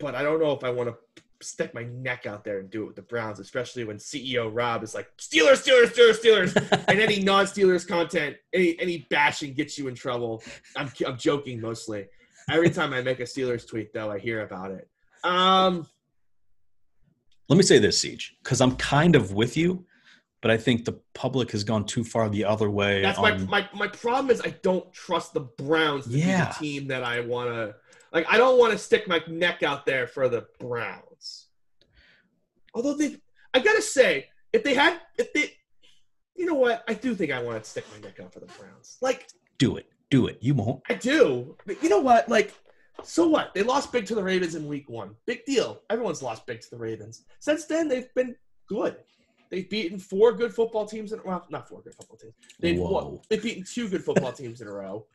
but 0.00 0.16
I 0.16 0.22
don't 0.22 0.40
know 0.40 0.52
if 0.52 0.64
I 0.64 0.70
want 0.70 0.88
to 0.88 1.22
stick 1.42 1.72
my 1.72 1.84
neck 1.84 2.26
out 2.26 2.44
there 2.44 2.58
and 2.58 2.68
do 2.68 2.82
it 2.82 2.86
with 2.86 2.96
the 2.96 3.02
Browns, 3.02 3.38
especially 3.38 3.84
when 3.84 3.96
CEO 3.96 4.50
Rob 4.52 4.82
is 4.82 4.94
like 4.94 5.08
Steelers, 5.18 5.64
Steelers, 5.64 5.92
Steelers, 5.92 6.20
Steelers, 6.20 6.84
and 6.88 7.00
any 7.00 7.22
non-Steelers 7.22 7.86
content, 7.86 8.36
any 8.52 8.78
any 8.80 9.06
bashing 9.10 9.54
gets 9.54 9.78
you 9.78 9.86
in 9.88 9.94
trouble. 9.94 10.42
I'm 10.76 10.90
I'm 11.06 11.16
joking 11.16 11.60
mostly. 11.60 12.08
Every 12.50 12.70
time 12.70 12.92
I 12.92 13.00
make 13.02 13.20
a 13.20 13.24
Steelers 13.24 13.66
tweet, 13.68 13.92
though, 13.92 14.10
I 14.10 14.18
hear 14.18 14.42
about 14.42 14.70
it. 14.72 14.88
Um, 15.24 15.86
Let 17.48 17.56
me 17.56 17.62
say 17.62 17.78
this, 17.78 18.00
Siege, 18.00 18.36
because 18.42 18.60
I'm 18.60 18.76
kind 18.76 19.16
of 19.16 19.32
with 19.32 19.56
you, 19.56 19.84
but 20.40 20.50
I 20.50 20.56
think 20.56 20.84
the 20.84 20.98
public 21.14 21.50
has 21.52 21.64
gone 21.64 21.84
too 21.84 22.04
far 22.04 22.28
the 22.28 22.44
other 22.44 22.70
way. 22.70 23.02
that's 23.02 23.18
my, 23.18 23.36
my 23.36 23.68
my 23.74 23.88
problem 23.88 24.30
is 24.30 24.40
I 24.40 24.54
don't 24.62 24.90
trust 24.92 25.34
the 25.34 25.40
Browns 25.40 26.04
to 26.06 26.10
Yeah. 26.12 26.44
be 26.46 26.52
the 26.52 26.58
team 26.80 26.88
that 26.88 27.02
I 27.04 27.20
want 27.20 27.50
to. 27.50 27.74
Like, 28.12 28.26
I 28.28 28.38
don't 28.38 28.58
want 28.58 28.72
to 28.72 28.78
stick 28.78 29.06
my 29.06 29.22
neck 29.28 29.62
out 29.62 29.84
there 29.86 30.06
for 30.06 30.28
the 30.28 30.46
Browns. 30.58 31.46
Although 32.74 32.94
they, 32.94 33.16
I 33.52 33.58
gotta 33.60 33.82
say, 33.82 34.26
if 34.52 34.62
they 34.64 34.74
had, 34.74 35.00
if 35.18 35.32
they, 35.32 35.52
you 36.36 36.46
know 36.46 36.54
what, 36.54 36.82
I 36.88 36.94
do 36.94 37.14
think 37.14 37.30
I 37.32 37.42
want 37.42 37.62
to 37.62 37.68
stick 37.68 37.84
my 37.92 38.00
neck 38.00 38.18
out 38.20 38.32
for 38.32 38.40
the 38.40 38.46
Browns. 38.46 38.96
Like, 39.02 39.28
do 39.58 39.76
it. 39.76 39.89
Do 40.10 40.26
it. 40.26 40.38
You 40.40 40.54
won't. 40.54 40.82
I 40.88 40.94
do. 40.94 41.56
But 41.66 41.82
you 41.82 41.88
know 41.88 42.00
what? 42.00 42.28
Like, 42.28 42.52
so 43.02 43.28
what? 43.28 43.54
They 43.54 43.62
lost 43.62 43.92
big 43.92 44.06
to 44.06 44.14
the 44.14 44.22
Ravens 44.22 44.54
in 44.56 44.66
week 44.66 44.88
one. 44.88 45.14
Big 45.26 45.44
deal. 45.44 45.80
Everyone's 45.88 46.22
lost 46.22 46.46
big 46.46 46.60
to 46.62 46.70
the 46.70 46.76
Ravens. 46.76 47.24
Since 47.38 47.66
then, 47.66 47.88
they've 47.88 48.12
been 48.14 48.34
good. 48.68 48.96
They've 49.50 49.68
beaten 49.68 49.98
four 49.98 50.32
good 50.32 50.52
football 50.54 50.86
teams 50.86 51.12
in 51.12 51.18
a 51.20 51.22
well, 51.24 51.46
not 51.50 51.68
four 51.68 51.80
good 51.82 51.94
football 51.94 52.16
teams. 52.16 52.34
They've 52.60 52.78
Whoa. 52.78 52.90
won, 52.90 53.20
they've 53.28 53.42
beaten 53.42 53.64
two 53.64 53.88
good 53.88 54.04
football 54.04 54.32
teams 54.32 54.60
in 54.60 54.68
a 54.68 54.72
row. 54.72 55.06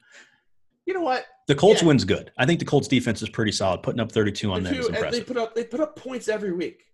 You 0.85 0.93
know 0.93 1.01
what? 1.01 1.25
The 1.47 1.55
Colts 1.55 1.81
Yeah. 1.81 1.87
win's 1.87 2.03
good. 2.05 2.31
I 2.37 2.45
think 2.45 2.59
the 2.59 2.65
Colts 2.65 2.87
defense 2.87 3.21
is 3.21 3.29
pretty 3.29 3.51
solid. 3.53 3.81
Putting 3.81 3.99
up 4.01 4.11
32 4.11 4.51
on 4.51 4.63
The 4.63 4.69
them 4.69 4.79
is 4.79 4.85
two- 4.87 4.91
they 4.91 4.97
impressive. 4.97 5.27
put 5.27 5.37
up 5.37 5.55
they 5.55 5.63
put 5.63 5.79
up 5.79 5.95
points 5.95 6.27
every 6.27 6.51
week. 6.51 6.85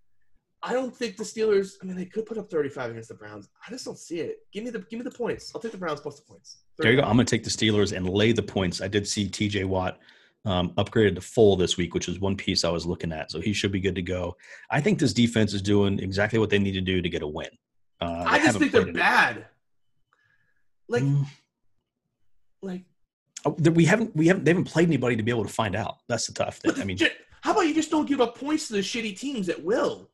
I 0.63 0.73
don't 0.73 0.95
think 0.95 1.17
the 1.17 1.23
Steelers. 1.23 1.75
I 1.81 1.85
mean, 1.85 1.95
they 1.95 2.05
could 2.05 2.25
put 2.25 2.37
up 2.37 2.49
35 2.51 2.91
against 2.91 3.09
the 3.09 3.15
Browns. 3.15 3.49
I 3.65 3.71
just 3.71 3.85
don't 3.85 3.97
see 3.97 4.19
it. 4.19 4.39
Give 4.51 4.63
me 4.63 4.69
the 4.69 4.79
give 4.79 4.99
me 4.99 5.03
the 5.03 5.11
points. 5.11 5.51
I'll 5.55 5.61
take 5.61 5.71
the 5.71 5.77
Browns 5.77 6.01
plus 6.01 6.19
the 6.19 6.25
points. 6.25 6.57
There 6.77 6.91
you 6.91 6.97
go. 6.97 7.03
I'm 7.03 7.15
going 7.15 7.25
to 7.25 7.29
take 7.35 7.43
the 7.43 7.49
Steelers 7.49 7.95
and 7.95 8.07
lay 8.07 8.31
the 8.31 8.43
points. 8.43 8.81
I 8.81 8.87
did 8.87 9.07
see 9.07 9.27
TJ 9.27 9.65
Watt 9.65 9.99
um, 10.45 10.71
upgraded 10.75 11.15
to 11.15 11.21
full 11.21 11.55
this 11.55 11.77
week, 11.77 11.93
which 11.93 12.07
is 12.07 12.19
one 12.19 12.35
piece 12.37 12.63
I 12.63 12.69
was 12.69 12.85
looking 12.85 13.11
at. 13.11 13.31
So 13.31 13.39
he 13.39 13.53
should 13.53 13.71
be 13.71 13.79
good 13.79 13.95
to 13.95 14.01
go. 14.03 14.35
I 14.69 14.81
think 14.81 14.99
this 14.99 15.13
defense 15.13 15.53
is 15.53 15.61
doing 15.63 15.99
exactly 15.99 16.37
what 16.37 16.49
they 16.49 16.59
need 16.59 16.73
to 16.73 16.81
do 16.81 17.01
to 17.01 17.09
get 17.09 17.23
a 17.23 17.27
win. 17.27 17.49
Uh, 17.99 18.23
I 18.27 18.39
just 18.39 18.59
think 18.59 18.71
they're 18.71 18.87
it- 18.87 18.95
bad. 18.95 19.45
Like 20.87 21.03
Mm, 21.03 21.25
like 22.61 22.83
oh, 23.45 23.51
we 23.51 23.85
haven't 23.85 24.15
we 24.15 24.27
haven't 24.27 24.43
they 24.43 24.51
haven't 24.51 24.65
played 24.65 24.87
anybody 24.87 25.15
to 25.15 25.23
be 25.23 25.31
able 25.31 25.45
to 25.45 25.53
find 25.53 25.75
out. 25.75 25.97
That's 26.07 26.27
the 26.27 26.33
tough 26.33 26.57
thing. 26.57 26.73
I 26.79 26.83
mean, 26.83 26.97
how 27.41 27.53
about 27.53 27.61
you 27.61 27.73
just 27.73 27.89
don't 27.89 28.07
give 28.07 28.21
up 28.21 28.37
points 28.37 28.67
to 28.67 28.73
the 28.73 28.79
shitty 28.79 29.17
teams 29.17 29.49
at 29.49 29.63
will? 29.63 30.10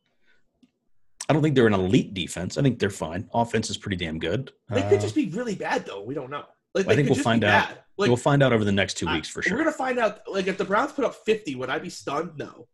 I 1.30 1.34
don't 1.34 1.42
think 1.42 1.56
they're 1.56 1.68
an 1.68 1.74
elite 1.74 2.14
defense. 2.14 2.58
I 2.58 2.62
think 2.62 2.80
they're 2.80 2.90
fine. 2.90 3.30
Offense 3.34 3.70
is 3.70 3.78
pretty 3.78 3.98
damn 3.98 4.18
good. 4.20 4.52
They 4.70 4.82
Uh, 4.82 4.90
could 4.90 5.02
just 5.02 5.16
be 5.16 5.28
really 5.30 5.56
bad, 5.56 5.86
though. 5.86 6.02
We 6.02 6.14
don't 6.14 6.30
know. 6.30 6.46
Like, 6.74 6.88
I 6.88 6.96
think 6.96 7.10
we'll 7.10 7.18
find 7.22 7.44
out. 7.44 7.70
Like, 7.98 8.08
we'll 8.10 8.18
find 8.18 8.44
out 8.44 8.54
over 8.54 8.64
the 8.64 8.72
next 8.72 8.96
two 8.98 9.08
weeks 9.08 9.28
for 9.28 9.42
sure. 9.42 9.54
We're 9.58 9.64
gonna 9.64 9.72
find 9.76 9.98
out. 10.00 10.22
Like, 10.32 10.48
if 10.48 10.58
the 10.58 10.64
Browns 10.66 10.92
put 10.92 11.04
up 11.04 11.16
50, 11.26 11.56
would 11.56 11.70
I 11.70 11.80
be 11.80 11.90
stunned? 11.90 12.32
No. 12.38 12.68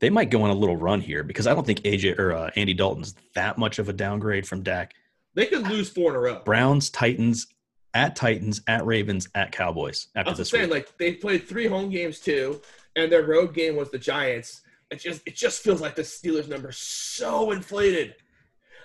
They 0.00 0.08
might 0.10 0.30
go 0.30 0.42
on 0.42 0.50
a 0.50 0.54
little 0.54 0.76
run 0.76 1.00
here 1.00 1.22
because 1.22 1.46
I 1.46 1.54
don't 1.54 1.66
think 1.66 1.80
AJ 1.82 2.18
or 2.18 2.32
uh, 2.32 2.50
Andy 2.56 2.72
Dalton's 2.72 3.14
that 3.34 3.58
much 3.58 3.78
of 3.78 3.88
a 3.88 3.92
downgrade 3.92 4.46
from 4.46 4.62
Dak. 4.62 4.94
They 5.34 5.46
could 5.46 5.68
lose 5.68 5.90
four 5.90 6.10
in 6.10 6.16
a 6.16 6.20
row. 6.20 6.42
Browns, 6.44 6.88
Titans, 6.90 7.46
at 7.94 8.16
Titans, 8.16 8.62
at 8.66 8.86
Ravens, 8.86 9.28
at 9.34 9.52
Cowboys 9.52 10.06
after 10.16 10.30
I'm 10.30 10.36
this 10.36 10.50
saying, 10.50 10.64
week. 10.64 10.72
like, 10.72 10.98
they 10.98 11.12
played 11.14 11.46
three 11.46 11.66
home 11.66 11.90
games 11.90 12.20
too, 12.20 12.62
and 12.96 13.12
their 13.12 13.24
road 13.24 13.52
game 13.54 13.76
was 13.76 13.90
the 13.90 13.98
Giants. 13.98 14.62
It 14.90 15.00
just, 15.00 15.20
it 15.26 15.36
just 15.36 15.62
feels 15.62 15.80
like 15.80 15.94
the 15.94 16.02
Steelers 16.02 16.48
number 16.48 16.72
so 16.72 17.50
inflated. 17.50 18.14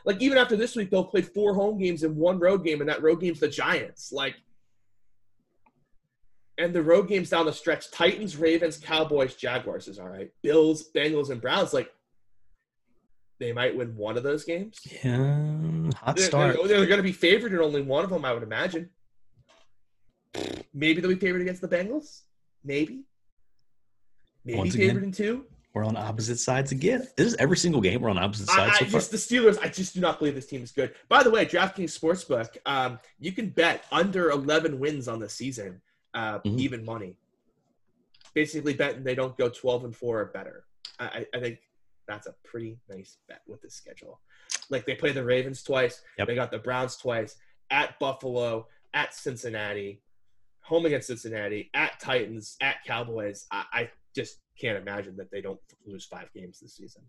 Like, 0.05 0.21
even 0.21 0.37
after 0.37 0.57
this 0.57 0.75
week, 0.75 0.89
they'll 0.91 1.05
play 1.05 1.21
four 1.21 1.53
home 1.53 1.77
games 1.77 2.03
and 2.03 2.17
one 2.17 2.39
road 2.39 2.65
game, 2.65 2.81
and 2.81 2.89
that 2.89 3.01
road 3.01 3.21
game's 3.21 3.39
the 3.39 3.47
Giants. 3.47 4.11
Like, 4.11 4.35
and 6.57 6.73
the 6.73 6.83
road 6.83 7.07
games 7.07 7.29
down 7.29 7.45
the 7.45 7.53
stretch 7.53 7.89
Titans, 7.89 8.35
Ravens, 8.35 8.77
Cowboys, 8.77 9.35
Jaguars 9.35 9.87
is 9.87 9.99
all 9.99 10.09
right. 10.09 10.29
Bills, 10.41 10.89
Bengals, 10.93 11.29
and 11.29 11.41
Browns, 11.41 11.73
like, 11.73 11.89
they 13.39 13.53
might 13.53 13.75
win 13.75 13.95
one 13.95 14.17
of 14.17 14.23
those 14.23 14.43
games. 14.43 14.77
Yeah, 15.03 15.89
hot 15.95 16.17
They're, 16.17 16.25
start. 16.25 16.57
they're, 16.57 16.67
they're 16.67 16.85
going 16.85 16.97
to 16.97 17.03
be 17.03 17.13
favored 17.13 17.53
in 17.53 17.59
only 17.59 17.81
one 17.81 18.03
of 18.03 18.09
them, 18.09 18.25
I 18.25 18.33
would 18.33 18.43
imagine. 18.43 18.89
Maybe 20.73 20.99
they'll 20.99 21.11
be 21.11 21.15
favored 21.15 21.41
against 21.41 21.61
the 21.61 21.67
Bengals. 21.67 22.21
Maybe. 22.63 23.03
Maybe 24.43 24.57
Once 24.57 24.75
favored 24.75 24.97
again, 24.97 25.03
in 25.05 25.11
two. 25.11 25.45
We're 25.73 25.83
on 25.85 25.97
opposite 25.97 26.37
sides 26.39 26.71
again. 26.71 27.07
This 27.17 27.25
is 27.27 27.35
every 27.37 27.57
single 27.57 27.81
game 27.81 28.01
we're 28.01 28.09
on 28.11 28.17
opposite 28.19 28.47
sides 28.47 28.75
I 28.75 28.79
so 28.79 28.85
far. 28.85 28.99
just 28.99 29.09
the 29.11 29.17
Steelers. 29.17 29.57
I 29.59 29.69
just 29.69 29.95
do 29.95 30.01
not 30.01 30.19
believe 30.19 30.35
this 30.35 30.45
team 30.45 30.61
is 30.61 30.71
good. 30.71 30.93
By 31.09 31.23
the 31.23 31.31
way, 31.31 31.45
DraftKings 31.47 31.97
Sportsbook, 31.99 32.57
um, 32.67 32.99
you 33.19 33.31
can 33.31 33.49
bet 33.49 33.83
under 33.91 34.29
11 34.29 34.77
wins 34.79 35.07
on 35.07 35.19
the 35.19 35.27
season, 35.27 35.81
uh, 36.13 36.39
Mhm. 36.41 36.59
even 36.59 36.85
money. 36.85 37.17
Basically, 38.35 38.73
betting 38.73 39.03
they 39.03 39.15
don't 39.15 39.35
go 39.37 39.49
12 39.49 39.83
and 39.85 39.95
four 39.95 40.19
or 40.21 40.25
better. 40.25 40.65
I, 40.99 41.05
I 41.33 41.37
I 41.37 41.39
think 41.39 41.59
that's 42.07 42.27
a 42.27 42.35
pretty 42.43 42.77
nice 42.89 43.17
bet 43.27 43.41
with 43.47 43.61
this 43.61 43.73
schedule. 43.75 44.21
Like 44.69 44.85
they 44.85 44.95
play 44.95 45.11
the 45.11 45.23
Ravens 45.23 45.63
twice, 45.63 46.01
Yep. 46.19 46.27
they 46.27 46.35
got 46.35 46.51
the 46.51 46.59
Browns 46.59 46.97
twice, 46.97 47.35
at 47.71 47.97
Buffalo, 47.99 48.67
at 48.93 49.13
Cincinnati, 49.15 50.01
home 50.61 50.85
against 50.85 51.07
Cincinnati, 51.07 51.69
at 51.73 51.99
Titans, 51.99 52.57
at 52.61 52.83
Cowboys. 52.85 53.47
I, 53.51 53.65
I 53.73 53.91
just 54.15 54.37
can't 54.59 54.77
imagine 54.77 55.15
that 55.17 55.31
they 55.31 55.41
don't 55.41 55.59
lose 55.85 56.05
five 56.05 56.31
games 56.33 56.59
this 56.59 56.75
season. 56.75 57.01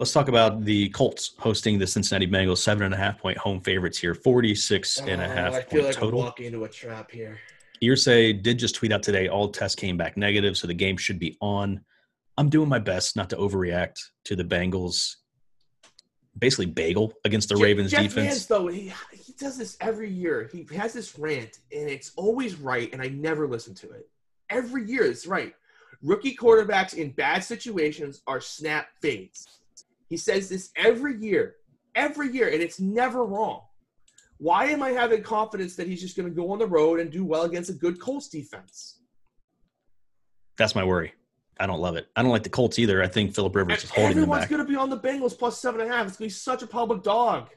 Let's 0.00 0.12
talk 0.12 0.28
about 0.28 0.64
the 0.64 0.88
Colts 0.90 1.34
hosting 1.38 1.78
the 1.78 1.86
Cincinnati 1.86 2.26
Bengals, 2.26 2.58
seven 2.58 2.84
and 2.84 2.94
a 2.94 2.96
half 2.96 3.18
point 3.18 3.38
home 3.38 3.60
favorites 3.60 3.98
here, 3.98 4.14
46 4.14 4.98
and 5.00 5.20
a 5.20 5.24
Oh, 5.24 5.28
half 5.28 5.54
I 5.54 5.60
feel 5.62 5.68
point 5.68 5.84
like 5.84 5.94
total. 5.94 6.20
I'm 6.20 6.26
walking 6.26 6.46
into 6.46 6.64
a 6.64 6.68
trap 6.68 7.10
here. 7.10 7.38
Irsay 7.82 8.42
did 8.42 8.58
just 8.58 8.74
tweet 8.74 8.92
out 8.92 9.02
today 9.02 9.28
all 9.28 9.48
tests 9.48 9.76
came 9.76 9.96
back 9.96 10.16
negative, 10.16 10.56
so 10.56 10.66
the 10.66 10.74
game 10.74 10.96
should 10.96 11.18
be 11.18 11.36
on. 11.40 11.80
I'm 12.36 12.48
doing 12.48 12.68
my 12.68 12.80
best 12.80 13.14
not 13.14 13.30
to 13.30 13.36
overreact 13.36 14.00
to 14.24 14.34
the 14.34 14.42
Bengals 14.44 15.14
basically 16.36 16.66
bagel 16.66 17.12
against 17.24 17.48
the 17.48 17.54
Je- 17.54 17.62
Ravens 17.62 17.92
Jeff 17.92 18.02
defense. 18.02 18.26
Vance, 18.26 18.46
though, 18.46 18.66
he, 18.66 18.92
he 19.12 19.32
does 19.34 19.56
this 19.56 19.76
every 19.80 20.10
year. 20.10 20.50
He 20.52 20.66
has 20.76 20.92
this 20.92 21.16
rant, 21.16 21.58
and 21.70 21.88
it's 21.88 22.10
always 22.16 22.56
right, 22.56 22.92
and 22.92 23.00
I 23.00 23.06
never 23.08 23.46
listen 23.46 23.74
to 23.76 23.90
it. 23.92 24.08
Every 24.50 24.84
year, 24.84 25.04
it's 25.04 25.26
right. 25.28 25.54
Rookie 26.04 26.36
quarterbacks 26.36 26.94
in 26.94 27.10
bad 27.12 27.42
situations 27.42 28.22
are 28.26 28.40
snap 28.40 28.88
fades. 29.00 29.48
He 30.10 30.18
says 30.18 30.50
this 30.50 30.70
every 30.76 31.16
year, 31.16 31.56
every 31.94 32.30
year, 32.30 32.48
and 32.50 32.62
it's 32.62 32.78
never 32.78 33.24
wrong. 33.24 33.62
Why 34.36 34.66
am 34.66 34.82
I 34.82 34.90
having 34.90 35.22
confidence 35.22 35.76
that 35.76 35.88
he's 35.88 36.02
just 36.02 36.14
going 36.14 36.28
to 36.28 36.34
go 36.34 36.52
on 36.52 36.58
the 36.58 36.66
road 36.66 37.00
and 37.00 37.10
do 37.10 37.24
well 37.24 37.44
against 37.44 37.70
a 37.70 37.72
good 37.72 37.98
Colts 37.98 38.28
defense? 38.28 38.98
That's 40.58 40.74
my 40.74 40.84
worry. 40.84 41.14
I 41.58 41.66
don't 41.66 41.80
love 41.80 41.96
it. 41.96 42.08
I 42.16 42.22
don't 42.22 42.32
like 42.32 42.42
the 42.42 42.50
Colts 42.50 42.78
either. 42.78 43.02
I 43.02 43.06
think 43.06 43.34
Philip 43.34 43.56
Rivers 43.56 43.84
is 43.84 43.90
holding 43.90 44.16
them 44.16 44.24
Everyone's 44.24 44.46
going 44.46 44.62
to 44.62 44.68
be 44.68 44.76
on 44.76 44.90
the 44.90 44.98
Bengals 44.98 45.38
plus 45.38 45.58
seven 45.58 45.80
and 45.80 45.90
a 45.90 45.96
half. 45.96 46.06
It's 46.06 46.16
going 46.18 46.28
to 46.28 46.34
be 46.34 46.38
such 46.38 46.62
a 46.62 46.66
public 46.66 47.02
dog. 47.02 47.48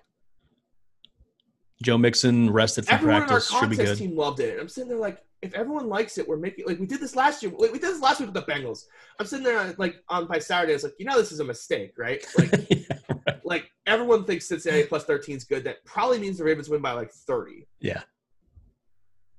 Joe 1.83 1.97
Mixon 1.97 2.49
rested 2.49 2.85
from 2.85 2.95
Everyone 2.95 3.25
practice. 3.25 3.49
in 3.49 3.55
our 3.55 3.61
Should 3.63 3.69
be 3.71 3.75
good. 3.75 3.97
team 3.97 4.15
loved 4.15 4.39
it. 4.39 4.57
I'm 4.59 4.69
sitting 4.69 4.87
there 4.89 4.97
like, 4.97 5.23
if 5.41 5.53
everyone 5.53 5.88
likes 5.88 6.17
it, 6.17 6.27
we're 6.27 6.38
making 6.38 6.65
like 6.65 6.79
we 6.79 6.85
did 6.88 6.99
this 6.99 7.15
last 7.15 7.43
year. 7.43 7.51
Like, 7.55 7.71
we 7.71 7.79
did 7.79 7.93
this 7.93 8.01
last 8.01 8.19
week 8.19 8.33
with 8.33 8.45
the 8.45 8.51
Bengals. 8.51 8.85
I'm 9.19 9.25
sitting 9.27 9.43
there 9.45 9.75
like 9.77 9.97
on 10.09 10.25
by 10.27 10.39
Saturday. 10.39 10.73
It's 10.73 10.83
like, 10.83 10.93
you 10.97 11.05
know, 11.05 11.17
this 11.17 11.31
is 11.31 11.39
a 11.39 11.43
mistake, 11.43 11.93
right? 11.97 12.25
Like, 12.38 12.51
Yeah, 12.69 12.97
right. 13.27 13.45
like 13.45 13.71
everyone 13.85 14.23
thinks 14.25 14.47
Cincinnati 14.47 14.83
plus 14.88 15.03
13 15.05 15.38
is 15.38 15.43
good. 15.43 15.63
That 15.63 15.83
probably 15.85 16.19
means 16.19 16.38
the 16.39 16.43
Ravens 16.43 16.69
win 16.69 16.81
by 16.81 16.93
like 16.93 17.11
30. 17.11 17.67
Yeah. 17.79 18.01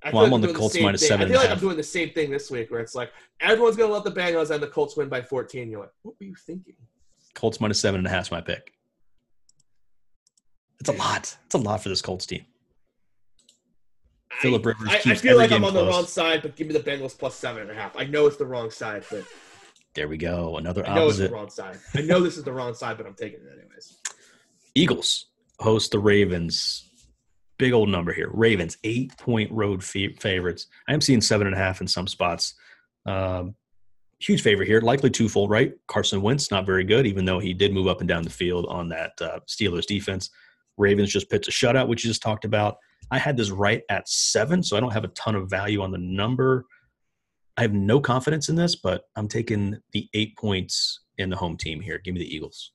I 0.04 0.10
Well, 0.10 0.22
I'm 0.22 0.28
feel 0.28 0.34
on 0.34 0.40
the 0.42 0.52
Colts 0.54 0.80
minus 0.80 1.06
seven 1.06 1.26
I 1.26 1.30
feel 1.30 1.40
like. 1.40 1.50
I'm 1.50 1.58
doing 1.58 1.76
the 1.76 1.82
same 1.82 2.10
thing 2.10 2.30
this 2.30 2.50
week, 2.50 2.70
where 2.70 2.80
it's 2.80 2.94
like 2.94 3.10
everyone's 3.40 3.76
gonna 3.76 3.92
let 3.92 4.04
the 4.04 4.12
Bengals 4.12 4.50
and 4.50 4.62
the 4.62 4.68
Colts 4.68 4.96
win 4.96 5.08
by 5.08 5.20
14. 5.22 5.68
You're 5.70 5.80
like, 5.80 5.90
what 6.02 6.14
were 6.20 6.26
you 6.26 6.34
thinking? 6.46 6.74
Colts 7.34 7.60
minus 7.60 7.80
seven 7.80 7.98
and 7.98 8.06
a 8.06 8.10
half 8.10 8.26
is 8.26 8.30
my 8.30 8.40
pick. 8.40 8.72
It's 10.80 10.88
a 10.88 10.92
lot. 10.92 11.36
It's 11.46 11.54
a 11.54 11.58
lot 11.58 11.82
for 11.82 11.88
this 11.88 12.00
Colts 12.02 12.26
team. 12.26 12.46
Philip 14.40 14.64
I- 14.64 14.68
Rivers 14.68 14.88
I, 15.06 15.10
I 15.10 15.14
feel 15.14 15.36
like 15.36 15.52
I'm 15.52 15.64
on 15.64 15.74
the 15.74 15.86
wrong 15.86 16.06
side, 16.06 16.42
but 16.42 16.56
give 16.56 16.66
me 16.66 16.72
the 16.74 16.80
Bengals 16.80 17.18
plus 17.18 17.34
seven 17.34 17.62
and 17.62 17.70
a 17.70 17.74
half. 17.74 17.96
I 17.96 18.04
know 18.04 18.26
it's 18.26 18.36
the 18.36 18.46
wrong 18.46 18.70
side, 18.70 19.04
but 19.10 19.24
There 19.94 20.08
we 20.08 20.16
go. 20.16 20.56
Another 20.58 20.86
I 20.86 20.94
know 20.94 21.08
it's 21.08 21.18
the 21.18 21.28
wrong 21.30 21.50
side. 21.50 21.78
I 21.94 22.02
know 22.02 22.20
this 22.20 22.36
is 22.36 22.44
the 22.44 22.52
wrong 22.52 22.74
side, 22.74 22.96
but 22.96 23.06
I'm 23.06 23.14
taking 23.14 23.40
it 23.40 23.58
anyways. 23.58 23.98
Eagles 24.74 25.26
host 25.58 25.90
the 25.92 25.98
Ravens. 25.98 26.84
Big 27.58 27.72
old 27.72 27.88
number 27.88 28.12
here. 28.12 28.30
Ravens, 28.32 28.78
eight 28.84 29.16
point 29.18 29.50
road 29.50 29.82
fa- 29.82 30.14
favorites. 30.20 30.68
I 30.88 30.94
am 30.94 31.00
seeing 31.00 31.20
seven 31.20 31.48
and 31.48 31.56
a 31.56 31.58
half 31.58 31.80
in 31.80 31.88
some 31.88 32.06
spots. 32.06 32.54
Um, 33.06 33.56
huge 34.20 34.42
favorite 34.42 34.68
here. 34.68 34.80
Likely 34.80 35.10
twofold, 35.10 35.50
right? 35.50 35.72
Carson 35.88 36.22
Wentz, 36.22 36.52
not 36.52 36.66
very 36.66 36.84
good, 36.84 37.04
even 37.06 37.24
though 37.24 37.40
he 37.40 37.52
did 37.54 37.72
move 37.72 37.88
up 37.88 37.98
and 37.98 38.08
down 38.08 38.22
the 38.22 38.30
field 38.30 38.66
on 38.68 38.88
that 38.90 39.12
uh, 39.20 39.40
Steelers 39.48 39.86
defense. 39.86 40.30
Ravens 40.76 41.10
just 41.10 41.28
pitched 41.28 41.48
a 41.48 41.50
shutout, 41.50 41.88
which 41.88 42.04
you 42.04 42.10
just 42.10 42.22
talked 42.22 42.44
about. 42.44 42.76
I 43.10 43.18
had 43.18 43.36
this 43.36 43.50
right 43.50 43.82
at 43.88 44.08
seven, 44.08 44.62
so 44.62 44.76
I 44.76 44.80
don't 44.80 44.92
have 44.92 45.04
a 45.04 45.08
ton 45.08 45.34
of 45.34 45.48
value 45.48 45.82
on 45.82 45.90
the 45.90 45.98
number. 45.98 46.66
I 47.56 47.62
have 47.62 47.72
no 47.72 48.00
confidence 48.00 48.48
in 48.48 48.56
this, 48.56 48.76
but 48.76 49.04
I'm 49.16 49.28
taking 49.28 49.78
the 49.92 50.08
eight 50.14 50.36
points 50.36 51.00
in 51.16 51.30
the 51.30 51.36
home 51.36 51.56
team 51.56 51.80
here. 51.80 51.98
Give 51.98 52.14
me 52.14 52.20
the 52.20 52.34
Eagles. 52.34 52.72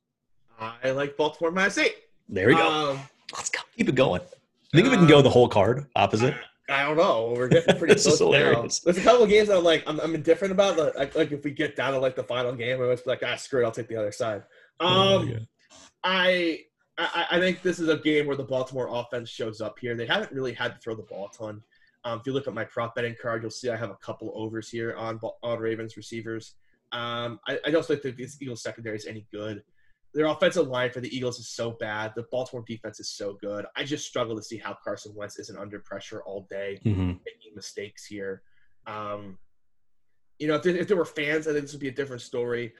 I 0.59 0.91
like 0.91 1.17
Baltimore 1.17 1.51
minus 1.51 1.77
eight. 1.77 1.95
There 2.29 2.47
we 2.47 2.55
go. 2.55 2.91
Um, 2.91 2.99
Let's 3.33 3.49
go. 3.49 3.61
Keep 3.77 3.89
it 3.89 3.95
going. 3.95 4.21
I 4.21 4.77
think 4.77 4.89
we 4.89 4.97
can 4.97 5.07
go 5.07 5.21
the 5.21 5.29
whole 5.29 5.47
card 5.47 5.85
opposite. 5.95 6.35
I 6.69 6.83
don't 6.83 6.97
know. 6.97 7.33
We're 7.35 7.49
getting 7.49 7.75
pretty 7.77 7.95
close 7.95 8.19
now. 8.21 8.29
There's 8.29 8.97
a 8.97 9.01
couple 9.01 9.23
of 9.23 9.29
games 9.29 9.49
that 9.49 9.57
I'm 9.57 9.63
like 9.63 9.83
I'm, 9.85 9.99
I'm 9.99 10.15
indifferent 10.15 10.51
about. 10.51 10.77
Like, 10.77 11.15
like, 11.15 11.31
if 11.31 11.43
we 11.43 11.51
get 11.51 11.75
down 11.75 11.93
to 11.93 11.99
like 11.99 12.15
the 12.15 12.23
final 12.23 12.53
game, 12.53 12.81
I'm 12.81 12.89
just 12.91 13.05
like 13.05 13.21
ah 13.25 13.35
screw 13.35 13.61
it, 13.61 13.65
I'll 13.65 13.71
take 13.71 13.87
the 13.87 13.97
other 13.97 14.11
side. 14.11 14.43
Oh 14.79 15.19
Um, 15.19 15.47
I, 16.03 16.61
I 16.97 17.25
I 17.31 17.39
think 17.39 17.61
this 17.61 17.79
is 17.79 17.89
a 17.89 17.97
game 17.97 18.27
where 18.27 18.35
the 18.35 18.43
Baltimore 18.43 18.87
offense 18.91 19.29
shows 19.29 19.61
up 19.61 19.79
here. 19.79 19.95
They 19.95 20.05
haven't 20.05 20.31
really 20.31 20.53
had 20.53 20.73
to 20.75 20.79
throw 20.79 20.95
the 20.95 21.03
ball 21.03 21.29
a 21.33 21.37
ton. 21.37 21.63
Um, 22.05 22.19
if 22.19 22.27
you 22.27 22.33
look 22.33 22.47
at 22.47 22.53
my 22.53 22.65
prop 22.65 22.95
betting 22.95 23.15
card, 23.21 23.41
you'll 23.41 23.51
see 23.51 23.69
I 23.69 23.77
have 23.77 23.89
a 23.89 23.95
couple 23.95 24.31
overs 24.35 24.69
here 24.69 24.95
on 24.95 25.19
on 25.41 25.59
Ravens 25.59 25.97
receivers. 25.97 26.55
Um, 26.91 27.39
I, 27.47 27.59
I 27.65 27.71
don't 27.71 27.83
think 27.85 28.03
this 28.03 28.39
Eagles 28.41 28.61
secondary 28.61 28.95
is 28.95 29.05
any 29.07 29.25
good. 29.31 29.63
Their 30.13 30.27
offensive 30.27 30.67
line 30.67 30.91
for 30.91 30.99
the 31.01 31.15
Eagles 31.15 31.39
is 31.39 31.49
so 31.49 31.71
bad. 31.71 32.13
The 32.15 32.23
Baltimore 32.31 32.63
defense 32.67 32.99
is 32.99 33.09
so 33.09 33.33
good. 33.41 33.65
I 33.75 33.83
just 33.83 34.05
struggle 34.05 34.35
to 34.35 34.43
see 34.43 34.57
how 34.57 34.77
Carson 34.83 35.15
Wentz 35.15 35.39
isn't 35.39 35.57
under 35.57 35.79
pressure 35.79 36.21
all 36.21 36.45
day 36.51 36.79
Mhm. 36.85 37.19
making 37.25 37.55
mistakes 37.55 38.05
here. 38.05 38.43
Um, 38.85 39.39
you 40.37 40.47
know, 40.47 40.55
if 40.55 40.61
there, 40.63 40.75
if 40.75 40.87
there 40.87 40.97
were 40.97 41.05
fans, 41.05 41.47
I 41.47 41.51
think 41.53 41.63
this 41.63 41.71
would 41.71 41.81
be 41.81 41.87
a 41.87 41.91
different 41.91 42.21
story. 42.21 42.73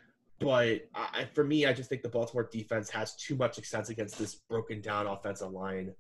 But 0.43 0.89
I, 0.95 1.25
for 1.33 1.43
me, 1.43 1.65
I 1.65 1.73
just 1.73 1.89
think 1.89 2.01
the 2.01 2.09
Baltimore 2.09 2.49
defense 2.51 2.89
has 2.89 3.15
too 3.15 3.35
much 3.35 3.55
success 3.55 3.89
against 3.89 4.17
this 4.17 4.35
broken 4.35 4.81
down 4.81 5.07
offensive 5.07 5.51
line. 5.51 5.93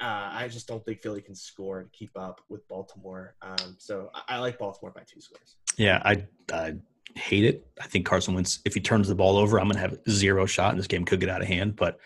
Uh, 0.00 0.30
I 0.32 0.48
just 0.48 0.66
don't 0.66 0.84
think 0.84 1.00
Philly 1.00 1.20
can 1.20 1.34
score 1.34 1.78
and 1.78 1.92
keep 1.92 2.10
up 2.16 2.40
with 2.48 2.66
Baltimore. 2.68 3.36
Um, 3.40 3.76
so 3.78 4.10
I, 4.14 4.36
I 4.36 4.38
like 4.38 4.58
Baltimore 4.58 4.90
by 4.90 5.02
two 5.06 5.20
scores. 5.20 5.56
Yeah, 5.76 6.02
I, 6.04 6.26
I 6.52 6.74
hate 7.14 7.44
it. 7.44 7.66
I 7.80 7.86
think 7.86 8.04
Carson 8.04 8.34
Wentz, 8.34 8.60
if 8.64 8.74
he 8.74 8.80
turns 8.80 9.08
the 9.08 9.14
ball 9.14 9.36
over, 9.36 9.60
I'm 9.60 9.66
going 9.66 9.76
to 9.76 9.80
have 9.80 9.98
zero 10.08 10.46
shot, 10.46 10.70
and 10.70 10.78
this 10.78 10.86
game 10.86 11.04
could 11.04 11.20
get 11.20 11.28
out 11.28 11.40
of 11.40 11.48
hand. 11.48 11.76
But 11.76 11.98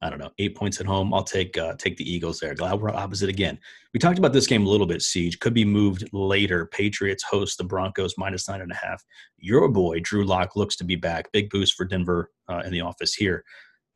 I 0.00 0.10
don't 0.10 0.20
know. 0.20 0.30
Eight 0.38 0.54
points 0.56 0.80
at 0.80 0.86
home. 0.86 1.12
I'll 1.12 1.24
take 1.24 1.58
uh, 1.58 1.74
take 1.76 1.96
the 1.96 2.08
Eagles 2.08 2.38
there. 2.38 2.54
Glad 2.54 2.80
we're 2.80 2.90
opposite 2.90 3.28
again. 3.28 3.58
We 3.92 3.98
talked 3.98 4.18
about 4.18 4.32
this 4.32 4.46
game 4.46 4.64
a 4.64 4.68
little 4.68 4.86
bit. 4.86 5.02
Siege 5.02 5.40
could 5.40 5.54
be 5.54 5.64
moved 5.64 6.08
later. 6.12 6.66
Patriots 6.66 7.24
host 7.24 7.58
the 7.58 7.64
Broncos 7.64 8.14
minus 8.16 8.48
nine 8.48 8.60
and 8.60 8.70
a 8.70 8.76
half. 8.76 9.02
Your 9.38 9.68
boy 9.68 9.98
Drew 10.00 10.24
Lock 10.24 10.54
looks 10.54 10.76
to 10.76 10.84
be 10.84 10.94
back. 10.94 11.32
Big 11.32 11.50
boost 11.50 11.74
for 11.74 11.84
Denver 11.84 12.30
uh, 12.48 12.62
in 12.64 12.70
the 12.72 12.80
office 12.80 13.14
here. 13.14 13.44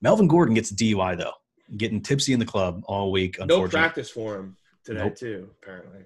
Melvin 0.00 0.26
Gordon 0.26 0.54
gets 0.54 0.72
a 0.72 0.74
DUI 0.74 1.16
though, 1.16 1.34
getting 1.76 2.00
tipsy 2.02 2.32
in 2.32 2.40
the 2.40 2.46
club 2.46 2.82
all 2.86 3.12
week. 3.12 3.38
No 3.46 3.68
practice 3.68 4.10
for 4.10 4.34
him 4.36 4.56
today, 4.84 5.04
Nope. 5.04 5.14
too, 5.16 5.50
apparently. 5.62 6.00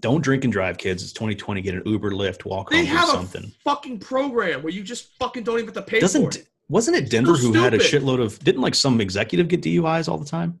don't 0.00 0.22
drink 0.24 0.44
and 0.44 0.52
drive, 0.52 0.78
kids. 0.78 1.02
It's 1.02 1.12
2020. 1.12 1.60
Get 1.60 1.74
an 1.74 1.82
Uber, 1.84 2.12
Lyft, 2.12 2.46
walk 2.46 2.70
They 2.70 2.86
home, 2.86 2.96
have 2.96 3.08
something. 3.10 3.44
a 3.44 3.50
fucking 3.62 3.98
program 3.98 4.62
where 4.62 4.72
you 4.72 4.82
just 4.82 5.10
fucking 5.18 5.42
don't 5.44 5.56
even 5.58 5.66
have 5.66 5.74
to 5.74 5.82
pay 5.82 5.98
for 5.98 6.00
Doesn't 6.00 6.36
it. 6.36 6.46
Wasn't 6.68 6.96
it 6.96 7.10
Denver 7.10 7.34
who 7.34 7.52
had 7.52 7.74
a 7.74 7.78
shitload 7.78 8.22
of 8.22 8.38
didn't 8.40 8.62
like 8.62 8.74
some 8.74 9.00
executive 9.00 9.48
get 9.48 9.62
DUIs 9.62 10.08
all 10.08 10.18
the 10.18 10.24
time? 10.24 10.60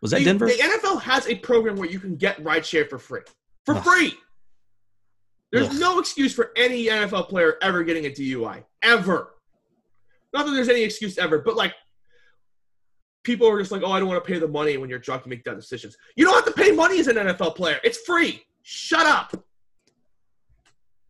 Was 0.00 0.12
that 0.12 0.18
The- 0.18 0.24
Denver? 0.24 0.46
The 0.46 0.52
NFL 0.54 1.02
has 1.02 1.26
a 1.28 1.34
program 1.36 1.76
where 1.76 1.88
you 1.88 2.00
can 2.00 2.16
get 2.16 2.42
rideshare 2.42 2.88
for 2.88 2.98
free. 2.98 3.20
For 3.66 3.74
Ugh. 3.76 3.84
free. 3.84 4.14
There's 5.52 5.68
Ugh. 5.68 5.76
no 5.80 5.98
excuse 5.98 6.32
for 6.32 6.52
any 6.56 6.86
NFL 6.86 7.28
player 7.28 7.56
ever 7.60 7.82
getting 7.84 8.06
a 8.06 8.10
DUI. 8.10 8.64
Ever. 8.82 9.34
Not 10.32 10.46
that 10.46 10.52
there's 10.52 10.68
any 10.68 10.82
excuse 10.82 11.18
ever, 11.18 11.40
but 11.40 11.56
like 11.56 11.74
people 13.24 13.48
are 13.48 13.58
just 13.58 13.72
like, 13.72 13.82
oh, 13.84 13.90
I 13.92 13.98
don't 13.98 14.08
want 14.08 14.24
to 14.24 14.32
pay 14.32 14.38
the 14.38 14.48
money 14.48 14.76
when 14.78 14.88
you're 14.88 14.98
drunk 15.00 15.24
to 15.24 15.28
make 15.28 15.44
that 15.44 15.56
decisions. 15.56 15.96
You 16.16 16.24
don't 16.24 16.34
have 16.34 16.44
to 16.54 16.58
pay 16.58 16.70
money 16.70 16.98
as 17.00 17.08
an 17.08 17.16
NFL 17.16 17.56
player. 17.56 17.78
It's 17.84 17.98
free. 17.98 18.42
Shut 18.62 19.04
up. 19.06 19.44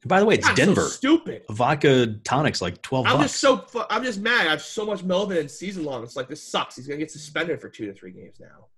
By 0.07 0.18
the 0.20 0.24
way, 0.26 0.34
it's 0.36 0.46
God, 0.46 0.57
so 0.57 0.64
Denver. 0.64 0.80
stupid. 0.88 1.42
Vodka 1.51 2.07
tonic's 2.24 2.62
like 2.62 2.80
twelve 2.80 3.07
I'm 3.07 3.18
bucks. 3.18 3.24
just 3.32 3.40
so 3.40 3.59
fu- 3.59 3.82
I'm 3.90 4.03
just 4.03 4.18
mad. 4.20 4.46
I 4.46 4.51
have 4.51 4.62
so 4.62 4.86
much 4.86 5.03
Melvin 5.03 5.36
in 5.36 5.48
season 5.48 5.84
long. 5.84 6.03
It's 6.03 6.16
like 6.16 6.28
this 6.28 6.42
sucks. 6.42 6.76
He's 6.76 6.86
gonna 6.86 6.98
get 6.98 7.11
suspended 7.11 7.61
for 7.61 7.68
two 7.68 7.84
to 7.86 7.92
three 7.92 8.11
games 8.12 8.36
now, 8.40 8.68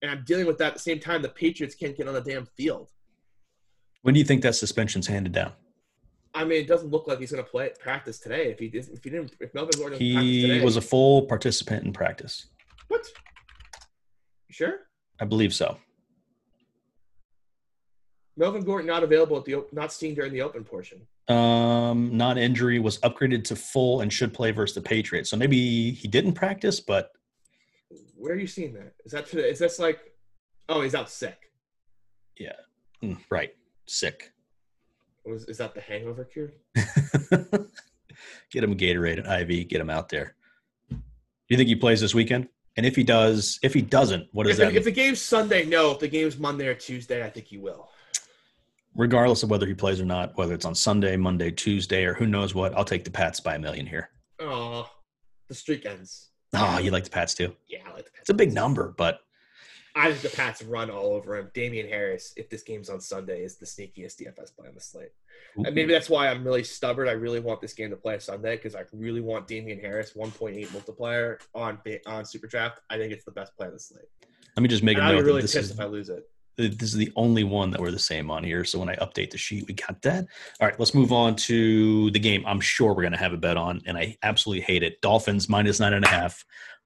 and 0.00 0.10
I'm 0.10 0.24
dealing 0.24 0.46
with 0.46 0.56
that 0.58 0.68
at 0.68 0.72
the 0.74 0.80
same 0.80 0.98
time. 0.98 1.20
The 1.20 1.28
Patriots 1.28 1.74
can't 1.74 1.94
get 1.96 2.08
on 2.08 2.14
the 2.14 2.22
damn 2.22 2.46
field. 2.56 2.88
when 4.02 4.14
do 4.14 4.18
you 4.18 4.24
think 4.24 4.40
that 4.42 4.54
suspension's 4.54 5.06
handed 5.06 5.32
down? 5.32 5.52
I 6.32 6.44
mean, 6.44 6.62
it 6.62 6.68
doesn't 6.68 6.90
look 6.90 7.06
like 7.06 7.18
he's 7.18 7.32
gonna 7.32 7.42
play 7.42 7.70
practice 7.78 8.18
today. 8.18 8.50
If 8.50 8.58
he 8.60 8.68
did, 8.68 8.88
if 8.88 9.04
he 9.04 9.10
didn't, 9.10 9.34
if 9.40 9.52
Melvin 9.52 9.78
Gordon 9.78 9.98
didn't 9.98 10.22
He 10.22 10.42
today, 10.42 10.64
was 10.64 10.76
a 10.78 10.80
full 10.80 11.26
participant 11.26 11.84
in 11.84 11.92
practice. 11.92 12.46
what? 12.88 13.04
You 14.48 14.54
sure? 14.54 14.74
I 15.20 15.26
believe 15.26 15.52
so. 15.52 15.76
Melvin 18.40 18.64
Gordon 18.64 18.86
not 18.86 19.02
available 19.04 19.36
at 19.36 19.44
the 19.44 19.54
op- 19.56 19.70
not 19.70 19.92
seen 19.92 20.14
during 20.14 20.32
the 20.32 20.40
open 20.40 20.64
portion. 20.64 21.06
Um, 21.28 22.16
non-injury 22.16 22.78
was 22.78 22.96
upgraded 23.00 23.44
to 23.44 23.54
full 23.54 24.00
and 24.00 24.10
should 24.10 24.32
play 24.32 24.50
versus 24.50 24.74
the 24.74 24.80
Patriots. 24.80 25.28
So 25.28 25.36
maybe 25.36 25.90
he 25.92 26.08
didn't 26.08 26.32
practice, 26.32 26.80
but 26.80 27.12
Where 28.16 28.32
are 28.32 28.38
you 28.38 28.46
seeing 28.46 28.72
that? 28.72 28.94
Is 29.04 29.12
that 29.12 29.26
today? 29.26 29.50
Is 29.50 29.58
this 29.58 29.78
like? 29.78 29.98
Oh, 30.70 30.80
he's 30.80 30.94
out 30.94 31.10
sick. 31.10 31.52
mm, 33.02 33.18
right, 33.30 33.54
sick. 33.86 34.32
Was 35.26 35.44
is 35.44 35.58
that 35.58 35.74
the 35.74 35.82
hangover 35.82 36.24
cure? 36.24 36.52
get 38.50 38.64
him 38.64 38.74
Gatorade 38.76 39.18
and 39.22 39.50
IV. 39.50 39.68
Get 39.68 39.80
him 39.82 39.90
out 39.90 40.08
there. 40.08 40.34
Do 40.90 40.96
you 41.48 41.56
think 41.58 41.68
he 41.68 41.76
plays 41.76 42.00
this 42.00 42.14
weekend? 42.14 42.48
And 42.76 42.86
if 42.86 42.96
he 42.96 43.02
does, 43.02 43.58
if 43.62 43.74
he 43.74 43.82
doesn't, 43.82 44.28
what 44.32 44.46
does 44.46 44.58
If, 44.58 44.64
that 44.64 44.70
the- 44.72 44.78
if 44.78 44.84
the 44.84 44.90
game's 44.92 45.20
Sunday, 45.20 45.66
no. 45.66 45.90
If 45.92 45.98
the 45.98 46.08
game's 46.08 46.38
Monday 46.38 46.68
or 46.68 46.74
Tuesday, 46.74 47.22
I 47.24 47.28
think 47.28 47.46
he 47.46 47.58
will. 47.58 47.90
Regardless 49.00 49.42
of 49.42 49.48
whether 49.48 49.66
he 49.66 49.72
plays 49.72 49.98
or 49.98 50.04
not, 50.04 50.36
whether 50.36 50.52
it's 50.52 50.66
on 50.66 50.74
Sunday, 50.74 51.16
Monday, 51.16 51.50
Tuesday, 51.50 52.04
or 52.04 52.12
who 52.12 52.26
knows 52.26 52.54
what, 52.54 52.76
I'll 52.76 52.84
take 52.84 53.02
the 53.02 53.10
Pats 53.10 53.40
by 53.40 53.54
a 53.54 53.58
million 53.58 53.86
here. 53.86 54.10
Oh, 54.38 54.90
the 55.48 55.54
streak 55.54 55.86
ends. 55.86 56.28
Oh, 56.54 56.78
you 56.78 56.90
like 56.90 57.04
the 57.04 57.10
Pats 57.10 57.32
too? 57.32 57.56
Yeah, 57.66 57.78
I 57.88 57.94
like 57.94 58.04
the 58.04 58.10
Pats. 58.10 58.20
It's 58.20 58.28
a 58.28 58.34
big 58.34 58.52
number, 58.52 58.94
but 58.98 59.20
I 59.96 60.10
think 60.10 60.20
the 60.20 60.36
Pats 60.36 60.62
run 60.62 60.90
all 60.90 61.14
over 61.14 61.34
him. 61.38 61.50
Damien 61.54 61.88
Harris, 61.88 62.34
if 62.36 62.50
this 62.50 62.62
game's 62.62 62.90
on 62.90 63.00
Sunday, 63.00 63.42
is 63.42 63.56
the 63.56 63.64
sneakiest 63.64 64.20
DFS 64.20 64.54
play 64.54 64.68
on 64.68 64.74
the 64.74 64.80
slate. 64.82 65.12
And 65.56 65.74
maybe 65.74 65.94
that's 65.94 66.10
why 66.10 66.28
I'm 66.28 66.44
really 66.44 66.62
stubborn. 66.62 67.08
I 67.08 67.12
really 67.12 67.40
want 67.40 67.62
this 67.62 67.72
game 67.72 67.88
to 67.88 67.96
play 67.96 68.18
Sunday 68.18 68.56
because 68.56 68.74
I 68.74 68.82
really 68.92 69.22
want 69.22 69.48
Damien 69.48 69.80
Harris 69.80 70.12
1.8 70.12 70.72
multiplier 70.74 71.38
on 71.54 71.78
on 72.04 72.26
Super 72.26 72.48
Draft. 72.48 72.82
I 72.90 72.98
think 72.98 73.14
it's 73.14 73.24
the 73.24 73.32
best 73.32 73.56
play 73.56 73.66
on 73.66 73.72
the 73.72 73.80
slate. 73.80 74.04
let 74.56 74.62
me 74.62 74.68
just 74.68 74.82
make 74.82 74.98
And 74.98 75.06
a 75.06 75.08
I'd 75.08 75.12
note 75.12 75.16
be 75.16 75.22
that 75.22 75.26
really 75.26 75.40
this 75.40 75.54
pissed 75.54 75.70
is 75.70 75.70
if 75.70 75.80
I 75.80 75.86
lose 75.86 76.10
it. 76.10 76.28
This 76.56 76.90
is 76.90 76.96
the 76.96 77.12
only 77.16 77.44
one 77.44 77.70
that 77.70 77.80
we're 77.80 77.90
the 77.90 77.98
same 77.98 78.30
on 78.30 78.44
here. 78.44 78.64
So 78.64 78.78
when 78.78 78.88
I 78.88 78.96
update 78.96 79.30
the 79.30 79.38
sheet, 79.38 79.66
we 79.66 79.74
got 79.74 80.02
that. 80.02 80.26
All 80.60 80.68
right, 80.68 80.78
let's 80.78 80.94
move 80.94 81.12
on 81.12 81.36
to 81.36 82.10
the 82.10 82.18
game. 82.18 82.44
I'm 82.46 82.60
sure 82.60 82.94
we're 82.94 83.02
gonna 83.02 83.16
have 83.16 83.32
a 83.32 83.38
bet 83.38 83.56
on, 83.56 83.80
and 83.86 83.96
I 83.96 84.16
absolutely 84.22 84.62
hate 84.62 84.82
it. 84.82 85.00
Dolphins 85.00 85.48
minus 85.48 85.80
nine 85.80 85.94
and 85.94 86.04
a 86.04 86.08
half. 86.08 86.44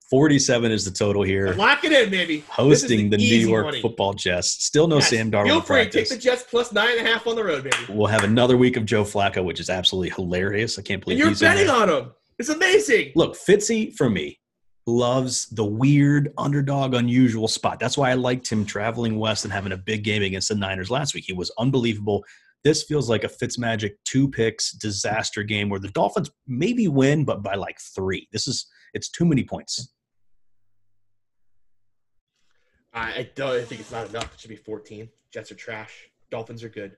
47 0.09 0.71
is 0.71 0.85
the 0.85 0.91
total 0.91 1.23
here. 1.23 1.53
Lock 1.53 1.83
it 1.83 1.91
in, 1.91 2.11
baby. 2.11 2.43
Hosting 2.47 3.09
the, 3.09 3.17
New 3.17 3.25
York 3.25 3.65
money. 3.65 3.81
Football 3.81 4.13
Jets. 4.13 4.51
Still 4.63 4.87
no 4.87 4.97
Yes. 4.97 5.09
Sam 5.09 5.31
Darnold 5.31 5.47
Feel 5.47 5.61
free. 5.61 5.89
Take 5.89 6.09
the 6.09 6.17
Jets 6.17 6.43
plus 6.43 6.71
nine 6.71 6.99
and 6.99 7.07
a 7.07 7.11
half 7.11 7.25
on 7.25 7.35
the 7.35 7.43
road, 7.43 7.63
baby. 7.63 7.75
We'll 7.89 8.07
have 8.07 8.23
another 8.23 8.55
week 8.55 8.77
of 8.77 8.85
Joe 8.85 9.03
Flacco, 9.03 9.43
which 9.43 9.59
is 9.59 9.69
absolutely 9.69 10.11
hilarious. 10.11 10.77
I 10.77 10.83
can't 10.83 11.03
believe 11.03 11.19
And 11.19 11.39
you're 11.39 11.49
betting 11.49 11.69
on 11.69 11.89
him. 11.89 12.11
It's 12.37 12.49
amazing. 12.49 13.13
Look, 13.15 13.35
Fitzy 13.35 13.95
for 13.95 14.09
me 14.09 14.39
loves 14.87 15.47
the 15.47 15.65
weird 15.65 16.31
underdog, 16.37 16.93
unusual 16.93 17.47
spot. 17.47 17.79
That's 17.79 17.97
why 17.97 18.11
I 18.11 18.13
liked 18.13 18.49
him 18.49 18.65
traveling 18.65 19.17
west 19.17 19.43
and 19.43 19.53
having 19.53 19.71
a 19.71 19.77
big 19.77 20.03
game 20.03 20.21
against 20.21 20.49
the 20.49 20.55
Niners 20.55 20.91
last 20.91 21.15
week. 21.15 21.25
He 21.25 21.33
was 21.33 21.51
unbelievable. 21.57 22.23
This 22.63 22.83
feels 22.83 23.09
like 23.09 23.23
a 23.23 23.27
Fitzmagic 23.27 23.93
two 24.05 24.29
picks 24.29 24.71
disaster 24.71 25.43
game 25.43 25.69
where 25.69 25.79
the 25.79 25.89
Dolphins 25.89 26.31
maybe 26.47 26.87
win, 26.87 27.25
but 27.25 27.43
by 27.43 27.55
like 27.55 27.77
three. 27.79 28.27
This 28.31 28.47
is 28.47 28.67
it's 28.93 29.09
too 29.09 29.25
many 29.25 29.43
points. 29.43 29.91
I, 32.93 33.29
don't 33.35 33.57
I 33.57 33.61
think 33.63 33.81
it's 33.81 33.91
not 33.91 34.09
enough. 34.09 34.33
It 34.33 34.39
should 34.39 34.49
be 34.49 34.55
14. 34.55 35.09
Jets 35.31 35.51
are 35.51 35.55
trash. 35.55 36.09
Dolphins 36.31 36.63
are 36.63 36.69
good. 36.69 36.95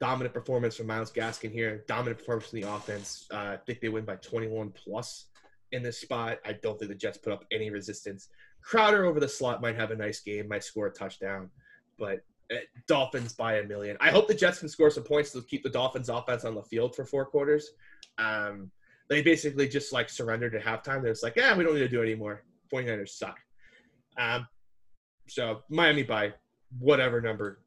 Dominant 0.00 0.32
performance 0.32 0.76
from 0.76 0.86
Myles 0.86 1.12
Gaskin 1.12 1.52
here. 1.52 1.84
Dominant 1.86 2.18
performance 2.18 2.48
from 2.48 2.60
the 2.62 2.68
offense. 2.70 3.26
Uh, 3.30 3.36
I 3.36 3.58
think 3.66 3.80
they 3.80 3.90
win 3.90 4.04
by 4.04 4.16
21 4.16 4.70
plus 4.70 5.26
in 5.72 5.82
this 5.82 6.00
spot. 6.00 6.38
I 6.44 6.52
don't 6.52 6.78
think 6.78 6.90
the 6.90 6.96
Jets 6.96 7.18
put 7.18 7.32
up 7.32 7.44
any 7.50 7.70
resistance. 7.70 8.28
Crowder 8.62 9.04
over 9.04 9.20
the 9.20 9.28
slot 9.28 9.60
might 9.60 9.76
have 9.76 9.90
a 9.90 9.96
nice 9.96 10.20
game, 10.20 10.48
might 10.48 10.64
score 10.64 10.86
a 10.86 10.92
touchdown, 10.92 11.50
but 11.98 12.20
uh, 12.52 12.56
Dolphins 12.86 13.32
by 13.32 13.58
a 13.58 13.64
million. 13.64 13.96
I 14.00 14.10
hope 14.10 14.28
the 14.28 14.34
Jets 14.34 14.60
can 14.60 14.68
score 14.68 14.90
some 14.90 15.04
points 15.04 15.32
to 15.32 15.42
keep 15.42 15.62
the 15.62 15.70
Dolphins 15.70 16.08
offense 16.08 16.44
on 16.44 16.54
the 16.54 16.62
field 16.62 16.94
for 16.94 17.04
four 17.04 17.24
quarters. 17.24 17.70
Um, 18.18 18.70
they 19.08 19.22
basically 19.22 19.68
just 19.68 19.92
like 19.92 20.08
surrendered 20.08 20.54
at 20.54 20.64
halftime. 20.64 21.02
They're 21.02 21.12
just 21.12 21.22
like, 21.22 21.36
yeah, 21.36 21.56
we 21.56 21.64
don't 21.64 21.74
need 21.74 21.80
to 21.80 21.88
do 21.88 22.02
it 22.02 22.06
anymore. 22.06 22.42
49ers 22.72 23.10
suck. 23.10 23.38
Um, 24.18 24.46
so 25.28 25.62
Miami 25.68 26.02
by 26.02 26.34
whatever 26.78 27.20
number. 27.20 27.60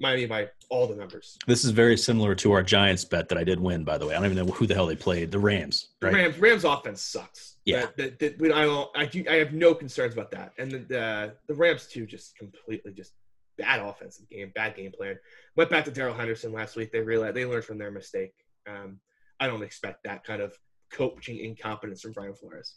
Miami 0.00 0.26
by 0.26 0.48
all 0.70 0.86
the 0.86 0.96
numbers. 0.96 1.36
This 1.46 1.64
is 1.64 1.70
very 1.70 1.96
similar 1.96 2.34
to 2.36 2.52
our 2.52 2.62
Giants 2.62 3.04
bet 3.04 3.28
that 3.28 3.36
I 3.38 3.44
did 3.44 3.60
win, 3.60 3.84
by 3.84 3.98
the 3.98 4.06
way. 4.06 4.14
I 4.14 4.16
don't 4.20 4.32
even 4.32 4.46
know 4.46 4.52
who 4.52 4.66
the 4.66 4.74
hell 4.74 4.86
they 4.86 4.96
played. 4.96 5.30
The 5.30 5.38
Rams, 5.38 5.88
The 6.00 6.06
right? 6.06 6.14
Rams 6.14 6.38
Rams 6.38 6.64
offense 6.64 7.02
sucks. 7.02 7.56
Yeah. 7.64 7.86
That, 7.96 8.18
that, 8.18 8.38
that- 8.38 8.52
I 8.52 8.64
don't. 8.64 8.90
I, 8.96 9.04
do- 9.06 9.24
I 9.30 9.34
have 9.34 9.52
no 9.52 9.74
concerns 9.74 10.14
about 10.14 10.30
that. 10.30 10.52
And 10.58 10.70
the 10.70 10.78
the, 10.78 11.34
the 11.48 11.54
Rams 11.54 11.86
too, 11.86 12.06
just 12.06 12.36
completely 12.36 12.92
just 12.92 13.12
bad 13.58 13.80
offensive 13.80 14.28
game, 14.30 14.50
bad 14.54 14.74
game 14.74 14.90
plan. 14.90 15.18
Went 15.56 15.68
back 15.70 15.84
to 15.84 15.90
Darrell 15.90 16.14
Henderson 16.14 16.52
last 16.52 16.76
week. 16.76 16.90
They 16.92 17.00
realized 17.00 17.36
they 17.36 17.44
learned 17.44 17.64
from 17.64 17.76
their 17.78 17.90
mistake. 17.90 18.32
Um, 18.68 18.98
I 19.38 19.46
don't 19.46 19.62
expect 19.62 20.04
that 20.04 20.24
kind 20.24 20.40
of 20.40 20.54
coaching 20.92 21.38
incompetence 21.38 22.00
from 22.00 22.12
Brian 22.12 22.34
Flores. 22.34 22.76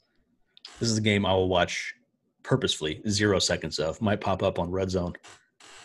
This 0.80 0.90
is 0.90 0.98
a 0.98 1.02
game 1.02 1.26
I 1.26 1.34
will 1.34 1.48
watch 1.50 1.94
purposefully, 2.44 3.02
zero 3.08 3.40
seconds 3.40 3.80
of. 3.80 4.02
Might 4.02 4.20
pop 4.22 4.44
up 4.44 4.60
on 4.60 4.70
Red 4.72 4.90
Zone, 4.92 5.14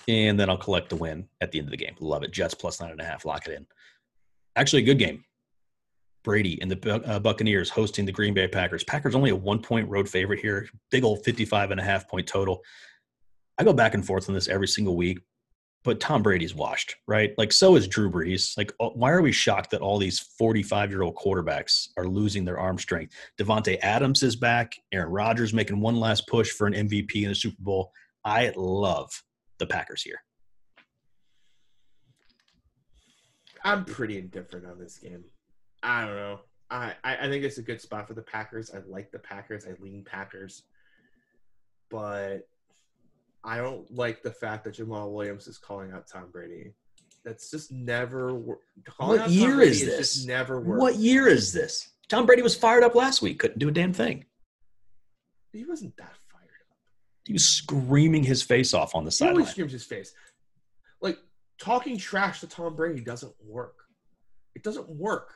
and 0.08 0.40
then 0.40 0.48
I'll 0.48 0.56
collect 0.56 0.88
the 0.88 0.96
win 0.96 1.28
at 1.40 1.52
the 1.52 1.58
end 1.58 1.68
of 1.68 1.70
the 1.70 1.76
game. 1.76 1.94
Love 2.00 2.22
it. 2.22 2.32
Jets 2.32 2.54
plus 2.54 2.80
nine 2.80 2.90
and 2.90 3.00
a 3.00 3.04
half. 3.04 3.24
Lock 3.24 3.46
it 3.46 3.52
in. 3.52 3.66
Actually, 4.56 4.82
a 4.82 4.86
good 4.86 4.98
game. 4.98 5.22
Brady 6.24 6.60
and 6.60 6.70
the 6.70 7.02
uh, 7.06 7.18
Buccaneers 7.20 7.70
hosting 7.70 8.04
the 8.04 8.12
Green 8.12 8.34
Bay 8.34 8.48
Packers. 8.48 8.84
Packers 8.84 9.14
only 9.14 9.30
a 9.30 9.36
one 9.36 9.60
point 9.60 9.88
road 9.88 10.08
favorite 10.08 10.40
here. 10.40 10.68
Big 10.90 11.04
old 11.04 11.24
55 11.24 11.70
and 11.70 11.80
a 11.80 11.84
half 11.84 12.08
point 12.08 12.26
total. 12.26 12.62
I 13.58 13.64
go 13.64 13.72
back 13.72 13.94
and 13.94 14.04
forth 14.04 14.28
on 14.28 14.34
this 14.34 14.48
every 14.48 14.68
single 14.68 14.96
week, 14.96 15.18
but 15.84 16.00
Tom 16.00 16.22
Brady's 16.22 16.54
washed, 16.54 16.96
right? 17.06 17.32
Like, 17.38 17.52
so 17.52 17.76
is 17.76 17.88
Drew 17.88 18.10
Brees. 18.10 18.56
Like, 18.56 18.72
uh, 18.80 18.90
why 18.90 19.10
are 19.10 19.22
we 19.22 19.32
shocked 19.32 19.70
that 19.70 19.80
all 19.80 19.98
these 19.98 20.18
45 20.38 20.90
year 20.90 21.02
old 21.02 21.16
quarterbacks 21.16 21.88
are 21.96 22.06
losing 22.06 22.44
their 22.44 22.58
arm 22.58 22.78
strength? 22.78 23.14
Davante 23.38 23.78
Adams 23.82 24.22
is 24.22 24.36
back. 24.36 24.72
Aaron 24.92 25.10
Rodgers 25.10 25.54
making 25.54 25.80
one 25.80 25.96
last 25.96 26.26
push 26.28 26.50
for 26.50 26.66
an 26.66 26.74
MVP 26.74 27.22
in 27.22 27.28
the 27.28 27.34
Super 27.34 27.62
Bowl. 27.62 27.92
I 28.24 28.52
love 28.56 29.10
the 29.58 29.66
Packers 29.66 30.02
here. 30.02 30.20
I'm 33.64 33.84
pretty 33.84 34.18
indifferent 34.18 34.66
on 34.66 34.78
this 34.78 34.98
game. 34.98 35.24
I 35.82 36.06
don't 36.06 36.16
know. 36.16 36.40
I, 36.70 36.94
I, 37.02 37.28
think 37.28 37.44
it's 37.44 37.58
a 37.58 37.62
good 37.62 37.80
spot 37.80 38.06
for 38.06 38.14
the 38.14 38.22
Packers. 38.22 38.70
I 38.74 38.78
like 38.86 39.10
the 39.10 39.18
Packers. 39.18 39.66
I 39.66 39.70
lean 39.82 40.04
Packers. 40.04 40.64
But 41.90 42.46
I 43.42 43.56
don't 43.56 43.90
like 43.94 44.22
the 44.22 44.30
fact 44.30 44.64
that 44.64 44.74
Jamaal 44.74 45.12
Williams 45.12 45.46
is 45.46 45.56
calling 45.56 45.92
out 45.92 46.06
Tom 46.06 46.30
Brady. 46.30 46.74
That's 47.24 47.50
just 47.50 47.72
never 47.72 48.34
wor- 48.34 48.60
What 48.98 49.30
year 49.30 49.60
is 49.60 49.84
this? 49.84 50.14
Just 50.14 50.28
never 50.28 50.60
worked. 50.60 50.80
What 50.80 50.94
year 50.96 51.26
is 51.26 51.52
this? 51.52 51.88
Tom 52.08 52.26
Brady 52.26 52.42
was 52.42 52.54
fired 52.54 52.84
up 52.84 52.94
last 52.94 53.22
week. 53.22 53.38
Couldn't 53.38 53.58
do 53.58 53.68
a 53.68 53.72
damn 53.72 53.92
thing. 53.92 54.24
He 55.52 55.64
wasn't 55.64 55.96
that. 55.96 56.12
He 57.28 57.34
was 57.34 57.44
screaming 57.44 58.24
his 58.24 58.42
face 58.42 58.72
off 58.72 58.94
on 58.94 59.04
the 59.04 59.10
He 59.10 59.28
always 59.28 59.50
screams 59.50 59.70
his 59.70 59.84
face. 59.84 60.14
Like 61.02 61.18
talking 61.60 61.98
trash 61.98 62.40
to 62.40 62.46
Tom 62.46 62.74
Brady 62.74 63.02
doesn't 63.02 63.34
work. 63.44 63.74
It 64.54 64.62
doesn't 64.62 64.88
work. 64.88 65.34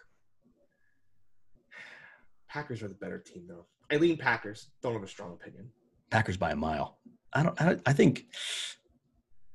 Packers 2.49 2.83
are 2.83 2.89
the 2.89 2.95
better 2.95 3.19
team, 3.19 3.45
though. 3.47 3.67
I 3.91 3.97
lean 3.97 4.17
Packers. 4.17 4.69
Don't 4.83 4.95
have 4.95 5.03
a 5.03 5.07
strong 5.07 5.35
opinion. 5.35 5.69
Packers 6.11 6.39
by 6.39 6.53
a 6.53 6.57
mile. 6.57 6.97
I 7.35 7.43
don't. 7.43 7.61
I, 7.61 7.77
I 7.85 7.93
think. 7.93 8.25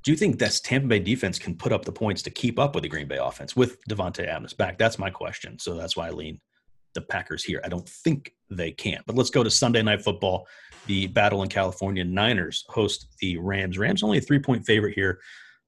Do 0.03 0.11
you 0.11 0.17
think 0.17 0.37
that 0.37 0.59
Tampa 0.63 0.87
Bay 0.87 0.99
defense 0.99 1.39
can 1.39 1.55
put 1.55 1.71
up 1.71 1.85
the 1.85 1.91
points 1.91 2.21
to 2.21 2.29
keep 2.29 2.59
up 2.59 2.75
with 2.75 2.83
the 2.83 2.87
Green 2.87 3.07
Bay 3.07 3.17
offense 3.17 3.55
with 3.55 3.83
Davante 3.89 4.27
Adams 4.27 4.53
back? 4.53 4.77
That's 4.77 4.99
my 4.99 5.09
question. 5.09 5.57
So 5.57 5.73
that's 5.73 5.97
why 5.97 6.09
I 6.09 6.11
lean 6.11 6.39
the 6.97 7.01
Packers 7.03 7.43
here. 7.43 7.61
I 7.63 7.69
don't 7.69 7.87
think 7.87 8.33
they 8.49 8.71
can. 8.71 9.01
But 9.05 9.15
let's 9.15 9.29
go 9.29 9.43
to 9.43 9.51
Sunday 9.51 9.83
Night 9.83 10.01
Football. 10.01 10.47
The 10.87 11.07
battle 11.07 11.43
in 11.43 11.49
California. 11.49 12.03
Niners 12.03 12.65
host 12.69 13.07
the 13.21 13.37
Rams. 13.37 13.77
Rams 13.77 14.01
only 14.01 14.17
a 14.17 14.21
three 14.21 14.39
point 14.39 14.65
favorite 14.65 14.95
here. 14.95 15.19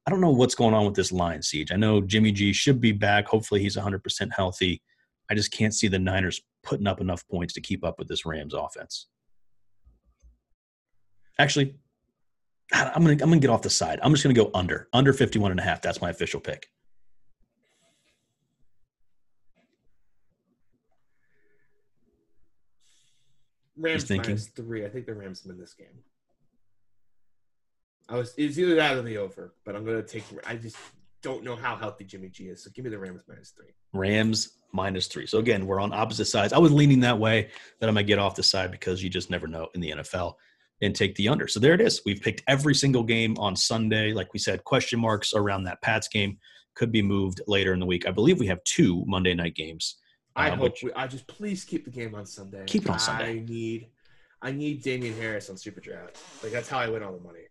I 0.08 0.10
don't 0.10 0.22
know 0.22 0.32
what's 0.32 0.56
going 0.56 0.74
on 0.74 0.86
with 0.86 0.96
this 0.96 1.12
line 1.12 1.44
siege. 1.44 1.72
I 1.72 1.76
know 1.76 2.02
Jimmy 2.02 2.32
G 2.32 2.52
should 2.52 2.82
be 2.82 2.92
back. 2.92 3.28
Hopefully 3.28 3.62
he's 3.62 3.78
100% 3.78 4.02
healthy. 4.36 4.82
I 5.30 5.36
just 5.36 5.52
can't 5.52 5.74
see 5.74 5.88
the 5.88 6.00
Niners 6.00 6.42
putting 6.64 6.88
up 6.88 7.00
enough 7.00 7.28
points 7.28 7.54
to 7.54 7.62
keep 7.62 7.86
up 7.86 8.00
with 8.00 8.08
this 8.08 8.26
Rams 8.26 8.56
offense. 8.56 9.08
Actually, 11.38 11.76
I'm 12.74 13.04
gonna 13.04 13.12
I'm 13.14 13.18
gonna 13.18 13.40
get 13.40 13.52
off 13.52 13.62
the 13.62 13.70
side. 13.70 14.00
I'm 14.02 14.12
just 14.12 14.24
gonna 14.24 14.34
go 14.34 14.50
under 14.54 14.88
under 14.94 15.14
51 15.14 15.52
and 15.52 15.60
a 15.60 15.64
half. 15.64 15.82
That's 15.82 16.02
my 16.02 16.10
official 16.10 16.40
pick. 16.40 16.68
Rams 23.80 24.10
minus 24.10 24.48
three. 24.48 24.86
I 24.86 24.90
think 24.90 25.06
the 25.06 25.14
Rams 25.14 25.44
win 25.46 25.58
this 25.58 25.74
game. 25.74 25.88
I 28.10 28.16
was 28.16 28.34
it's 28.38 28.58
either 28.58 28.76
that 28.76 28.98
or 28.98 29.02
the 29.02 29.18
over, 29.18 29.54
but 29.66 29.76
I'm 29.76 29.86
gonna 29.86 30.04
take. 30.04 30.24
I 30.46 30.56
just 30.56 30.78
don't 31.22 31.44
know 31.44 31.56
how 31.56 31.76
healthy 31.76 32.06
Jimmy 32.06 32.30
G 32.30 32.46
is, 32.46 32.64
so 32.64 32.72
give 32.74 32.86
me 32.86 32.92
the 32.92 33.00
Rams 33.00 33.24
minus 33.28 33.52
three. 33.52 33.74
Rams 33.94 34.58
minus 34.74 35.08
three. 35.08 35.28
So 35.28 35.40
again, 35.40 35.66
we're 35.66 35.80
on 35.80 35.94
opposite 35.94 36.26
sides. 36.26 36.54
I 36.54 36.58
was 36.58 36.72
leaning 36.72 37.02
that 37.02 37.20
way 37.20 37.50
that 37.80 37.90
I 37.90 37.92
might 37.92 38.08
get 38.08 38.20
off 38.20 38.36
the 38.36 38.44
side 38.44 38.72
because 38.72 39.04
you 39.04 39.10
just 39.10 39.30
never 39.30 39.48
know 39.48 39.68
in 39.76 39.82
the 39.82 39.92
NFL 39.92 40.36
and 40.82 40.96
take 40.96 41.16
the 41.16 41.28
under. 41.28 41.48
So 41.48 41.60
there 41.60 41.74
it 41.74 41.82
is. 41.82 42.02
We've 42.06 42.22
picked 42.22 42.44
every 42.48 42.74
single 42.74 43.04
game 43.04 43.36
on 43.38 43.56
Sunday. 43.56 44.14
Like 44.14 44.34
we 44.34 44.40
said, 44.40 44.64
question 44.64 45.00
marks 45.00 45.34
around 45.34 45.64
that 45.64 45.82
Pats 45.82 46.08
game 46.08 46.38
could 46.76 46.92
be 46.92 47.02
moved 47.02 47.42
later 47.48 47.74
in 47.74 47.80
the 47.80 47.86
week. 47.86 48.08
I 48.08 48.12
believe 48.12 48.40
we 48.40 48.48
have 48.48 48.64
two 48.64 49.04
Monday 49.06 49.34
night 49.34 49.56
games. 49.56 49.98
I 50.36 50.50
Uh, 50.50 50.56
hope. 50.56 50.62
which- 50.64 50.84
We, 50.84 50.94
I 50.94 51.08
just 51.08 51.28
please 51.28 51.64
keep 51.66 51.86
the 51.86 51.92
game 51.92 52.16
on 52.16 52.26
Sunday. 52.26 52.64
Keep 52.66 52.84
it 52.86 52.90
on 52.92 53.00
Sunday. 53.00 53.30
I 53.32 53.40
need. 53.40 53.88
I 54.42 54.52
need 54.54 54.82
Damien 54.84 55.14
Harris 55.20 55.50
on 55.50 55.58
Super 55.58 55.82
Draft. 55.82 56.18
Like 56.42 56.54
that's 56.54 56.70
how 56.70 56.78
I 56.80 56.88
win 56.88 57.04
all 57.04 57.12
the 57.12 57.20
money. 57.20 57.42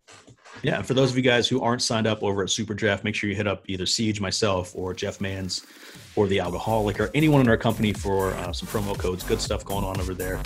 Yeah, 0.63 0.77
and 0.77 0.85
for 0.87 0.95
those 0.95 1.11
of 1.11 1.17
you 1.17 1.21
guys 1.21 1.47
who 1.47 1.61
aren't 1.61 1.83
signed 1.83 2.07
up 2.07 2.23
over 2.23 2.41
at 2.41 2.49
Super 2.49 2.73
Draft, 2.73 3.03
make 3.03 3.13
sure 3.13 3.29
you 3.29 3.35
hit 3.35 3.45
up 3.45 3.61
either 3.67 3.85
Siege, 3.85 4.19
myself, 4.19 4.75
or 4.75 4.95
Jeff 4.95 5.21
Mans, 5.21 5.67
or 6.15 6.25
the 6.25 6.39
Alcoholic, 6.39 6.99
or 6.99 7.11
anyone 7.13 7.41
in 7.41 7.47
our 7.47 7.57
company 7.57 7.93
for 7.93 8.31
uh, 8.31 8.51
some 8.51 8.67
promo 8.69 8.97
codes. 8.97 9.23
Good 9.23 9.39
stuff 9.39 9.63
going 9.63 9.85
on 9.85 9.99
over 10.01 10.15
there. 10.15 10.37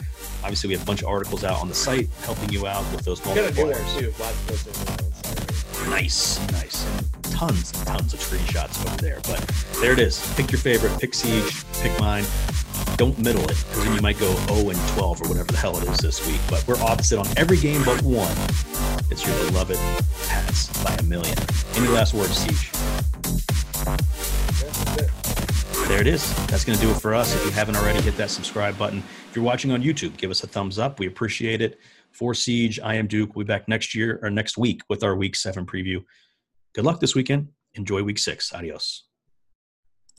Obviously, 0.43 0.67
we 0.67 0.73
have 0.73 0.83
a 0.83 0.85
bunch 0.85 1.01
of 1.01 1.07
articles 1.07 1.45
out 1.45 1.61
on 1.61 1.69
the 1.69 1.75
site 1.75 2.09
helping 2.23 2.49
you 2.49 2.67
out 2.67 2.83
with 2.93 3.05
those 3.05 3.23
We 3.25 3.35
got 3.35 3.49
a 3.49 3.53
new 3.53 3.63
one 3.67 3.73
multipliers. 3.75 5.13
too. 5.17 5.22
Nice, 5.89 6.39
nice. 6.51 6.85
Tons 7.31 7.73
and 7.73 7.87
tons 7.87 8.13
of 8.13 8.19
screenshots 8.19 8.85
over 8.85 8.97
there. 8.97 9.19
But 9.23 9.39
there 9.81 9.93
it 9.93 9.99
is. 9.99 10.19
Pick 10.35 10.51
your 10.51 10.59
favorite. 10.59 10.99
Pick 10.99 11.13
Siege. 11.13 11.63
Pick 11.81 11.97
mine. 11.99 12.25
Don't 12.97 13.17
middle 13.19 13.43
it 13.43 13.47
because 13.67 13.83
then 13.83 13.95
you 13.95 14.01
might 14.01 14.19
go 14.19 14.33
0 14.53 14.69
and 14.69 14.79
12 14.89 15.21
or 15.21 15.27
whatever 15.29 15.51
the 15.51 15.57
hell 15.57 15.77
it 15.77 15.87
is 15.89 15.97
this 15.97 16.25
week. 16.27 16.39
But 16.49 16.65
we're 16.67 16.81
opposite 16.81 17.19
on 17.19 17.27
every 17.37 17.57
game 17.57 17.83
but 17.83 18.01
one. 18.01 18.35
It's 19.09 19.25
your 19.25 19.35
beloved 19.45 19.77
Pats 20.27 20.83
by 20.83 20.93
a 20.95 21.03
million. 21.03 21.37
Any 21.75 21.87
last 21.87 22.13
words, 22.13 22.37
Siege? 22.37 22.71
There 25.87 25.99
it 25.99 26.07
is. 26.07 26.33
That's 26.47 26.63
going 26.63 26.77
to 26.77 26.83
do 26.83 26.91
it 26.91 26.99
for 26.99 27.13
us. 27.13 27.35
If 27.35 27.45
you 27.45 27.51
haven't 27.51 27.75
already, 27.75 28.01
hit 28.01 28.15
that 28.17 28.31
subscribe 28.31 28.77
button. 28.77 29.03
If 29.29 29.35
you're 29.35 29.45
watching 29.45 29.71
on 29.71 29.83
YouTube, 29.83 30.17
give 30.17 30.31
us 30.31 30.43
a 30.43 30.47
thumbs 30.47 30.79
up. 30.79 30.99
We 30.99 31.07
appreciate 31.07 31.61
it. 31.61 31.79
For 32.13 32.33
Siege, 32.33 32.79
I 32.79 32.95
am 32.95 33.07
Duke. 33.07 33.35
We'll 33.35 33.45
be 33.45 33.47
back 33.47 33.67
next 33.67 33.95
year 33.95 34.19
or 34.21 34.29
next 34.29 34.57
week 34.57 34.81
with 34.87 35.03
our 35.03 35.15
week 35.15 35.35
seven 35.35 35.65
preview. 35.65 36.03
Good 36.73 36.85
luck 36.85 36.99
this 36.99 37.15
weekend. 37.15 37.49
Enjoy 37.73 38.03
week 38.03 38.19
six. 38.19 38.53
Adios. 38.53 39.05